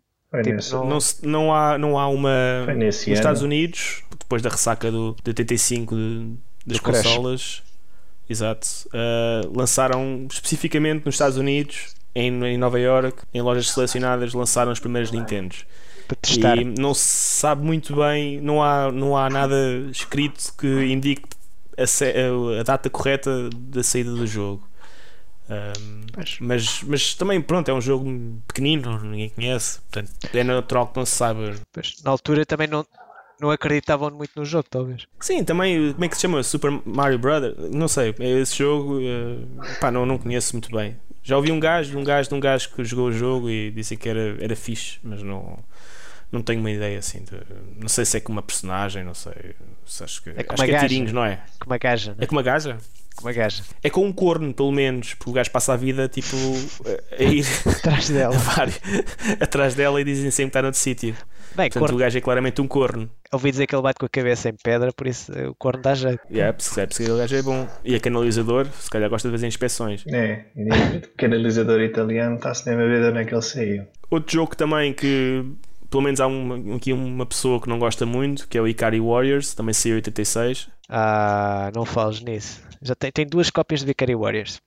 Tipo, 0.42 0.62
não- 0.86 0.98
Não, 1.24 1.52
há, 1.54 1.76
não 1.76 1.98
há 1.98 2.08
uma. 2.08 2.64
Nos 2.74 3.02
ano. 3.06 3.14
Estados 3.14 3.42
Unidos, 3.42 4.02
depois 4.18 4.40
da 4.40 4.48
ressaca 4.48 4.90
do, 4.90 5.14
de 5.22 5.28
85 5.30 5.94
de- 5.94 6.34
das 6.66 6.78
Do 6.78 6.82
crash. 6.82 7.02
consolas, 7.02 7.62
exato, 8.30 8.66
ah, 8.94 9.42
lançaram 9.54 10.26
especificamente 10.30 11.04
nos 11.04 11.16
Estados 11.16 11.36
Unidos, 11.36 11.94
em, 12.14 12.42
em 12.44 12.56
Nova 12.56 12.78
York, 12.80 13.24
em 13.34 13.42
lojas 13.42 13.70
selecionadas, 13.70 14.32
lançaram 14.32 14.72
os 14.72 14.80
primeiros 14.80 15.10
Nintendos. 15.10 15.66
Para 16.08 16.16
testar. 16.16 16.56
E 16.56 16.64
não 16.64 16.94
se 16.94 17.08
sabe 17.38 17.62
muito 17.64 17.94
bem, 17.96 18.40
não 18.40 18.62
há, 18.62 18.90
não 18.90 19.16
há 19.16 19.28
nada 19.28 19.54
escrito 19.90 20.52
que 20.56 20.66
indique 20.86 21.24
a, 21.76 22.60
a 22.60 22.62
data 22.62 22.90
correta 22.90 23.50
da 23.50 23.82
saída 23.82 24.10
do 24.10 24.26
jogo. 24.26 24.68
Pois. 26.14 26.38
mas, 26.40 26.82
mas 26.82 27.14
também, 27.14 27.40
pronto, 27.40 27.70
é 27.70 27.74
um 27.74 27.80
jogo 27.80 28.06
pequenino, 28.46 28.98
ninguém 29.00 29.28
conhece, 29.28 29.80
portanto 29.80 30.10
é 30.32 30.44
natural 30.44 30.86
que 30.86 30.96
não 30.96 31.04
se 31.04 31.16
saiba. 31.16 31.54
Pois, 31.72 31.96
na 32.02 32.10
altura 32.10 32.46
também 32.46 32.66
não, 32.66 32.86
não 33.40 33.50
acreditavam 33.50 34.10
muito 34.10 34.32
no 34.36 34.44
jogo, 34.44 34.66
talvez. 34.70 35.06
Sim, 35.20 35.44
também, 35.44 35.92
como 35.92 36.04
é 36.04 36.08
que 36.08 36.14
se 36.14 36.22
chama? 36.22 36.42
Super 36.42 36.70
Mario 36.86 37.18
Brothers? 37.18 37.56
Não 37.70 37.88
sei, 37.88 38.14
é 38.18 38.30
esse 38.40 38.56
jogo, 38.56 39.00
eh, 39.00 39.38
pá, 39.80 39.90
não, 39.90 40.06
não 40.06 40.16
conheço 40.16 40.54
muito 40.54 40.70
bem. 40.70 40.96
Já 41.22 41.36
ouvi 41.36 41.52
um 41.52 41.60
gajo, 41.60 41.98
um 41.98 42.04
gajo 42.04 42.28
de 42.28 42.34
um 42.34 42.40
gajo 42.40 42.70
que 42.70 42.84
jogou 42.84 43.08
o 43.08 43.12
jogo 43.12 43.50
e 43.50 43.70
disse 43.70 43.96
que 43.96 44.08
era, 44.08 44.36
era 44.42 44.56
fixe, 44.56 44.98
mas 45.02 45.22
não, 45.22 45.58
não 46.32 46.42
tenho 46.42 46.58
uma 46.60 46.70
ideia 46.70 46.98
assim. 46.98 47.20
De, 47.24 47.32
não 47.78 47.88
sei 47.88 48.04
se 48.04 48.16
é 48.16 48.20
com 48.20 48.32
uma 48.32 48.42
personagem, 48.42 49.04
não 49.04 49.14
sei. 49.14 49.54
Se 49.86 50.02
acho 50.02 50.22
que 50.22 50.30
É 50.30 50.42
com 50.42 50.54
acho 50.54 50.62
uma 50.62 50.68
que 50.68 50.74
é 50.74 50.78
tirinhos, 50.80 51.12
não 51.12 51.24
é? 51.24 51.40
Com 51.60 51.66
uma 51.66 51.78
gaja, 51.78 52.12
É 52.16 52.20
né? 52.22 52.26
com 52.26 52.34
uma 52.34 52.42
gaja? 52.42 52.78
Com 53.14 53.24
uma 53.26 53.32
gaja. 53.32 53.62
É 53.82 53.90
com 53.90 54.06
um 54.06 54.12
corno, 54.12 54.54
pelo 54.54 54.72
menos, 54.72 55.12
porque 55.14 55.30
o 55.30 55.32
gajo 55.34 55.50
passa 55.50 55.74
a 55.74 55.76
vida 55.76 56.08
tipo 56.08 56.34
a 56.86 57.22
a 57.22 57.24
ir 57.24 57.44
Atrás 57.78 58.08
dela. 58.08 58.34
a 58.34 58.38
vários- 58.38 58.80
atrás 59.40 59.74
dela 59.74 60.00
e 60.00 60.04
dizem 60.04 60.30
sempre 60.30 60.44
que 60.46 60.48
está 60.58 60.62
noutro 60.62 60.80
sítio. 60.80 61.14
Bem, 61.54 61.68
Portanto, 61.68 61.80
corno, 61.80 61.96
o 61.96 61.98
gajo 61.98 62.16
é 62.16 62.20
claramente 62.22 62.62
um 62.62 62.66
corno. 62.66 63.10
ouvi 63.30 63.50
dizer 63.50 63.66
que 63.66 63.74
ele 63.74 63.82
bate 63.82 63.98
com 64.00 64.06
a 64.06 64.08
cabeça 64.08 64.48
em 64.48 64.54
pedra, 64.54 64.90
por 64.90 65.06
isso 65.06 65.30
eh, 65.36 65.46
o 65.46 65.54
corno 65.54 65.82
dá 65.82 65.92
jeito. 65.94 66.20
Yeah, 66.30 66.50
percebe 66.54 66.94
que 66.94 67.02
o 67.10 67.18
gajo 67.18 67.36
é 67.36 67.42
bom. 67.42 67.68
E 67.84 67.94
a 67.94 68.00
canalizador, 68.00 68.66
se 68.80 68.88
calhar 68.88 69.10
gosta 69.10 69.28
de 69.28 69.34
fazer 69.34 69.46
inspeções. 69.48 70.02
É, 70.06 70.46
e 70.56 70.62
o 70.96 71.08
canalizador 71.18 71.82
italiano 71.82 72.36
está-se 72.36 72.64
nem 72.66 72.74
a 72.74 72.78
ver 72.88 73.02
de 73.02 73.08
onde 73.10 73.18
é 73.18 73.24
que 73.26 73.34
ele 73.34 73.42
saiu. 73.42 73.84
Outro 74.10 74.32
jogo 74.32 74.56
também 74.56 74.94
que 74.94 75.44
pelo 75.92 76.02
menos 76.02 76.20
há 76.20 76.26
uma, 76.26 76.76
aqui 76.76 76.90
uma 76.90 77.26
pessoa 77.26 77.60
que 77.60 77.68
não 77.68 77.78
gosta 77.78 78.06
muito, 78.06 78.48
que 78.48 78.56
é 78.56 78.62
o 78.62 78.66
Ikari 78.66 78.98
Warriors, 78.98 79.52
também 79.54 79.74
saiu 79.74 79.92
em 79.92 79.96
86. 79.96 80.68
Ah, 80.88 81.70
não 81.74 81.84
fales 81.84 82.22
nisso. 82.22 82.62
Já 82.80 82.94
tem, 82.94 83.12
tem 83.12 83.26
duas 83.26 83.50
cópias 83.50 83.80
de 83.80 83.86
Vicary 83.86 84.16
Warriors. 84.16 84.58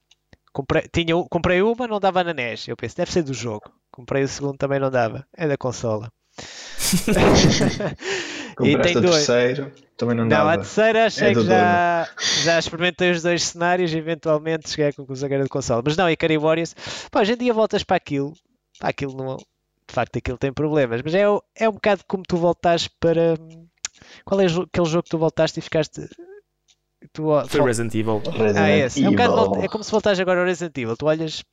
Comprei, 0.53 0.84
tinha, 0.93 1.15
comprei 1.28 1.63
uma, 1.63 1.88
não 1.88 1.99
dava 1.99 2.23
na 2.23 2.32
NES. 2.32 2.67
Eu 2.67 2.78
pensei, 2.78 2.97
deve 2.97 3.11
ser 3.11 3.23
do 3.23 3.34
jogo. 3.34 3.71
Comprei 3.91 4.23
o 4.23 4.28
segundo, 4.28 4.55
também 4.55 4.80
não 4.80 4.91
dava. 4.91 5.26
É 5.36 5.47
da 5.47 5.57
consola. 5.57 6.11
e 8.61 8.78
tem 8.78 8.93
dois. 8.93 9.26
terceiro, 9.26 9.71
também 9.97 10.15
não, 10.15 10.26
Não, 10.26 10.38
a 10.47 10.51
dava. 10.51 10.57
terceira 10.57 11.05
achei 11.07 11.30
É 11.30 11.34
do 11.34 11.41
que 11.41 11.47
já, 11.47 12.07
já 12.43 12.59
experimentei 12.59 13.09
os 13.09 13.23
dois 13.23 13.41
cenários 13.43 13.91
e 13.91 13.97
eventualmente 13.97 14.69
cheguei 14.69 14.89
à 14.89 14.93
conclusão 14.93 15.28
que 15.28 15.34
era 15.34 15.43
de 15.43 15.49
consola. 15.49 15.82
Mas 15.84 15.97
não, 15.97 16.07
Ikari 16.07 16.38
Warriors, 16.38 16.76
pá, 17.09 17.21
hoje 17.21 17.34
em 17.34 17.38
dia 17.38 17.51
voltas 17.53 17.84
para 17.84 17.97
aquilo, 17.97 18.32
pá, 18.80 18.89
aquilo 18.89 19.17
não, 19.17 19.38
de 19.88 19.94
facto 19.94 20.18
aquilo 20.18 20.38
tem 20.38 20.52
problemas, 20.52 21.02
mas 21.04 21.14
é, 21.14 21.24
é 21.56 21.70
um 21.70 21.74
bocado 21.74 22.04
como 22.08 22.24
tu 22.24 22.38
voltares 22.38 22.88
para. 22.88 23.36
Qual 24.24 24.42
é 24.42 24.46
aquele 24.46 24.86
jogo 24.86 25.04
que 25.04 25.10
tu 25.10 25.18
voltaste 25.18 25.60
e 25.60 25.62
ficaste. 25.62 26.08
Tu, 27.14 27.24
Foi 27.48 27.62
Resident 27.62 27.94
Evil. 27.94 28.20
Resident 28.20 28.58
ah, 28.58 28.70
esse. 28.78 29.04
É, 29.04 29.08
um 29.08 29.12
bocado 29.12 29.34
Evil. 29.34 29.64
é 29.64 29.68
como 29.68 29.84
se 29.84 29.92
voltares 29.92 30.20
agora 30.20 30.40
ao 30.42 30.46
Resident 30.46 30.78
Evil. 30.78 30.98
Tu 30.98 31.06
olhas 31.06 31.44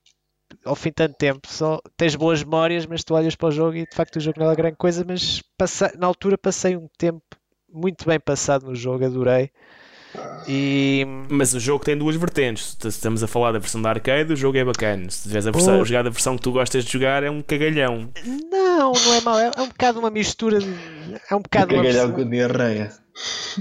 ao 0.65 0.75
fim 0.75 0.91
de 0.91 0.95
tanto 0.97 1.17
tempo, 1.17 1.49
só 1.49 1.81
tens 1.97 2.15
boas 2.15 2.43
memórias, 2.43 2.87
mas 2.87 3.05
tu 3.05 3.15
olhas 3.15 3.35
para 3.35 3.49
o 3.49 3.53
jogo 3.53 3.77
e 3.77 3.87
de 3.87 3.95
facto 3.95 4.17
o 4.17 4.21
jogo 4.21 4.41
não 4.41 4.51
é 4.51 4.57
grande 4.57 4.77
coisa. 4.77 5.05
Mas 5.07 5.43
passei- 5.57 5.93
na 5.99 6.07
altura 6.07 6.37
passei 6.37 6.77
um 6.77 6.89
tempo 6.99 7.23
muito 7.73 8.07
bem 8.07 8.19
passado 8.21 8.67
no 8.67 8.75
jogo, 8.75 9.05
adorei. 9.05 9.51
E 10.47 11.07
Mas 11.29 11.55
o 11.55 11.61
jogo 11.61 11.85
tem 11.85 11.97
duas 11.97 12.17
vertentes. 12.17 12.77
Se 12.81 12.89
estamos 12.89 13.23
a 13.23 13.27
falar 13.27 13.53
da 13.53 13.59
versão 13.59 13.81
da 13.81 13.91
arcade, 13.91 14.33
o 14.33 14.37
jogo 14.37 14.59
é 14.59 14.65
bacana. 14.65 15.09
Se 15.11 15.23
tiveres 15.23 15.47
a 15.47 15.51
versão, 15.51 15.85
jogar 15.85 16.03
da 16.03 16.11
versão 16.11 16.37
que 16.37 16.43
tu 16.43 16.53
gostas 16.53 16.85
de 16.85 16.93
jogar, 16.93 17.23
é 17.23 17.31
um 17.31 17.43
cagalhão. 17.43 18.11
não, 18.51 18.93
não 18.93 19.15
é 19.15 19.21
mau. 19.21 19.39
É, 19.39 19.51
é 19.57 19.61
um 19.63 19.69
bocado 19.69 19.99
uma 19.99 20.11
mistura. 20.11 20.59
De, 20.59 20.67
é 21.31 21.35
um 21.35 21.41
bocado 21.41 21.75
uma 21.75 21.83
Cagalhão 21.83 22.09
versão- 22.09 22.13
com 22.13 22.29
diarreia. 22.31 23.03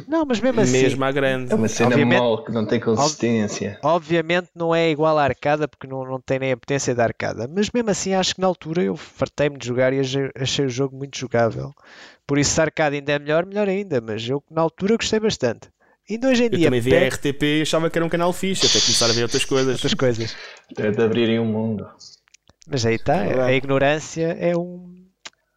Não, 0.07 0.25
mas 0.25 0.39
mesmo 0.39 0.61
assim. 0.61 0.71
Mesmo 0.81 1.03
à 1.03 1.11
grande. 1.11 1.51
É 1.51 1.55
uma 1.55 1.67
cena 1.67 1.89
Obviamente- 1.89 2.19
mole 2.21 2.45
que 2.45 2.51
não 2.53 2.65
tem 2.65 2.79
consistência. 2.79 3.77
Obviamente 3.83 4.47
não 4.55 4.73
é 4.73 4.89
igual 4.89 5.17
à 5.17 5.23
arcada 5.23 5.67
porque 5.67 5.85
não, 5.87 6.05
não 6.05 6.21
tem 6.21 6.39
nem 6.39 6.53
a 6.53 6.57
potência 6.57 6.95
da 6.95 7.03
arcada, 7.03 7.49
mas 7.53 7.69
mesmo 7.69 7.89
assim 7.89 8.13
acho 8.13 8.33
que 8.35 8.39
na 8.41 8.47
altura 8.47 8.81
eu 8.81 8.95
fartei-me 8.95 9.57
de 9.57 9.67
jogar 9.67 9.91
e 9.91 9.99
achei, 9.99 10.29
achei 10.35 10.65
o 10.65 10.69
jogo 10.69 10.95
muito 10.95 11.17
jogável. 11.17 11.73
Por 12.25 12.37
isso, 12.39 12.51
se 12.53 12.61
a 12.61 12.63
arcada 12.63 12.95
ainda 12.95 13.11
é 13.11 13.19
melhor, 13.19 13.45
melhor 13.45 13.67
ainda, 13.67 13.99
mas 13.99 14.27
eu 14.27 14.41
na 14.49 14.61
altura 14.61 14.95
gostei 14.95 15.19
bastante. 15.19 15.67
Ainda 16.11 16.27
hoje 16.27 16.43
em 16.43 16.45
Eu 16.45 16.49
dia, 16.51 16.67
também 16.67 16.81
vi 16.81 16.95
a 16.95 16.99
pego 16.99 17.15
RTP 17.15 17.43
e 17.43 17.61
achava 17.61 17.89
que 17.89 17.97
era 17.97 18.05
um 18.05 18.09
canal 18.09 18.33
fixe, 18.33 18.65
até 18.65 18.79
começar 18.79 19.05
a 19.09 19.13
ver 19.13 19.23
outras 19.23 19.45
coisas. 19.45 19.73
outras 19.75 19.93
coisas. 19.93 20.35
É 20.77 20.91
de 20.91 21.01
abrirem 21.03 21.39
o 21.39 21.45
mundo. 21.45 21.87
Mas 22.67 22.85
aí 22.85 22.95
está, 22.95 23.23
Verdade. 23.23 23.51
a 23.51 23.53
ignorância 23.53 24.37
é 24.39 24.55
um. 24.55 24.91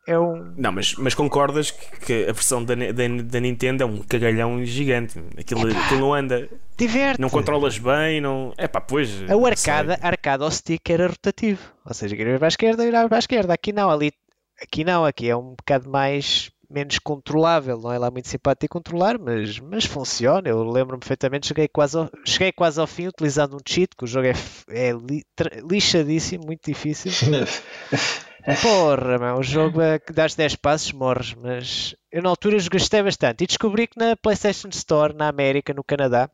É 0.07 0.19
um. 0.19 0.55
Não, 0.57 0.71
mas, 0.71 0.95
mas 0.97 1.15
concordas 1.15 1.71
que, 1.71 2.01
que 2.01 2.13
a 2.29 2.33
versão 2.33 2.63
da, 2.63 2.75
da, 2.75 3.09
da 3.25 3.41
Nintendo 3.41 3.83
é 3.83 3.87
um 3.87 4.03
cagalhão 4.03 4.63
gigante. 4.65 5.19
Aquilo, 5.39 5.67
aquilo 5.67 6.01
não 6.01 6.13
anda, 6.13 6.49
Diverte. 6.77 7.21
não 7.21 7.31
controlas 7.31 7.79
bem, 7.79 8.21
não. 8.21 8.53
É 8.59 8.69
pá, 8.69 8.81
pois. 8.81 9.23
A 9.23 9.35
arcada, 9.49 9.97
sei. 9.97 10.07
arcada 10.07 10.45
ao 10.45 10.51
stick 10.51 10.91
era 10.91 11.07
rotativo. 11.07 11.63
Ou 11.87 11.95
seja, 11.95 12.15
queria 12.15 12.35
ir 12.35 12.39
para 12.39 12.47
a 12.47 12.49
esquerda, 12.49 12.85
ir 12.85 12.91
para 12.91 13.17
a 13.17 13.19
esquerda. 13.19 13.55
Aqui 13.55 13.73
não, 13.73 13.91
ali. 13.91 14.13
Aqui 14.61 14.85
não, 14.85 15.05
aqui 15.05 15.29
é 15.29 15.37
um 15.37 15.55
bocado 15.55 15.91
mais. 15.91 16.51
Menos 16.75 16.99
controlável, 16.99 17.79
não 17.79 17.93
é 17.93 17.99
lá 17.99 18.11
muito 18.11 18.27
simpático 18.27 18.77
controlar, 18.77 19.17
mas, 19.19 19.61
mas 19.61 19.85
funciona. 19.85 20.49
Eu 20.49 20.65
lembro-me 20.65 20.99
perfeitamente, 20.99 21.47
cheguei 21.47 21.69
quase, 21.69 21.97
ao, 21.97 22.11
cheguei 22.27 22.51
quase 22.51 22.81
ao 22.81 22.87
fim 22.87 23.07
utilizando 23.07 23.55
um 23.55 23.61
cheat, 23.65 23.95
que 23.97 24.03
o 24.03 24.07
jogo 24.09 24.27
é, 24.27 24.33
é 24.69 24.91
li- 24.93 25.25
lixadíssimo, 25.71 26.45
muito 26.47 26.63
difícil. 26.67 27.13
Porra, 28.61 29.19
meu, 29.19 29.37
o 29.37 29.43
jogo 29.43 29.81
é 29.81 29.99
que 29.99 30.13
dás 30.13 30.35
10 30.35 30.57
passos, 30.57 30.93
morres, 30.93 31.33
mas 31.35 31.95
eu 32.13 32.23
na 32.23 32.29
altura 32.29 32.59
gostei 32.71 33.03
bastante 33.03 33.45
e 33.45 33.47
descobri 33.47 33.87
que 33.87 33.99
na 33.99 34.17
PlayStation 34.17 34.69
Store, 34.69 35.15
na 35.15 35.29
América, 35.29 35.73
no 35.73 35.83
Canadá, 35.85 36.29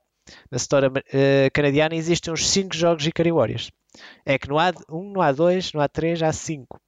na 0.51 0.57
Store 0.57 0.91
eh, 1.13 1.51
canadiana, 1.53 1.95
existem 1.95 2.33
uns 2.33 2.49
5 2.49 2.75
jogos 2.75 3.07
Ikari 3.07 3.31
Warriors. 3.31 3.71
É 4.25 4.39
que 4.39 4.49
não 4.49 4.59
há 4.59 4.73
1, 4.91 5.13
não 5.13 5.21
há 5.21 5.31
2, 5.33 5.73
não 5.73 5.81
há 5.81 5.89
3, 5.89 6.23
há 6.23 6.33
5. 6.33 6.81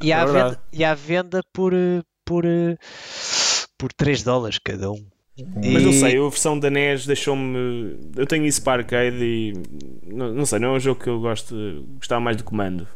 E 0.00 0.12
É 0.12 0.14
há, 0.14 0.24
verdade. 0.24 0.50
venda, 0.50 0.62
e 0.72 0.84
há 0.84 0.94
venda 0.94 1.40
por, 1.52 1.72
eh, 1.74 2.02
por, 2.28 2.44
eh, 2.44 2.76
por 3.78 3.90
3 3.92 4.22
dólares 4.22 4.58
cada 4.58 4.90
um. 4.92 5.02
Mas 5.54 5.82
não 5.84 5.92
sei, 5.92 6.18
a 6.18 6.22
versão 6.22 6.58
da 6.58 6.68
NES 6.68 7.06
deixou-me. 7.06 7.96
Eu 8.16 8.26
tenho 8.26 8.44
isso 8.44 8.60
para 8.62 8.82
arcade 8.82 9.16
e. 9.22 9.52
Não, 10.04 10.32
não 10.34 10.44
sei, 10.44 10.58
não 10.58 10.70
é 10.70 10.72
um 10.72 10.80
jogo 10.80 11.00
que 11.00 11.08
eu 11.08 11.20
gosto. 11.20 11.54
Gostava 11.96 12.20
mais 12.20 12.36
do 12.36 12.42
comando. 12.42 12.88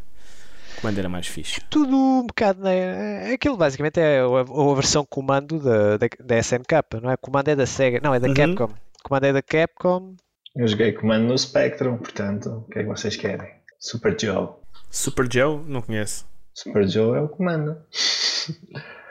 O 0.76 0.80
comando 0.80 0.98
era 0.98 1.08
mais 1.08 1.28
fixe. 1.28 1.60
tudo 1.70 1.96
um 1.96 2.26
bocado. 2.26 2.60
Né? 2.60 3.32
Aquilo 3.32 3.56
basicamente 3.56 4.00
é 4.00 4.18
a, 4.18 4.24
a 4.24 4.74
versão 4.74 5.06
comando 5.08 5.60
da, 5.60 5.96
da, 5.96 6.06
da 6.18 6.38
SNK, 6.38 6.72
não 7.00 7.12
é? 7.12 7.16
Comando 7.16 7.46
é 7.48 7.54
da 7.54 7.64
Sega, 7.64 8.00
não, 8.02 8.12
é 8.12 8.18
da 8.18 8.26
Uhum. 8.26 8.34
Capcom. 8.34 8.70
Comando 9.04 9.24
é 9.24 9.32
da 9.32 9.42
Capcom. 9.42 10.16
Eu 10.56 10.66
joguei 10.66 10.90
comando 10.92 11.28
no 11.28 11.38
Spectrum, 11.38 11.96
portanto, 11.96 12.64
o 12.66 12.70
que 12.72 12.80
é 12.80 12.82
que 12.82 12.88
vocês 12.88 13.14
querem? 13.16 13.48
Super 13.78 14.18
Joe. 14.20 14.48
Super 14.90 15.32
Joe? 15.32 15.60
Não 15.66 15.80
conheço. 15.80 16.26
Super 16.52 16.88
Joe 16.88 17.16
é 17.16 17.20
o 17.20 17.28
comando. 17.28 17.76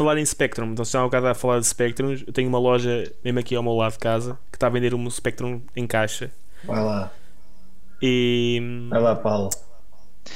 Falar 0.00 0.16
em 0.18 0.24
Spectrum, 0.24 0.72
então 0.72 0.82
se 0.82 0.92
já 0.92 1.00
há 1.00 1.02
um 1.02 1.08
bocado 1.08 1.26
a 1.26 1.34
falar 1.34 1.58
de 1.60 1.66
Spectrum, 1.66 2.12
eu 2.26 2.32
tenho 2.32 2.48
uma 2.48 2.58
loja 2.58 3.12
mesmo 3.22 3.38
aqui 3.38 3.54
ao 3.54 3.62
meu 3.62 3.74
lado 3.74 3.92
de 3.92 3.98
casa 3.98 4.38
que 4.50 4.56
está 4.56 4.66
a 4.66 4.70
vender 4.70 4.94
um 4.94 5.10
Spectrum 5.10 5.60
em 5.76 5.86
caixa 5.86 6.30
Vai 6.64 6.82
lá. 6.82 7.12
e, 8.00 8.86
Vai 8.88 8.98
lá, 9.00 9.14
Paulo. 9.14 9.50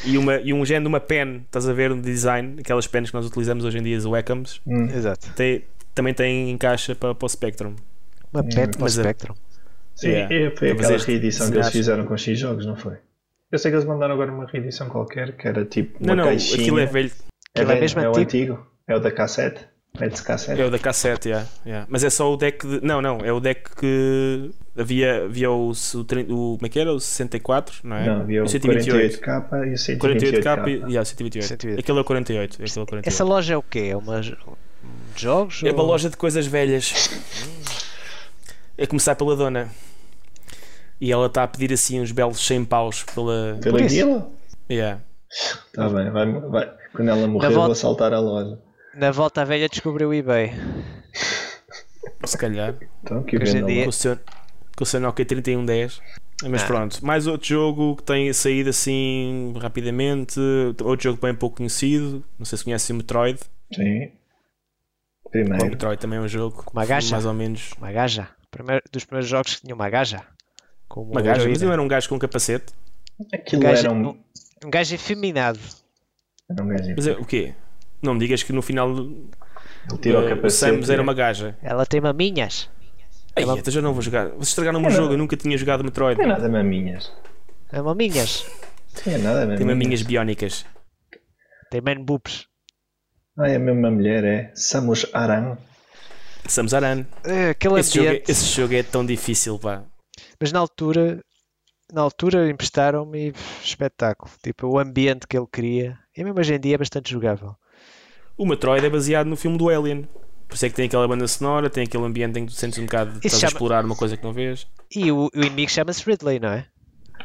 e, 0.04 0.18
uma, 0.18 0.36
e 0.36 0.52
um 0.52 0.64
género 0.66 0.84
de 0.84 0.88
uma 0.88 1.00
pen, 1.00 1.38
estás 1.46 1.66
a 1.66 1.72
ver 1.72 1.90
um 1.92 1.98
design, 2.00 2.56
aquelas 2.60 2.86
pens 2.86 3.08
que 3.08 3.16
nós 3.16 3.24
utilizamos 3.24 3.64
hoje 3.64 3.78
em 3.78 3.82
dia, 3.82 3.96
as 3.96 4.04
Wacams, 4.04 4.60
Hum. 4.66 4.84
Exato. 4.94 5.30
tem- 5.34 5.64
também 5.94 6.12
tem 6.12 6.50
em 6.50 6.58
caixa 6.58 6.94
para, 6.94 7.14
para 7.14 7.24
o 7.24 7.28
Spectrum. 7.28 7.74
Uma 8.32 8.42
pen 8.44 8.68
para 8.68 8.78
o 8.78 8.82
Mas 8.82 8.98
é- 8.98 9.02
Spectrum. 9.02 9.34
Sim, 9.94 10.08
Yeah. 10.08 10.34
e 10.34 10.56
foi 10.56 10.70
aquela 10.72 10.98
reedição 10.98 11.50
que 11.50 11.56
eles 11.56 11.70
fizeram 11.70 12.04
com 12.04 12.14
X 12.18 12.38
jogos, 12.38 12.66
não 12.66 12.76
foi? 12.76 12.96
Eu 13.50 13.58
sei 13.58 13.70
que 13.70 13.76
eles 13.76 13.86
mandaram 13.86 14.12
agora 14.12 14.30
uma 14.30 14.44
reedição 14.44 14.88
qualquer 14.90 15.34
que 15.36 15.48
era 15.48 15.64
tipo 15.64 15.96
uma 16.04 16.08
Não, 16.08 16.16
não, 16.16 16.24
caixinha. 16.24 16.60
aquilo 16.60 16.78
é 16.80 16.84
velho. 16.86 17.10
É, 17.54 17.60
Aquilo 17.60 17.62
é 17.62 17.74
velho, 17.74 17.80
mesmo 17.80 18.00
é 18.00 18.08
o 18.08 18.10
antigo? 18.10 18.22
antigo. 18.52 18.74
É 18.87 18.97
o 18.97 19.01
da 19.01 19.11
cassete. 19.11 19.66
É 20.01 20.09
de 20.09 20.20
cassete. 20.22 20.61
É 20.61 20.64
o 20.64 20.70
da 20.70 20.78
cassete, 20.78 21.28
yeah, 21.28 21.49
yeah. 21.64 21.87
mas 21.89 22.03
é 22.03 22.11
só 22.11 22.32
o 22.32 22.37
deck 22.37 22.66
de... 22.66 22.85
Não, 22.85 23.01
não, 23.01 23.18
é 23.18 23.32
o 23.32 23.39
deck 23.39 23.70
que 23.76 24.51
havia, 24.76 25.24
havia 25.26 25.51
o, 25.53 25.70
o, 25.70 25.70
o. 25.70 26.57
Como 26.57 26.59
é 26.64 26.68
que 26.68 26.80
era? 26.80 26.93
O 26.93 26.99
64, 26.99 27.76
não 27.85 27.97
é? 27.97 28.07
Não, 28.07 28.20
havia 28.22 28.43
o 28.43 28.49
128. 28.49 29.20
48K 29.20 29.66
e 29.68 29.95
o 29.95 29.99
48K 29.99 30.43
128K. 30.43 30.68
e 30.68 30.70
yeah, 30.72 31.05
128. 31.05 31.47
128. 31.47 31.80
Aquele 31.80 31.99
é 31.99 32.01
o 32.01 32.05
48. 32.05 32.55
Aquele 32.55 32.66
é 32.66 32.82
o 32.82 32.87
48. 32.87 33.09
Essa 33.09 33.24
loja 33.24 33.55
é 33.55 33.57
o 33.57 33.62
quê? 33.62 33.89
É 33.93 33.97
uma. 33.97 34.20
de 34.20 34.37
Jogos? 35.16 35.62
É 35.62 35.70
uma 35.70 35.82
ou- 35.82 35.89
loja 35.89 36.11
de 36.11 36.16
coisas 36.16 36.47
velhas. 36.47 36.93
É 38.76 38.89
começar 38.89 39.14
pela 39.14 39.37
dona. 39.37 39.70
E 41.01 41.12
ela 41.12 41.26
está 41.26 41.45
a 41.45 41.47
pedir 41.47 41.72
assim 41.72 42.01
uns 42.01 42.11
belos 42.11 42.45
100 42.45 42.64
paus 42.64 43.05
pela. 43.05 43.57
Isso. 43.61 43.76
aquilo? 43.76 44.32
Yeah. 44.68 45.01
Está 45.30 45.89
bem, 45.89 46.11
vai, 46.11 46.32
vai. 46.32 46.72
Quando 46.93 47.09
ela 47.09 47.28
morrer, 47.28 47.51
volta- 47.51 47.61
vou 47.61 47.70
assaltar 47.70 48.12
a 48.12 48.18
loja. 48.18 48.59
Na 48.97 49.11
volta 49.11 49.42
à 49.42 49.45
velha 49.45 49.68
descobriu 49.68 50.09
o 50.11 50.14
eBay. 50.14 50.53
Se 52.24 52.38
calhar. 52.38 52.74
Então, 53.03 53.22
que 53.22 53.36
Hoje 53.36 53.59
em 53.59 53.66
dia-. 53.66 53.82
Com 53.84 53.90
o 53.90 53.92
seu, 53.92 54.16
com 54.76 54.84
o 54.84 54.86
seu 54.86 55.01
Nokia 55.01 55.24
3110. 55.24 56.01
Mas 56.49 56.62
Ah. 56.62 56.66
pronto, 56.66 57.05
mais 57.05 57.26
outro 57.26 57.47
jogo 57.47 57.97
que 57.97 58.03
tem 58.03 58.32
saído 58.32 58.70
assim 58.70 59.55
rapidamente. 59.61 60.38
Outro 60.82 61.05
jogo 61.11 61.20
bem 61.20 61.34
pouco 61.34 61.57
conhecido. 61.59 62.24
Não 62.38 62.45
sei 62.45 62.59
se 62.59 62.64
conhecem 62.64 62.95
o 62.95 62.99
Metroid. 62.99 63.38
Sim. 63.74 64.11
O 65.24 65.30
Primeiro. 65.30 65.66
Metroid 65.66 66.01
também 66.01 66.18
é 66.18 66.22
um 66.22 66.28
jogo 66.28 66.64
uma 66.72 66.84
gacha? 66.86 67.11
mais 67.12 67.24
ou 67.26 67.34
menos. 67.34 67.72
Uma 67.78 67.92
gaja. 67.92 68.28
Primeiro, 68.51 68.82
dos 68.92 69.05
primeiros 69.05 69.28
jogos 69.28 69.57
que 69.57 69.62
tinha 69.62 69.74
uma 69.74 69.88
gaja. 69.90 70.22
Como 70.88 71.11
Uma 71.11 71.22
gaja, 71.22 71.49
mas 71.49 71.61
não 71.61 71.72
era 71.72 71.82
um 71.82 71.88
gajo 71.88 72.09
com 72.09 72.18
capacete. 72.18 72.72
Aquilo 73.32 73.62
Um 73.62 73.64
gajo- 73.64 73.86
era 73.86 73.92
um. 73.92 74.18
Um 74.64 74.70
gajo 74.70 74.95
efeminado. 74.95 75.59
Era 76.51 76.62
um 76.62 76.68
gajo. 76.68 76.95
Mas 76.97 77.07
é, 77.07 77.12
o 77.12 77.24
quê? 77.24 77.55
Não 78.05 78.14
me 78.14 78.20
digas 78.20 78.42
que 78.42 78.52
no 78.52 78.61
final 78.61 78.90
Ele 78.90 79.98
tira 80.00 80.18
eh, 80.18 80.24
o 80.24 80.28
capacete. 80.28 80.72
Samus 80.72 80.90
era 80.90 81.00
é. 81.00 81.02
uma 81.02 81.14
gaja. 81.14 81.57
Ela 81.62 81.86
tem 81.86 82.00
maminhas. 82.00 82.68
Ai, 83.34 83.42
Ela- 83.42 83.59
então 83.59 83.72
já 83.72 83.80
não 83.80 83.92
vou 83.94 84.02
jogar. 84.02 84.28
Vocês 84.28 84.48
estragaram 84.48 84.78
o 84.78 84.82
meu 84.82 84.90
jogo, 84.90 85.14
eu 85.14 85.18
nunca 85.18 85.36
tinha 85.36 85.57
jogado 85.57 85.82
Metroid. 85.82 86.18
Não 86.18 86.24
é 86.26 86.28
nada 86.28 86.48
maminhas. 86.48 87.11
É 87.72 87.80
maminhas. 87.80 88.46
Não 89.07 89.12
é 89.14 89.18
nada 89.18 89.38
maminhas. 89.40 89.59
Tem 89.59 89.66
maminhas 89.66 90.02
biónicas. 90.02 90.66
Tem 91.70 91.80
man 91.80 92.05
boobs. 92.05 92.46
Ah, 93.38 93.48
é 93.48 93.57
a 93.57 93.59
mesma 93.59 93.90
mulher, 93.90 94.22
é. 94.22 94.52
Samus 94.55 95.07
Aran. 95.12 95.57
Samus 96.46 96.74
Aran. 96.74 97.07
É, 97.24 97.50
Aquele 97.50 97.80
Esse 97.80 97.96
jogo, 97.96 98.09
é, 98.09 98.22
esse 98.28 98.44
jogo 98.44 98.74
é 98.74 98.82
tão 98.82 99.05
difícil, 99.05 99.59
pá. 99.59 99.82
Mas 100.38 100.52
na 100.52 100.61
altura, 100.61 101.20
na 101.92 102.02
altura 102.02 102.48
emprestaram-me 102.48 103.30
e, 103.30 103.34
espetáculo. 103.64 104.30
Tipo, 104.42 104.68
o 104.68 104.78
ambiente 104.78 105.26
que 105.26 105.36
ele 105.36 105.48
cria. 105.50 105.98
E 106.16 106.22
mesmo 106.22 106.38
hoje 106.38 106.55
em 106.55 106.61
dia 106.61 106.76
é 106.76 106.78
bastante 106.78 107.11
jogável. 107.11 107.57
O 108.37 108.47
Metroid 108.47 108.85
é 108.85 108.91
baseado 108.91 109.26
no 109.26 109.37
filme 109.37 109.57
do 109.57 109.68
Alien. 109.68 110.09
Por 110.49 110.55
isso 110.57 110.66
é 110.66 110.68
que 110.68 110.74
tem 110.74 110.87
aquela 110.87 111.07
banda 111.09 111.26
sonora, 111.26 111.70
tem 111.70 111.85
aquele 111.85 112.05
ambiente 112.05 112.39
em 112.39 112.47
que 112.47 112.53
tu 112.53 112.57
sentes 112.59 112.78
um 112.78 112.85
bocado 112.85 113.12
estás 113.16 113.35
a 113.35 113.39
chama- 113.39 113.49
explorar 113.53 113.85
uma 113.85 113.97
coisa 113.97 114.16
que 114.16 114.22
não 114.24 114.32
vês. 114.32 114.66
E 114.95 115.11
o, 115.11 115.26
o 115.35 115.39
inimigo 115.41 115.70
chama-se 115.70 116.05
Ridley, 116.09 116.39
não 116.39 116.51
é? 116.51 116.66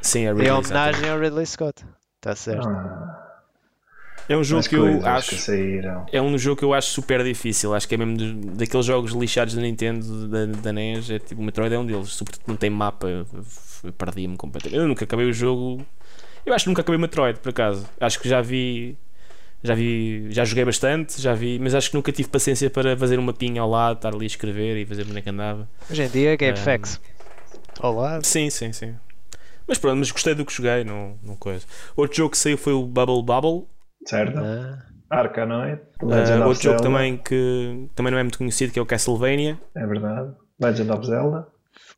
Sim, 0.02 0.22
é 0.22 0.26
É 0.26 0.32
Ridley, 0.34 0.52
homenagem 0.52 1.10
ao 1.10 1.20
Ridley 1.20 1.46
Scott. 1.46 1.86
Está 2.18 2.36
certo. 2.36 2.68
Ah, 2.68 3.26
É 4.28 4.36
um 4.38 4.44
jogo 4.44 4.60
as 4.60 4.68
que 4.68 4.76
eu 4.76 5.06
acho. 5.06 5.36
que. 5.36 5.82
É 6.12 6.22
um 6.22 6.38
jogo 6.38 6.58
que 6.58 6.66
eu 6.66 6.74
acho 6.74 6.90
super 6.90 7.24
difícil. 7.24 7.74
Acho 7.74 7.88
que 7.88 7.96
é 7.96 7.98
mesmo 7.98 8.18
dos- 8.18 8.58
daqueles 8.58 8.86
jogos 8.86 9.12
lixados 9.14 9.54
da 9.56 9.62
Nintendo, 9.62 10.28
da, 10.28 10.46
da 10.46 10.72
NES. 10.74 11.10
É 11.10 11.20
tipo, 11.20 11.42
o 11.42 11.44
Metroid 11.44 11.74
é 11.74 11.80
um 11.80 11.86
deles. 11.86 12.10
Sobretudo 12.14 12.44
não 12.48 12.56
tem 12.56 12.70
mapa. 12.70 13.08
Perdi-me 13.98 14.38
completamente. 14.38 14.78
Eu 14.80 14.88
nunca 14.88 15.04
acabei 15.06 15.28
o 15.30 15.34
jogo. 15.34 15.86
Eu 16.46 16.54
acho 16.54 16.66
que 16.66 16.70
nunca 16.70 16.82
acabei 16.82 16.98
o 16.98 17.02
Metroid, 17.02 17.40
por 17.40 17.50
acaso. 17.50 17.86
Acho 18.00 18.20
que 18.20 18.28
já 18.30 18.42
vi. 18.42 18.98
Já 19.64 19.74
vi. 19.76 20.28
Já 20.32 20.46
joguei 20.46 20.66
bastante, 20.66 21.22
já 21.22 21.34
vi. 21.34 21.60
Mas 21.60 21.76
acho 21.76 21.90
que 21.90 21.96
nunca 21.96 22.12
tive 22.12 22.30
paciência 22.30 22.70
para 22.70 22.96
fazer 22.96 23.20
um 23.20 23.24
mapinha 23.24 23.62
ao 23.62 23.70
lado, 23.70 23.98
estar 23.98 24.14
ali 24.14 24.24
a 24.24 24.28
escrever 24.28 24.78
e 24.78 24.86
fazer 24.86 25.04
onde 25.04 25.18
é 25.18 25.22
que 25.22 25.30
andava. 25.30 25.68
Hoje 25.90 26.04
em 26.04 26.10
dia, 26.10 26.36
Game 26.36 26.58
Ah. 26.58 26.62
Facts. 26.62 27.00
Olá. 27.82 28.20
Sim, 28.24 28.50
sim, 28.50 28.72
sim. 28.72 28.96
Mas 29.68 29.78
pronto, 29.78 29.98
mas 29.98 30.12
gostei 30.12 30.34
do 30.34 30.44
que 30.46 30.54
joguei, 30.54 30.84
não, 30.84 31.16
não 31.24 31.36
coisa. 31.36 31.66
Outro 31.96 32.18
jogo 32.18 32.32
que 32.32 32.38
saiu 32.38 32.58
foi 32.58 32.74
o 32.74 32.86
Bubble 32.86 33.22
Bubble. 33.22 33.68
Certo? 34.06 34.40
Ah, 34.40 34.80
of 35.12 36.48
outro 36.48 36.64
jogo 36.64 36.82
também 36.82 37.18
que 37.18 37.88
também 37.96 38.12
não 38.12 38.18
é 38.20 38.24
muito 38.24 38.38
conhecido, 38.38 38.72
que 38.74 38.80
é 38.80 38.82
o 38.82 38.86
Castlevania. 38.86 39.60
É 39.76 39.86
verdade. 39.86 40.32
Legend 40.60 40.92
of 40.92 41.06
Zelda. 41.06 41.48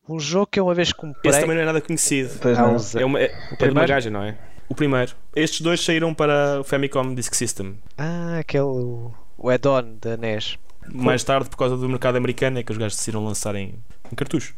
um 0.08 0.20
jogo 0.20 0.48
que 0.48 0.60
eu 0.60 0.66
uma 0.66 0.74
vez 0.74 0.92
comprei. 0.92 1.32
Esse 1.32 1.42
também 1.42 1.56
não 1.56 1.64
é 1.64 1.66
nada 1.66 1.82
conhecido. 1.82 2.32
Pois 2.42 2.58
há 2.58 2.68
não. 2.68 2.78
É, 3.02 3.06
uma, 3.06 3.20
é, 3.22 3.32
é 3.60 3.66
de 3.66 3.72
uma 3.72 3.86
gaja, 3.86 4.10
não 4.10 4.24
é? 4.24 4.38
O 4.72 4.76
primeiro. 4.76 5.12
Estes 5.36 5.60
dois 5.60 5.84
saíram 5.84 6.14
para 6.14 6.62
o 6.62 6.64
Famicom 6.64 7.14
Disk 7.14 7.34
System. 7.36 7.78
Ah, 7.98 8.38
aquele. 8.40 8.64
O 8.64 9.50
add-on 9.50 9.98
da 10.00 10.16
NES. 10.16 10.58
Mais 10.94 11.26
tarde, 11.26 11.50
por 11.50 11.58
causa 11.58 11.76
do 11.76 11.90
mercado 11.90 12.16
americano, 12.16 12.58
é 12.58 12.64
que 12.64 12.72
os 12.72 12.78
gajos 12.78 12.96
decidiram 12.98 13.26
lançar 13.26 13.54
em, 13.56 13.76
em 14.10 14.16
cartucho. 14.16 14.56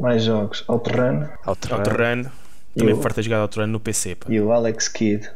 Mais 0.00 0.22
jogos. 0.24 0.64
Outrun 0.66 1.28
Outrun. 1.44 1.76
Outrun. 1.76 2.24
Também 2.74 2.94
o- 2.94 3.02
farta 3.02 3.20
jogar 3.20 3.42
Outrun 3.42 3.66
no 3.66 3.78
PC. 3.78 4.14
Pá. 4.14 4.26
e 4.32 4.40
o 4.40 4.50
Alex 4.50 4.88
Kidd. 4.88 5.28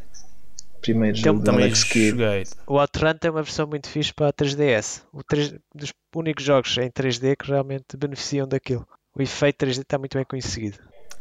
Primeiro 0.81 1.17
jogo 1.19 1.41
do 1.41 1.45
Também 1.45 1.65
Alex 1.65 1.85
Kidd. 1.85 2.11
joguei. 2.13 2.45
O 2.67 2.81
Outrun 2.81 3.13
tem 3.15 3.31
uma 3.31 3.43
versão 3.43 3.67
muito 3.67 3.91
fixe 3.91 4.15
para 4.15 4.29
a 4.29 4.33
3DS. 4.33 5.03
O 5.13 5.23
3 5.23 5.55
dos 5.75 5.93
únicos 6.15 6.45
jogos 6.45 6.79
em 6.79 6.91
3D 6.91 7.37
que 7.37 7.49
realmente 7.51 7.95
beneficiam 7.95 8.49
daquilo. 8.49 8.87
O 9.15 9.21
efeito 9.21 9.67
3D 9.67 9.83
está 9.83 9.99
muito 9.99 10.17
bem 10.17 10.25
conseguido. 10.25 10.79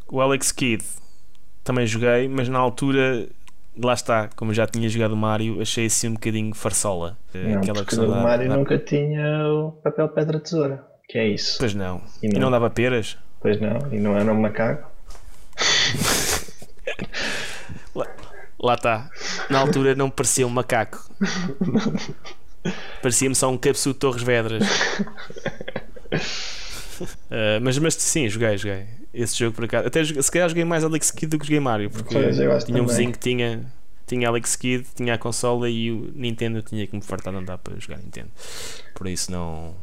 O 0.08 0.22
Alex 0.22 0.54
Kidd 0.54 0.84
também 1.66 1.86
joguei, 1.86 2.30
mas 2.30 2.48
na 2.48 2.60
altura, 2.60 3.28
lá 3.84 3.94
está, 3.94 4.30
como 4.38 4.54
já 4.54 4.66
tinha 4.66 4.88
jogado 4.88 5.12
o 5.12 5.18
Mario, 5.18 5.62
achei 5.62 5.88
assim 5.88 6.08
um 6.08 6.14
bocadinho 6.14 6.54
farsola. 6.56 7.18
Não, 7.34 7.58
Aquela 7.60 7.84
questão 7.84 8.06
o 8.08 8.24
Mario 8.24 8.48
da- 8.48 8.56
nunca 8.58 8.78
tinha 8.78 9.46
o 9.50 9.72
papel 9.84 10.08
pedra 10.10 10.40
tesoura. 10.40 10.82
Que 11.10 11.18
é 11.18 11.28
isso? 11.28 11.58
Pois 11.60 11.74
não. 11.76 12.02
E 12.24 12.28
E 12.28 12.30
não. 12.34 12.40
não 12.42 12.52
dava 12.52 12.70
peras? 12.70 13.18
Pois 13.42 13.60
não, 13.60 13.78
e 13.92 14.00
não 14.00 14.16
era 14.18 14.32
um 14.32 14.40
macaco. 14.40 14.90
Lá 18.58 18.74
está. 18.74 19.10
Na 19.50 19.60
altura 19.60 19.94
não 19.96 20.10
parecia 20.10 20.48
um 20.48 20.50
macaco. 20.50 21.08
Parecia-me 23.02 23.36
só 23.36 23.52
um 23.52 23.58
cabeçudo 23.58 23.94
de 23.94 24.00
Torres 24.00 24.24
Vedras. 24.24 24.64
Ah, 27.32 27.60
mas, 27.64 27.78
mas 27.78 27.94
sim, 27.96 28.28
joguei, 28.30 28.58
joguei. 28.58 28.86
Esse 29.14 29.38
jogo 29.38 29.56
por 29.56 29.66
acaso. 29.66 29.88
Até 29.88 30.04
se 30.04 30.32
calhar 30.32 30.50
joguei 30.50 30.66
mais 30.66 30.84
Alex 30.84 31.10
Kidd 31.12 31.28
do 31.28 31.40
que 31.40 31.46
joguei 31.46 31.60
Mario. 31.60 31.90
Porque 31.90 32.14
Pois, 32.14 32.38
eu 32.40 32.52
acho 32.52 32.66
tinha 32.66 32.82
um 32.84 32.86
vizinho 32.86 33.12
que 33.14 33.20
tinha, 33.20 33.66
tinha 34.06 34.28
Alex 34.28 34.56
Kidd, 34.56 34.86
tinha 34.94 35.14
a 35.14 35.18
consola 35.18 35.70
e 35.70 35.92
o 35.92 36.12
Nintendo 36.14 36.62
tinha 36.62 36.86
que 36.86 36.96
me 36.96 37.02
fartar 37.02 37.32
de 37.34 37.40
andar 37.40 37.58
para 37.58 37.80
jogar 37.80 37.98
Nintendo. 38.00 38.30
Por 38.94 39.08
isso 39.08 39.32
não, 39.32 39.74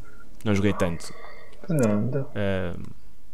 não 0.45 0.55
joguei 0.55 0.73
tanto. 0.75 1.13
Ah, 2.35 2.75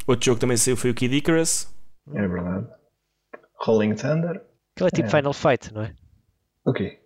outro 0.07 0.25
jogo 0.25 0.35
que 0.37 0.41
também 0.41 0.57
saiu 0.57 0.77
foi 0.77 0.89
o 0.91 0.93
Kid 0.93 1.15
Icarus. 1.15 1.67
é 2.13 2.27
verdade. 2.27 2.67
Rolling 3.61 3.95
Thunder. 3.95 4.41
Aquilo 4.75 4.87
é 4.87 4.91
tipo 4.91 5.07
É. 5.07 5.11
Final 5.11 5.33
Fight, 5.33 5.73
não 5.73 5.81
é? 5.83 5.93
O 6.65 6.71
quê? 6.73 6.99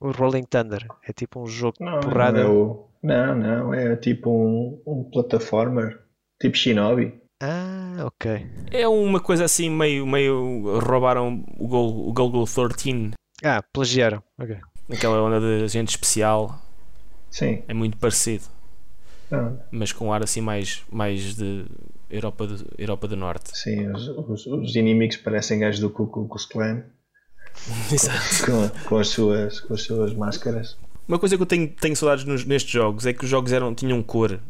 O 0.00 0.10
Rolling 0.12 0.44
Thunder. 0.44 0.86
É 1.06 1.12
tipo 1.12 1.42
um 1.42 1.46
jogo 1.46 1.76
de 1.78 1.84
Não, 1.84 2.00
porrada. 2.00 2.42
não, 2.42 2.48
é 2.48 2.50
o... 2.50 2.88
não, 3.02 3.34
não, 3.36 3.74
é 3.74 3.96
tipo 3.96 4.30
um, 4.30 4.80
um 4.86 5.04
plataformer. 5.10 6.00
Tipo 6.40 6.56
Shinobi. 6.56 7.20
Ah, 7.42 8.04
ok. 8.06 8.46
É 8.70 8.86
uma 8.86 9.20
coisa 9.20 9.44
assim 9.44 9.70
meio, 9.70 10.06
meio 10.06 10.78
roubaram 10.80 11.44
o 11.58 11.66
Gol, 11.68 12.08
o 12.08 12.12
Golgo 12.12 12.44
13 12.44 13.12
Ah, 13.44 13.62
plagiaram. 13.72 14.22
Ok. 14.38 14.56
naquela 14.88 15.22
onda 15.22 15.40
de 15.40 15.68
gente 15.68 15.90
especial. 15.90 16.60
Sim. 17.30 17.62
É 17.68 17.72
muito 17.72 17.96
parecido, 17.96 18.44
Não, 19.30 19.58
mas 19.70 19.92
com 19.92 20.08
um 20.08 20.12
ar 20.12 20.22
assim 20.22 20.40
mais, 20.40 20.82
mais 20.90 21.36
de 21.36 21.64
Europa 22.10 22.44
do, 22.46 22.66
Europa 22.76 23.06
do 23.06 23.16
Norte. 23.16 23.56
sim, 23.56 23.88
os, 23.92 24.08
os, 24.08 24.46
os 24.46 24.74
inimigos 24.74 25.16
parecem 25.18 25.60
gajos 25.60 25.78
do 25.80 25.88
Ku 25.88 26.08
Klux 26.08 26.44
Klan 26.46 26.82
Exato. 27.92 28.46
com, 28.46 28.88
com, 28.88 28.98
as 28.98 29.08
suas, 29.08 29.60
com 29.60 29.74
as 29.74 29.82
suas 29.82 30.12
máscaras. 30.12 30.76
Uma 31.06 31.20
coisa 31.20 31.36
que 31.36 31.42
eu 31.42 31.46
tenho, 31.46 31.68
tenho 31.68 31.94
saudades 31.94 32.24
nos- 32.24 32.44
nestes 32.44 32.72
jogos 32.72 33.06
é 33.06 33.12
que 33.12 33.22
os 33.24 33.30
jogos 33.30 33.52
eram, 33.52 33.72
tinham 33.74 34.02
cor. 34.02 34.40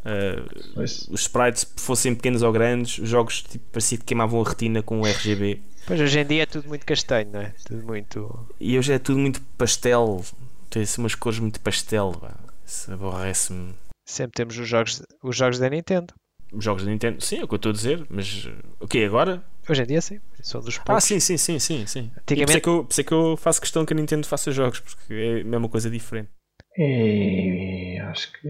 Uh, 0.00 0.80
os 0.80 1.08
sprites 1.20 1.70
fossem 1.76 2.14
pequenos 2.14 2.42
ou 2.42 2.52
grandes, 2.52 2.98
os 2.98 3.08
jogos 3.08 3.42
tipo, 3.42 3.64
parecia 3.72 3.98
que 3.98 4.04
queimavam 4.04 4.40
a 4.40 4.48
retina 4.48 4.82
com 4.82 5.00
o 5.00 5.06
RGB. 5.06 5.60
Pois 5.86 6.00
hoje 6.00 6.20
em 6.20 6.26
dia 6.26 6.42
é 6.42 6.46
tudo 6.46 6.68
muito 6.68 6.84
castanho, 6.86 7.30
não 7.32 7.40
é? 7.40 7.54
Tudo 7.64 7.82
muito. 7.84 8.46
E 8.60 8.78
hoje 8.78 8.92
é 8.92 8.98
tudo 8.98 9.18
muito 9.18 9.40
pastel. 9.56 10.24
Tem 10.70 10.82
assim 10.82 11.00
umas 11.00 11.14
cores 11.14 11.38
muito 11.38 11.60
pastel. 11.60 12.12
pá. 12.20 12.34
Isso 12.66 12.92
aborrece-me. 12.92 13.74
Sempre 14.06 14.32
temos 14.36 14.58
os 14.58 14.68
jogos, 14.68 15.02
os 15.22 15.36
jogos 15.36 15.58
da 15.58 15.68
Nintendo. 15.70 16.12
Os 16.52 16.64
jogos 16.64 16.84
da 16.84 16.90
Nintendo, 16.90 17.20
sim, 17.22 17.38
é 17.40 17.44
o 17.44 17.48
que 17.48 17.54
eu 17.54 17.56
estou 17.56 17.70
a 17.70 17.74
dizer, 17.74 18.06
mas 18.08 18.48
o 18.80 18.86
que 18.88 19.04
agora? 19.04 19.42
Hoje 19.68 19.82
em 19.82 19.86
dia 19.86 20.00
sim. 20.00 20.18
São 20.42 20.60
dos 20.62 20.78
Ah, 20.78 20.82
poucos. 20.84 21.04
sim, 21.04 21.20
sim, 21.20 21.36
sim, 21.36 21.58
sim, 21.58 21.86
sim. 21.86 22.00
E 22.00 22.02
por 22.02 22.08
isso, 22.10 22.18
é 22.18 22.20
Antigamente- 22.22 22.60
que 22.62 22.68
eu, 22.68 22.84
por 22.84 22.90
isso 22.92 23.00
é 23.00 23.04
que 23.04 23.12
eu 23.12 23.36
faço 23.36 23.60
questão 23.60 23.84
que 23.84 23.92
a 23.92 23.96
Nintendo 23.96 24.26
faça 24.26 24.50
jogos, 24.50 24.80
porque 24.80 25.12
é 25.12 25.40
a 25.40 25.44
mesma 25.44 25.68
coisa 25.68 25.90
diferente. 25.90 26.30
e 26.76 27.98
acho 28.00 28.32
que 28.32 28.48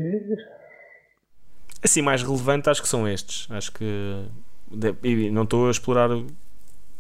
Assim, 1.83 2.03
mais 2.03 2.23
relevante 2.23 2.69
acho 2.69 2.83
que 2.83 2.89
são 2.89 3.07
estes. 3.07 3.47
Acho 3.51 3.73
que 3.73 4.25
de- 4.71 4.95
e 5.03 5.31
não 5.31 5.45
estou 5.45 5.69
a 5.69 5.71
explorar 5.71 6.11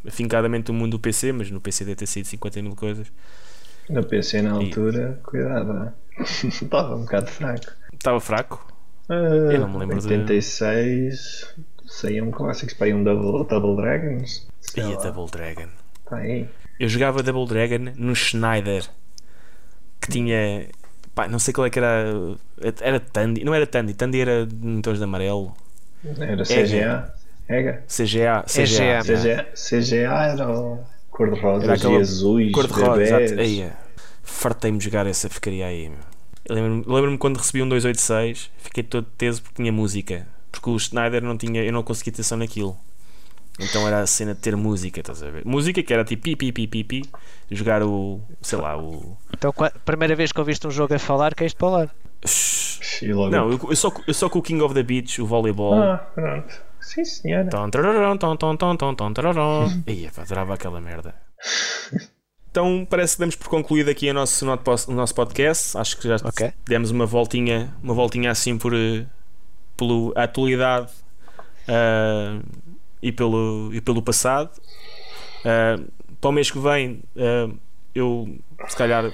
afincadamente 0.07 0.70
o 0.70 0.74
mundo 0.74 0.93
do 0.93 1.01
PC, 1.01 1.33
mas 1.33 1.51
no 1.51 1.61
PC 1.61 1.85
deve 1.85 1.97
ter 1.97 2.07
sido 2.07 2.24
50 2.26 2.62
mil 2.62 2.74
coisas. 2.76 3.11
no 3.91 4.05
PC 4.05 4.43
na 4.43 4.53
altura, 4.53 5.18
cuidado, 5.24 5.93
estava 6.45 6.95
um 6.97 7.01
bocado 7.01 7.26
fraco. 7.29 7.72
Estava 7.93 8.20
fraco. 8.20 8.72
Eu 9.09 9.61
não 9.61 9.68
me 9.70 9.79
lembro 9.79 9.99
de- 10.01 10.07
86 10.09 11.55
saíam 11.87 12.31
clássicos 12.31 12.74
para 12.74 12.87
aí 12.89 12.95
um 12.95 13.03
Double, 13.03 13.47
Double 13.49 13.76
Dragons. 13.76 14.47
E 14.76 14.81
a 14.81 14.95
Double 14.97 15.31
Dragon. 15.31 15.68
tá 16.05 16.18
aí. 16.18 16.47
Eu 16.79 16.89
jogava 16.89 17.22
Double 17.22 17.47
Dragon 17.47 17.93
no 17.97 18.14
Schneider 18.14 18.87
que 20.01 20.09
tinha. 20.11 20.68
Pá, 21.19 21.27
não 21.27 21.41
sei 21.41 21.53
qual 21.53 21.66
é 21.66 21.71
que 21.71 21.81
era. 21.81 22.14
Era 22.81 23.01
Tandy. 23.01 23.43
Não 23.43 23.53
era 23.53 23.66
Tandy, 23.66 23.93
Tandy 23.93 24.21
era 24.21 24.47
de 24.47 24.55
motores 24.64 25.01
de 25.01 25.05
amarelo. 25.05 25.53
Era 26.16 26.45
CGA. 26.45 27.12
Ega. 27.49 27.83
CGA. 27.89 28.45
CGA. 28.47 29.01
EGA. 29.01 29.03
CGA, 29.03 29.47
CGA 29.53 30.27
era 30.27 30.49
o 30.49 30.79
cor-de-rosa 31.11 31.64
Era 31.64 31.77
e 31.77 31.97
azuis. 31.97 32.53
Cor-de-rosa, 32.53 33.03
exato. 33.03 33.41
Aí, 33.41 33.62
é. 33.62 33.73
Fartei-me 34.23 34.79
de 34.79 34.85
jogar 34.85 35.09
essa 35.09 35.29
porcaria 35.29 35.66
aí. 35.66 35.91
Lembro-me 36.49 36.85
lembro-me 36.87 37.19
quando 37.19 37.39
recebi 37.39 37.64
um 37.64 37.69
286, 37.69 38.49
fiquei 38.59 38.85
todo 38.85 39.05
teso 39.19 39.43
porque 39.43 39.61
tinha 39.61 39.73
música. 39.73 40.25
Porque 40.53 40.71
o 40.71 40.79
Schneider 40.79 41.21
não 41.21 41.37
tinha, 41.37 41.64
eu 41.64 41.73
não 41.73 41.83
conseguia 41.83 42.12
ter 42.12 42.19
atenção 42.19 42.39
naquilo. 42.39 42.79
Então 43.59 43.86
era 43.86 44.00
a 44.00 44.06
cena 44.06 44.34
de 44.34 44.40
ter 44.40 44.56
música, 44.56 45.00
estás 45.00 45.22
a 45.22 45.30
ver? 45.30 45.44
Música 45.44 45.82
que 45.82 45.92
era 45.92 46.04
tipo 46.04 46.22
pi 46.22 46.36
pi 46.36 46.52
pi 46.52 46.66
pi 46.68 46.84
pi, 46.84 47.02
jogar 47.50 47.82
o, 47.82 48.20
sei 48.40 48.59
lá, 48.59 48.78
o. 48.78 49.16
Então, 49.36 49.52
qua- 49.52 49.72
primeira 49.84 50.14
vez 50.14 50.30
que 50.30 50.38
ouviste 50.38 50.66
um 50.66 50.70
jogo 50.70 50.94
a 50.94 50.98
falar, 50.98 51.34
que 51.34 51.42
é 51.42 51.46
isto 51.46 51.56
para 51.56 51.68
lá. 51.68 51.90
E 53.02 53.12
logo. 53.12 53.30
Não, 53.30 53.50
eu, 53.50 53.61
eu 53.70 53.76
só, 53.76 53.92
eu 54.06 54.14
só 54.14 54.28
com 54.28 54.38
o 54.38 54.42
King 54.42 54.62
of 54.62 54.74
the 54.74 54.82
Beach, 54.82 55.20
o 55.20 55.26
voleibol. 55.26 55.74
Ah, 55.74 55.98
pronto. 56.14 56.54
Sim, 56.80 57.04
senhora. 57.04 57.48
Tom, 57.50 57.68
tararão, 57.68 58.16
tom, 58.16 58.36
tom, 58.36 58.56
tom, 58.56 58.76
tom, 58.76 58.94
tom, 58.94 59.12
tararão. 59.12 59.66
Ia, 59.86 60.11
pá, 60.12 60.22
adorava 60.22 60.54
aquela 60.54 60.80
merda. 60.80 61.14
Então 62.50 62.86
parece 62.88 63.14
que 63.16 63.20
damos 63.20 63.36
por 63.36 63.48
concluído 63.48 63.88
aqui 63.90 64.09
o 64.11 64.14
nosso, 64.14 64.46
o 64.88 64.92
nosso 64.94 65.14
podcast. 65.14 65.76
Acho 65.76 65.96
que 65.98 66.09
já 66.09 66.16
Ok. 66.24 66.52
demos 66.66 66.90
uma 66.90 67.06
voltinha, 67.06 67.74
uma 67.82 67.94
voltinha 67.94 68.30
assim 68.30 68.56
por 68.56 68.72
eh, 68.74 69.04
pela 69.76 70.12
atualidade 70.16 70.90
ah, 71.68 72.40
e, 73.03 73.12
pelo, 73.12 73.70
e 73.72 73.80
pelo 73.80 74.03
passado. 74.03 74.51
Ah, 75.44 75.78
para 76.20 76.30
o 76.30 76.32
mês 76.32 76.51
que 76.51 76.59
vem 76.59 77.03
ah, 77.16 77.51
eu 77.94 78.38
se 78.68 78.76
calhar 78.76 79.11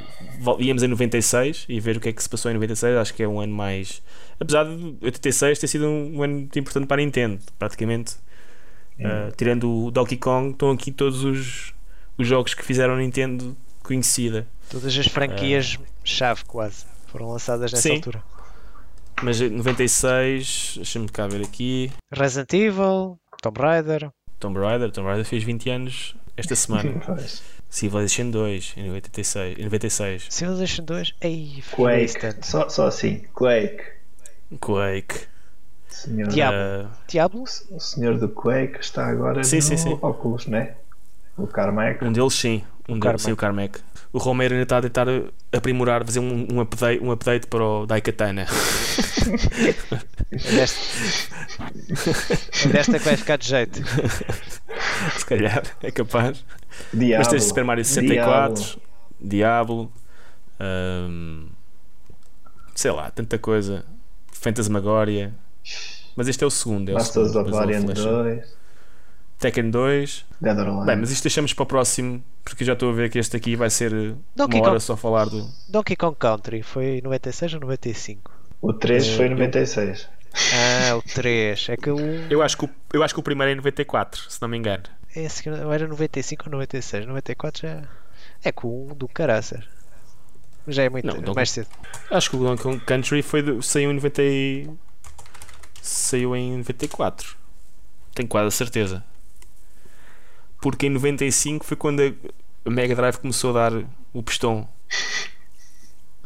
íamos 0.59 0.83
em 0.83 0.89
96 0.89 1.67
e 1.69 1.79
ver 1.81 1.97
o 1.97 2.01
que 2.01 2.09
é 2.09 2.13
que 2.13 2.23
se 2.23 2.29
passou 2.29 2.51
em 2.51 2.55
96. 2.55 2.97
Acho 2.97 3.15
que 3.15 3.23
é 3.23 3.29
um 3.29 3.41
ano 3.41 3.55
mais. 3.55 4.03
Apesar 4.41 4.65
de 4.65 4.97
86 5.01 5.59
ter 5.59 5.67
sido 5.67 5.87
um, 5.87 6.19
um 6.19 6.23
ano 6.23 6.35
muito 6.35 6.59
importante 6.59 6.87
para 6.87 7.01
a 7.01 7.05
Nintendo, 7.05 7.41
praticamente. 7.59 8.17
Ah, 9.01 9.33
tirando 9.37 9.87
o 9.87 9.91
Donkey 9.91 10.17
Kong, 10.17 10.53
estão 10.53 10.71
aqui 10.71 10.93
todos 10.93 11.25
os, 11.25 11.75
os 12.17 12.27
jogos 12.27 12.55
que 12.55 12.65
fizeram 12.65 12.95
a 12.95 12.99
Nintendo 12.99 13.57
conhecida. 13.83 14.47
Todas 14.71 14.97
as 14.97 15.07
franquias-chave 15.07 16.45
quase 16.47 16.87
foram 17.07 17.29
lançadas 17.29 17.73
nessa 17.73 17.89
Sim. 17.89 17.97
altura. 17.97 18.23
Mas 19.23 19.41
em 19.41 19.51
96, 19.51 20.75
deixa-me 20.77 21.09
cá 21.09 21.29
ver 21.29 21.43
aqui. 21.43 21.93
Resident 22.13 22.53
Evil, 22.53 23.19
Tomb 23.45 23.61
Raider. 23.61 24.11
Tomb 24.41 24.59
Raider, 24.59 24.91
Tomb 24.91 25.07
Raider 25.07 25.25
fez 25.27 25.45
20 25.45 25.69
anos 25.69 26.17
esta 26.35 26.57
semana. 26.57 26.95
Civilization 27.69 28.31
2 28.31 28.75
em 28.79 28.91
86. 28.91 29.59
Em 29.59 29.65
96. 29.65 30.27
Civilization 30.31 30.85
2. 30.85 31.15
Ei, 31.21 31.63
Quake. 31.73 32.37
Só, 32.41 32.71
só 32.71 32.87
assim. 32.87 33.23
Quake. 33.35 33.83
Quake. 34.61 35.27
Senhor, 35.89 36.29
Diabo. 36.29 36.57
Ah, 36.57 36.91
Diablo? 37.07 37.45
O 37.71 37.79
senhor 37.81 38.19
do 38.19 38.31
Quake 38.31 38.81
está 38.81 39.09
agora 39.09 39.45
Sim, 39.45 39.57
no 39.57 39.63
sim, 39.63 39.77
sim. 39.77 39.99
Oculus, 40.01 40.47
né? 40.47 40.77
O 41.37 41.47
Carmack. 41.47 42.03
um 42.03 42.13
deles 42.13 42.33
sim. 42.33 42.65
Um 42.89 42.99
deles, 42.99 43.03
Carmack. 43.03 43.23
sim, 43.23 43.33
o 43.33 43.37
Carmack. 43.37 43.81
O 44.15 44.19
Romero 44.19 44.55
ainda 44.55 44.63
está 44.63 44.79
a 44.79 44.83
tentar 44.83 45.09
aprimorar, 45.53 46.05
fazer 46.05 46.21
um, 46.21 46.47
um, 46.53 46.61
update, 46.61 47.03
um 47.03 47.11
update 47.11 47.49
para 47.49 47.65
o 47.65 47.85
Daikatana. 47.85 48.47
Desta... 50.31 50.81
Desta 52.69 52.99
que 53.01 53.05
vai 53.05 53.17
ficar 53.17 53.39
de 53.39 53.49
jeito. 53.49 53.83
Se 55.19 55.27
calhar, 55.27 55.65
é 55.83 55.91
capaz. 55.91 56.45
Diablo. 56.93 57.19
Mas 57.19 57.27
tens 57.27 57.43
Super 57.43 57.65
Mario 57.65 57.85
64, 57.85 58.81
Diablo, 59.21 59.93
ahm, 60.61 61.49
sei 62.73 62.93
lá, 62.93 63.11
tanta 63.11 63.37
coisa. 63.37 63.85
Fantasmagoria. 64.33 65.35
Mas 66.15 66.29
este 66.29 66.45
é 66.45 66.47
o 66.47 66.51
segundo. 66.51 66.89
É 66.89 66.93
o 66.93 66.95
Masters 66.95 67.33
segundo, 67.33 67.41
of 67.41 67.51
depois 67.51 67.57
há 67.57 67.59
o 67.59 67.67
Variant 67.67 67.85
Flash. 67.85 68.05
2. 68.05 68.64
Tekken 69.39 69.71
2. 69.71 70.25
Dead 70.41 70.59
or 70.59 70.69
Alive. 70.69 70.87
Bem, 70.87 70.97
mas 70.97 71.11
isto 71.11 71.25
deixamos 71.25 71.53
para 71.53 71.63
o 71.63 71.67
próximo, 71.67 72.23
porque 72.45 72.65
já 72.65 72.73
estou 72.75 72.91
a 72.91 72.93
ver 72.93 73.11
que 73.11 73.19
este 73.19 73.37
aqui 73.37 73.57
vai 73.57 73.69
ser 73.71 73.93
uh, 73.93 74.17
Donkey 74.35 74.57
uma 74.59 74.63
hora 74.65 74.73
Kong. 74.75 74.83
só 74.83 74.97
falar 74.97 75.27
do. 75.27 75.49
Donkey 75.69 75.97
Kong 75.97 76.17
Country 76.19 76.63
foi 76.63 77.01
96 77.03 77.55
ou 77.55 77.61
95? 77.61 78.31
O 78.63 78.73
3 78.73 79.07
Eh, 79.07 79.17
foi 79.17 79.27
eu- 79.27 79.31
96. 79.31 80.09
Ah, 80.53 80.97
o 80.97 81.03
3. 81.03 81.69
É 81.69 81.77
que 81.77 81.91
o 81.91 81.97
1. 81.97 82.27
Eu 82.31 82.43
acho 82.43 82.57
que 82.57 82.65
o, 82.65 82.71
eu 82.93 83.03
acho 83.03 83.15
que 83.15 83.21
o 83.21 83.23
primeiro 83.23 83.51
é 83.51 83.53
em 83.53 83.57
94, 83.57 84.31
se 84.31 84.41
não 84.43 84.49
me 84.49 84.57
engano. 84.57 84.83
Esse 85.15 85.49
era 85.49 85.87
95 85.87 86.45
ou 86.47 86.53
96. 86.53 87.07
94 87.07 87.63
já. 87.69 87.83
É 88.43 88.51
com 88.51 88.67
o 88.69 88.91
1 88.93 88.95
do 88.97 89.07
caraças. 89.09 89.65
Já 90.67 90.83
é 90.85 90.89
muito 90.89 91.07
Não, 91.07 91.15
Donkey- 91.17 91.35
mais 91.35 91.51
cedo. 91.51 91.69
Acho 92.11 92.31
que 92.31 92.37
o 92.37 92.41
Donkey 92.41 92.63
Kong 92.63 92.81
Country 92.81 93.23
foi 93.23 93.43
do- 93.43 93.63
saiu 93.63 93.91
em 93.91 93.95
90 93.95 94.23
e- 94.23 94.69
saiu 95.83 96.35
em 96.35 96.57
94. 96.59 97.37
Tenho 98.15 98.29
quase 98.29 98.49
a 98.49 98.51
certeza. 98.51 99.05
Porque 100.65 100.87
em 100.87 100.91
95 100.91 101.63
foi 101.63 101.77
quando 101.77 102.01
a 102.65 102.71
Mega 102.71 102.95
Drive 102.97 103.19
começou 103.19 103.51
a 103.51 103.69
dar 103.69 103.85
o 104.15 104.23
pistão. 104.23 104.67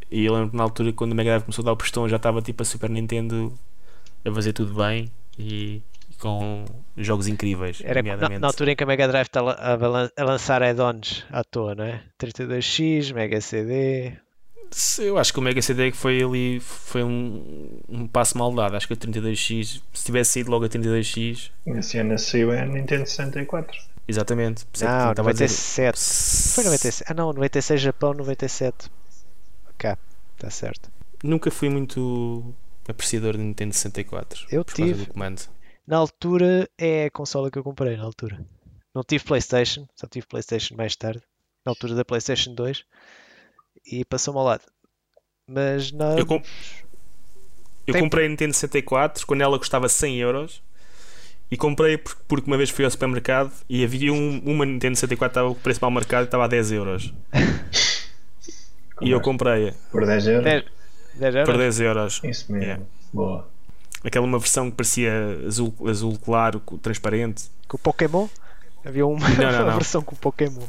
E 0.09 0.27
eu 0.27 0.33
lembro 0.33 0.51
que 0.51 0.57
na 0.57 0.63
altura 0.63 0.93
quando 0.93 1.11
a 1.11 1.15
Mega 1.17 1.31
Drive 1.31 1.43
começou 1.43 1.65
a 1.65 1.67
dar 1.67 1.73
o 1.73 1.77
pistão 1.77 2.09
já 2.09 2.19
estava 2.19 2.41
tipo 2.41 2.63
a 2.63 2.65
Super 2.65 2.89
Nintendo 2.89 3.53
a 4.25 4.33
fazer 4.33 4.53
tudo 4.53 4.73
bem 4.75 5.11
e, 5.37 5.83
com 6.21 6.65
jogos 6.97 7.27
incríveis. 7.27 7.83
Era 7.83 8.01
na, 8.01 8.39
na 8.39 8.47
altura 8.47 8.71
em 8.71 8.77
que 8.77 8.85
a 8.85 8.87
Mega 8.87 9.09
Drive 9.09 9.27
está 9.27 9.41
a, 9.41 9.73
a 9.75 10.25
lançar 10.25 10.63
add-ons 10.63 11.27
à 11.33 11.43
toa, 11.43 11.75
não 11.75 11.83
é? 11.83 12.01
32X, 12.23 13.13
Mega 13.13 13.41
CD. 13.41 14.13
Eu 15.01 15.19
acho 15.19 15.33
que 15.33 15.41
o 15.41 15.43
Mega 15.43 15.61
CD 15.61 15.91
que 15.91 15.97
foi 15.97 16.23
ali 16.23 16.61
foi 16.61 17.03
um, 17.03 17.81
um 17.89 18.07
passo 18.07 18.39
mal 18.39 18.55
dado. 18.55 18.77
Acho 18.77 18.87
que 18.87 18.93
a 18.93 18.97
32X, 18.97 19.83
se 19.93 20.05
tivesse 20.05 20.35
saído 20.35 20.53
logo 20.53 20.65
a 20.65 20.69
32X, 20.69 21.51
Esse 21.67 21.99
ano 21.99 22.17
saiu 22.17 22.53
é 22.53 22.63
a 22.63 22.67
Nintendo 22.67 23.05
64. 23.05 23.98
Exatamente. 24.09 24.65
é 24.81 24.85
Não, 24.85 25.11
estava 25.11 25.31
a 25.31 25.33
dizer- 25.33 25.45
97. 25.45 26.55
Foi 26.55 26.65
96. 26.65 27.03
Ah, 27.11 27.15
não, 27.15 27.33
96 27.33 27.81
Japão, 27.81 28.15
97. 28.15 28.91
Cá, 29.77 29.97
está 30.37 30.51
certo. 30.51 30.91
Nunca 31.23 31.51
fui 31.51 31.69
muito 31.69 32.55
apreciador 32.89 33.35
de 33.37 33.43
Nintendo 33.43 33.75
64. 33.75 34.47
Eu 34.51 34.65
tive. 34.65 35.09
Na 35.87 35.97
altura 35.97 36.69
é 36.79 37.07
a 37.07 37.11
consola 37.11 37.51
que 37.51 37.59
eu 37.59 37.63
comprei, 37.65 37.97
na 37.97 38.05
altura. 38.05 38.45
Não 38.95 39.03
tive 39.03 39.25
Playstation, 39.25 39.87
só 39.95 40.07
tive 40.07 40.27
Playstation 40.27 40.75
mais 40.75 40.97
tarde. 40.97 41.23
Na 41.65 41.71
altura 41.73 41.95
da 41.95 42.05
Playstation 42.05 42.55
2. 42.55 42.85
E 43.87 44.05
passou-me 44.05 44.39
ao 44.41 44.45
lado. 44.47 44.63
Mas 45.47 45.93
não. 45.93 46.19
Eu, 46.19 46.27
com- 46.27 46.43
eu 47.87 47.93
Tem- 47.95 48.03
comprei 48.03 48.27
a 48.27 48.29
Nintendo 48.29 48.53
64 48.55 49.27
quando 49.27 49.41
ela 49.41 49.59
custava 49.59 49.89
100 49.89 50.19
euros. 50.19 50.63
E 51.51 51.57
comprei 51.57 51.97
por- 51.97 52.17
porque 52.29 52.47
uma 52.47 52.57
vez 52.57 52.69
fui 52.71 52.85
ao 52.85 52.91
supermercado 52.91 53.51
e 53.69 53.83
havia 53.85 54.13
um- 54.13 54.43
uma 54.45 54.67
Nintendo 54.67 54.97
64 54.97 55.31
estava 55.31 55.49
o 55.49 55.55
preço 55.55 55.79
mal 55.81 55.91
marcado 55.91 56.25
e 56.25 56.27
estava 56.27 56.45
a 56.45 56.49
10 56.49 56.73
euros. 56.73 57.13
E 59.01 59.11
eu 59.13 59.21
comprei 59.21 59.73
Por 59.93 60.05
10 60.05 60.27
euros? 60.27 60.43
10, 60.45 60.65
10 61.15 61.35
euros? 61.37 61.49
por 61.51 61.57
10 61.59 61.81
euros. 61.81 62.21
Isso 62.25 62.51
mesmo. 62.51 62.65
Yeah. 62.65 62.83
Boa. 63.13 63.49
Aquela 64.03 64.27
uma 64.27 64.41
versão 64.41 64.69
que 64.71 64.77
parecia 64.77 65.39
azul, 65.47 65.73
azul 65.89 66.19
claro, 66.19 66.59
transparente. 66.83 67.45
Com 67.69 67.77
o 67.77 67.81
Pokémon? 67.81 68.27
Havia 68.85 69.07
uma, 69.07 69.29
Não, 69.29 69.53
não, 69.53 69.67
não. 69.67 69.75
versão 69.75 70.03
com 70.03 70.17
o 70.17 70.19
Pokémon. 70.19 70.65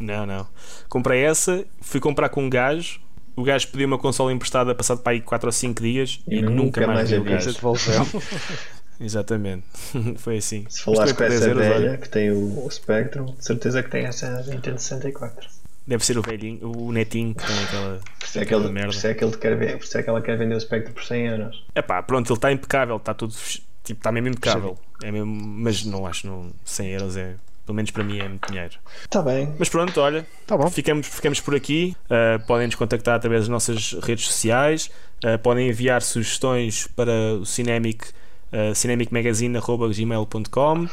Não, 0.00 0.26
não. 0.26 0.46
Comprei 0.88 1.22
essa, 1.22 1.64
fui 1.80 2.00
comprar 2.00 2.28
com 2.30 2.42
um 2.44 2.50
gajo. 2.50 3.00
O 3.36 3.44
gajo 3.44 3.68
pediu 3.68 3.86
uma 3.86 3.98
consola 3.98 4.32
emprestada 4.32 4.74
passado 4.74 5.00
para 5.02 5.12
aí 5.12 5.20
4 5.20 5.46
ou 5.46 5.52
5 5.52 5.80
dias 5.80 6.20
e, 6.26 6.38
E 6.38 6.42
nunca, 6.42 6.54
nunca 6.56 6.86
mais 6.88 6.96
mais 6.98 7.10
vi 7.10 7.16
a 7.16 7.20
o 7.20 7.24
gajo. 7.24 7.50
Exatamente. 9.00 9.64
Foi 10.18 10.36
assim. 10.38 10.66
Se 10.68 10.82
falares 10.82 11.12
com 11.12 11.18
por 11.18 11.26
essa 11.26 11.40
10 11.40 11.46
euros, 11.46 11.62
velha 11.66 11.88
olha, 11.90 11.98
que 11.98 12.08
tem 12.08 12.30
o, 12.30 12.64
o 12.66 12.70
Spectrum, 12.70 13.26
de 13.26 13.44
certeza 13.44 13.82
que 13.82 13.90
tem 13.90 14.04
essa 14.04 14.42
Nintendo 14.42 14.78
64. 14.78 15.48
deve 15.86 16.04
ser 16.04 16.18
o 16.18 16.22
velhinho, 16.22 16.70
o 16.70 16.92
netinho 16.92 17.34
que 17.34 17.46
tem 17.46 17.58
aquela. 17.64 17.98
Por 18.18 18.26
isso 18.26 18.38
é 18.38 18.40
que, 18.40 18.46
aquela 18.46 18.60
ele, 18.62 18.68
por 18.68 18.74
merda. 18.74 18.90
isso 18.90 19.06
é 19.06 19.14
que, 19.14 19.24
ele 19.24 19.36
quer 19.36 19.56
ver, 19.56 19.78
por 19.78 19.84
isso 19.84 19.98
é 19.98 20.02
que 20.02 20.10
ela 20.10 20.20
quer 20.20 20.36
vender 20.36 20.54
o 20.54 20.60
Spectrum 20.60 20.92
por 20.92 21.02
100 21.04 21.26
euros. 21.26 21.64
Epá, 21.74 22.02
pronto, 22.02 22.30
ele 22.30 22.36
está 22.36 22.52
impecável, 22.52 22.96
está 22.96 23.14
tudo. 23.14 23.34
Tipo, 23.82 23.98
está 23.98 24.12
mesmo 24.12 24.28
impecável. 24.28 24.78
É 25.02 25.10
mesmo, 25.10 25.34
mas 25.34 25.84
não 25.84 26.06
acho, 26.06 26.26
não, 26.26 26.50
100 26.64 26.88
euros 26.90 27.16
é. 27.16 27.34
Pelo 27.64 27.76
menos 27.76 27.90
para 27.92 28.02
mim 28.02 28.18
é 28.18 28.28
muito 28.28 28.48
dinheiro. 28.48 28.74
Está 29.04 29.22
bem. 29.22 29.54
Mas 29.58 29.68
pronto, 29.68 30.00
olha, 30.00 30.26
Tá 30.46 30.56
bom. 30.56 30.68
ficamos, 30.70 31.06
ficamos 31.06 31.40
por 31.40 31.54
aqui. 31.54 31.96
Uh, 32.06 32.44
podem 32.44 32.66
nos 32.66 32.74
contactar 32.74 33.14
através 33.14 33.42
das 33.42 33.48
nossas 33.48 33.92
redes 34.02 34.26
sociais. 34.26 34.90
Uh, 35.24 35.38
podem 35.38 35.68
enviar 35.68 36.02
sugestões 36.02 36.88
para 36.96 37.12
o 37.40 37.46
Cinemic, 37.46 38.06
uh, 38.52 38.74
cinemicmagazine.gmail.com. 38.74 40.88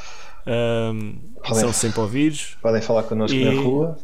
Um, 0.50 1.18
Podem- 1.44 1.60
são 1.62 1.74
sempre 1.74 2.00
ouvidos. 2.00 2.58
Podem 2.62 2.82
falar 2.82 3.04
connosco 3.04 3.36
E- 3.36 3.44
na 3.46 3.62
rua. 3.62 3.98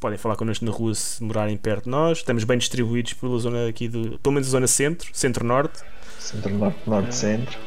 Podem 0.00 0.18
falar 0.18 0.34
connosco 0.36 0.64
na 0.64 0.70
rua 0.72 0.92
se 0.94 1.22
morarem 1.22 1.56
perto 1.56 1.84
de 1.84 1.90
nós. 1.90 2.18
Estamos 2.18 2.42
bem 2.44 2.58
distribuídos 2.58 3.12
pela 3.14 3.38
zona 3.38 3.68
aqui 3.68 3.88
do. 3.88 4.18
pelo 4.18 4.32
menos 4.34 4.48
a 4.48 4.50
zona 4.50 4.66
centro, 4.66 5.08
centro-norte. 5.12 5.80
Centro-Norte, 6.18 6.78
Norte-Centro. 6.86 7.58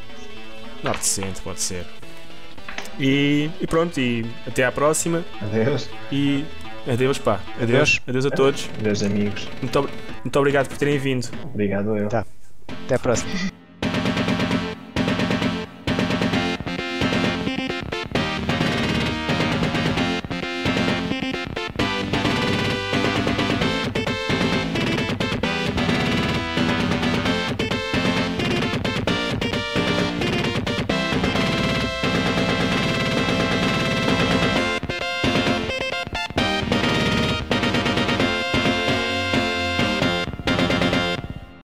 Norte-centro, 0.84 1.42
pode 1.42 1.60
ser. 1.60 1.84
E, 2.98 3.50
e 3.60 3.66
pronto, 3.66 3.98
e 3.98 4.24
até 4.46 4.64
à 4.64 4.70
próxima. 4.72 5.24
Adeus. 5.40 5.88
E 6.12 6.44
adeus, 6.88 7.18
pá. 7.18 7.40
Adeus. 7.60 7.62
Adeus, 7.62 8.00
adeus 8.06 8.26
a 8.26 8.30
todos. 8.30 8.68
Adeus, 8.78 9.02
amigos. 9.02 9.48
Muito, 9.62 9.88
muito 10.24 10.38
obrigado 10.38 10.68
por 10.68 10.76
terem 10.76 10.98
vindo. 10.98 11.26
Obrigado 11.44 11.96
eu. 11.96 12.08
Tá. 12.08 12.24
Até 12.84 12.96
a 12.96 12.98
próxima. 12.98 13.57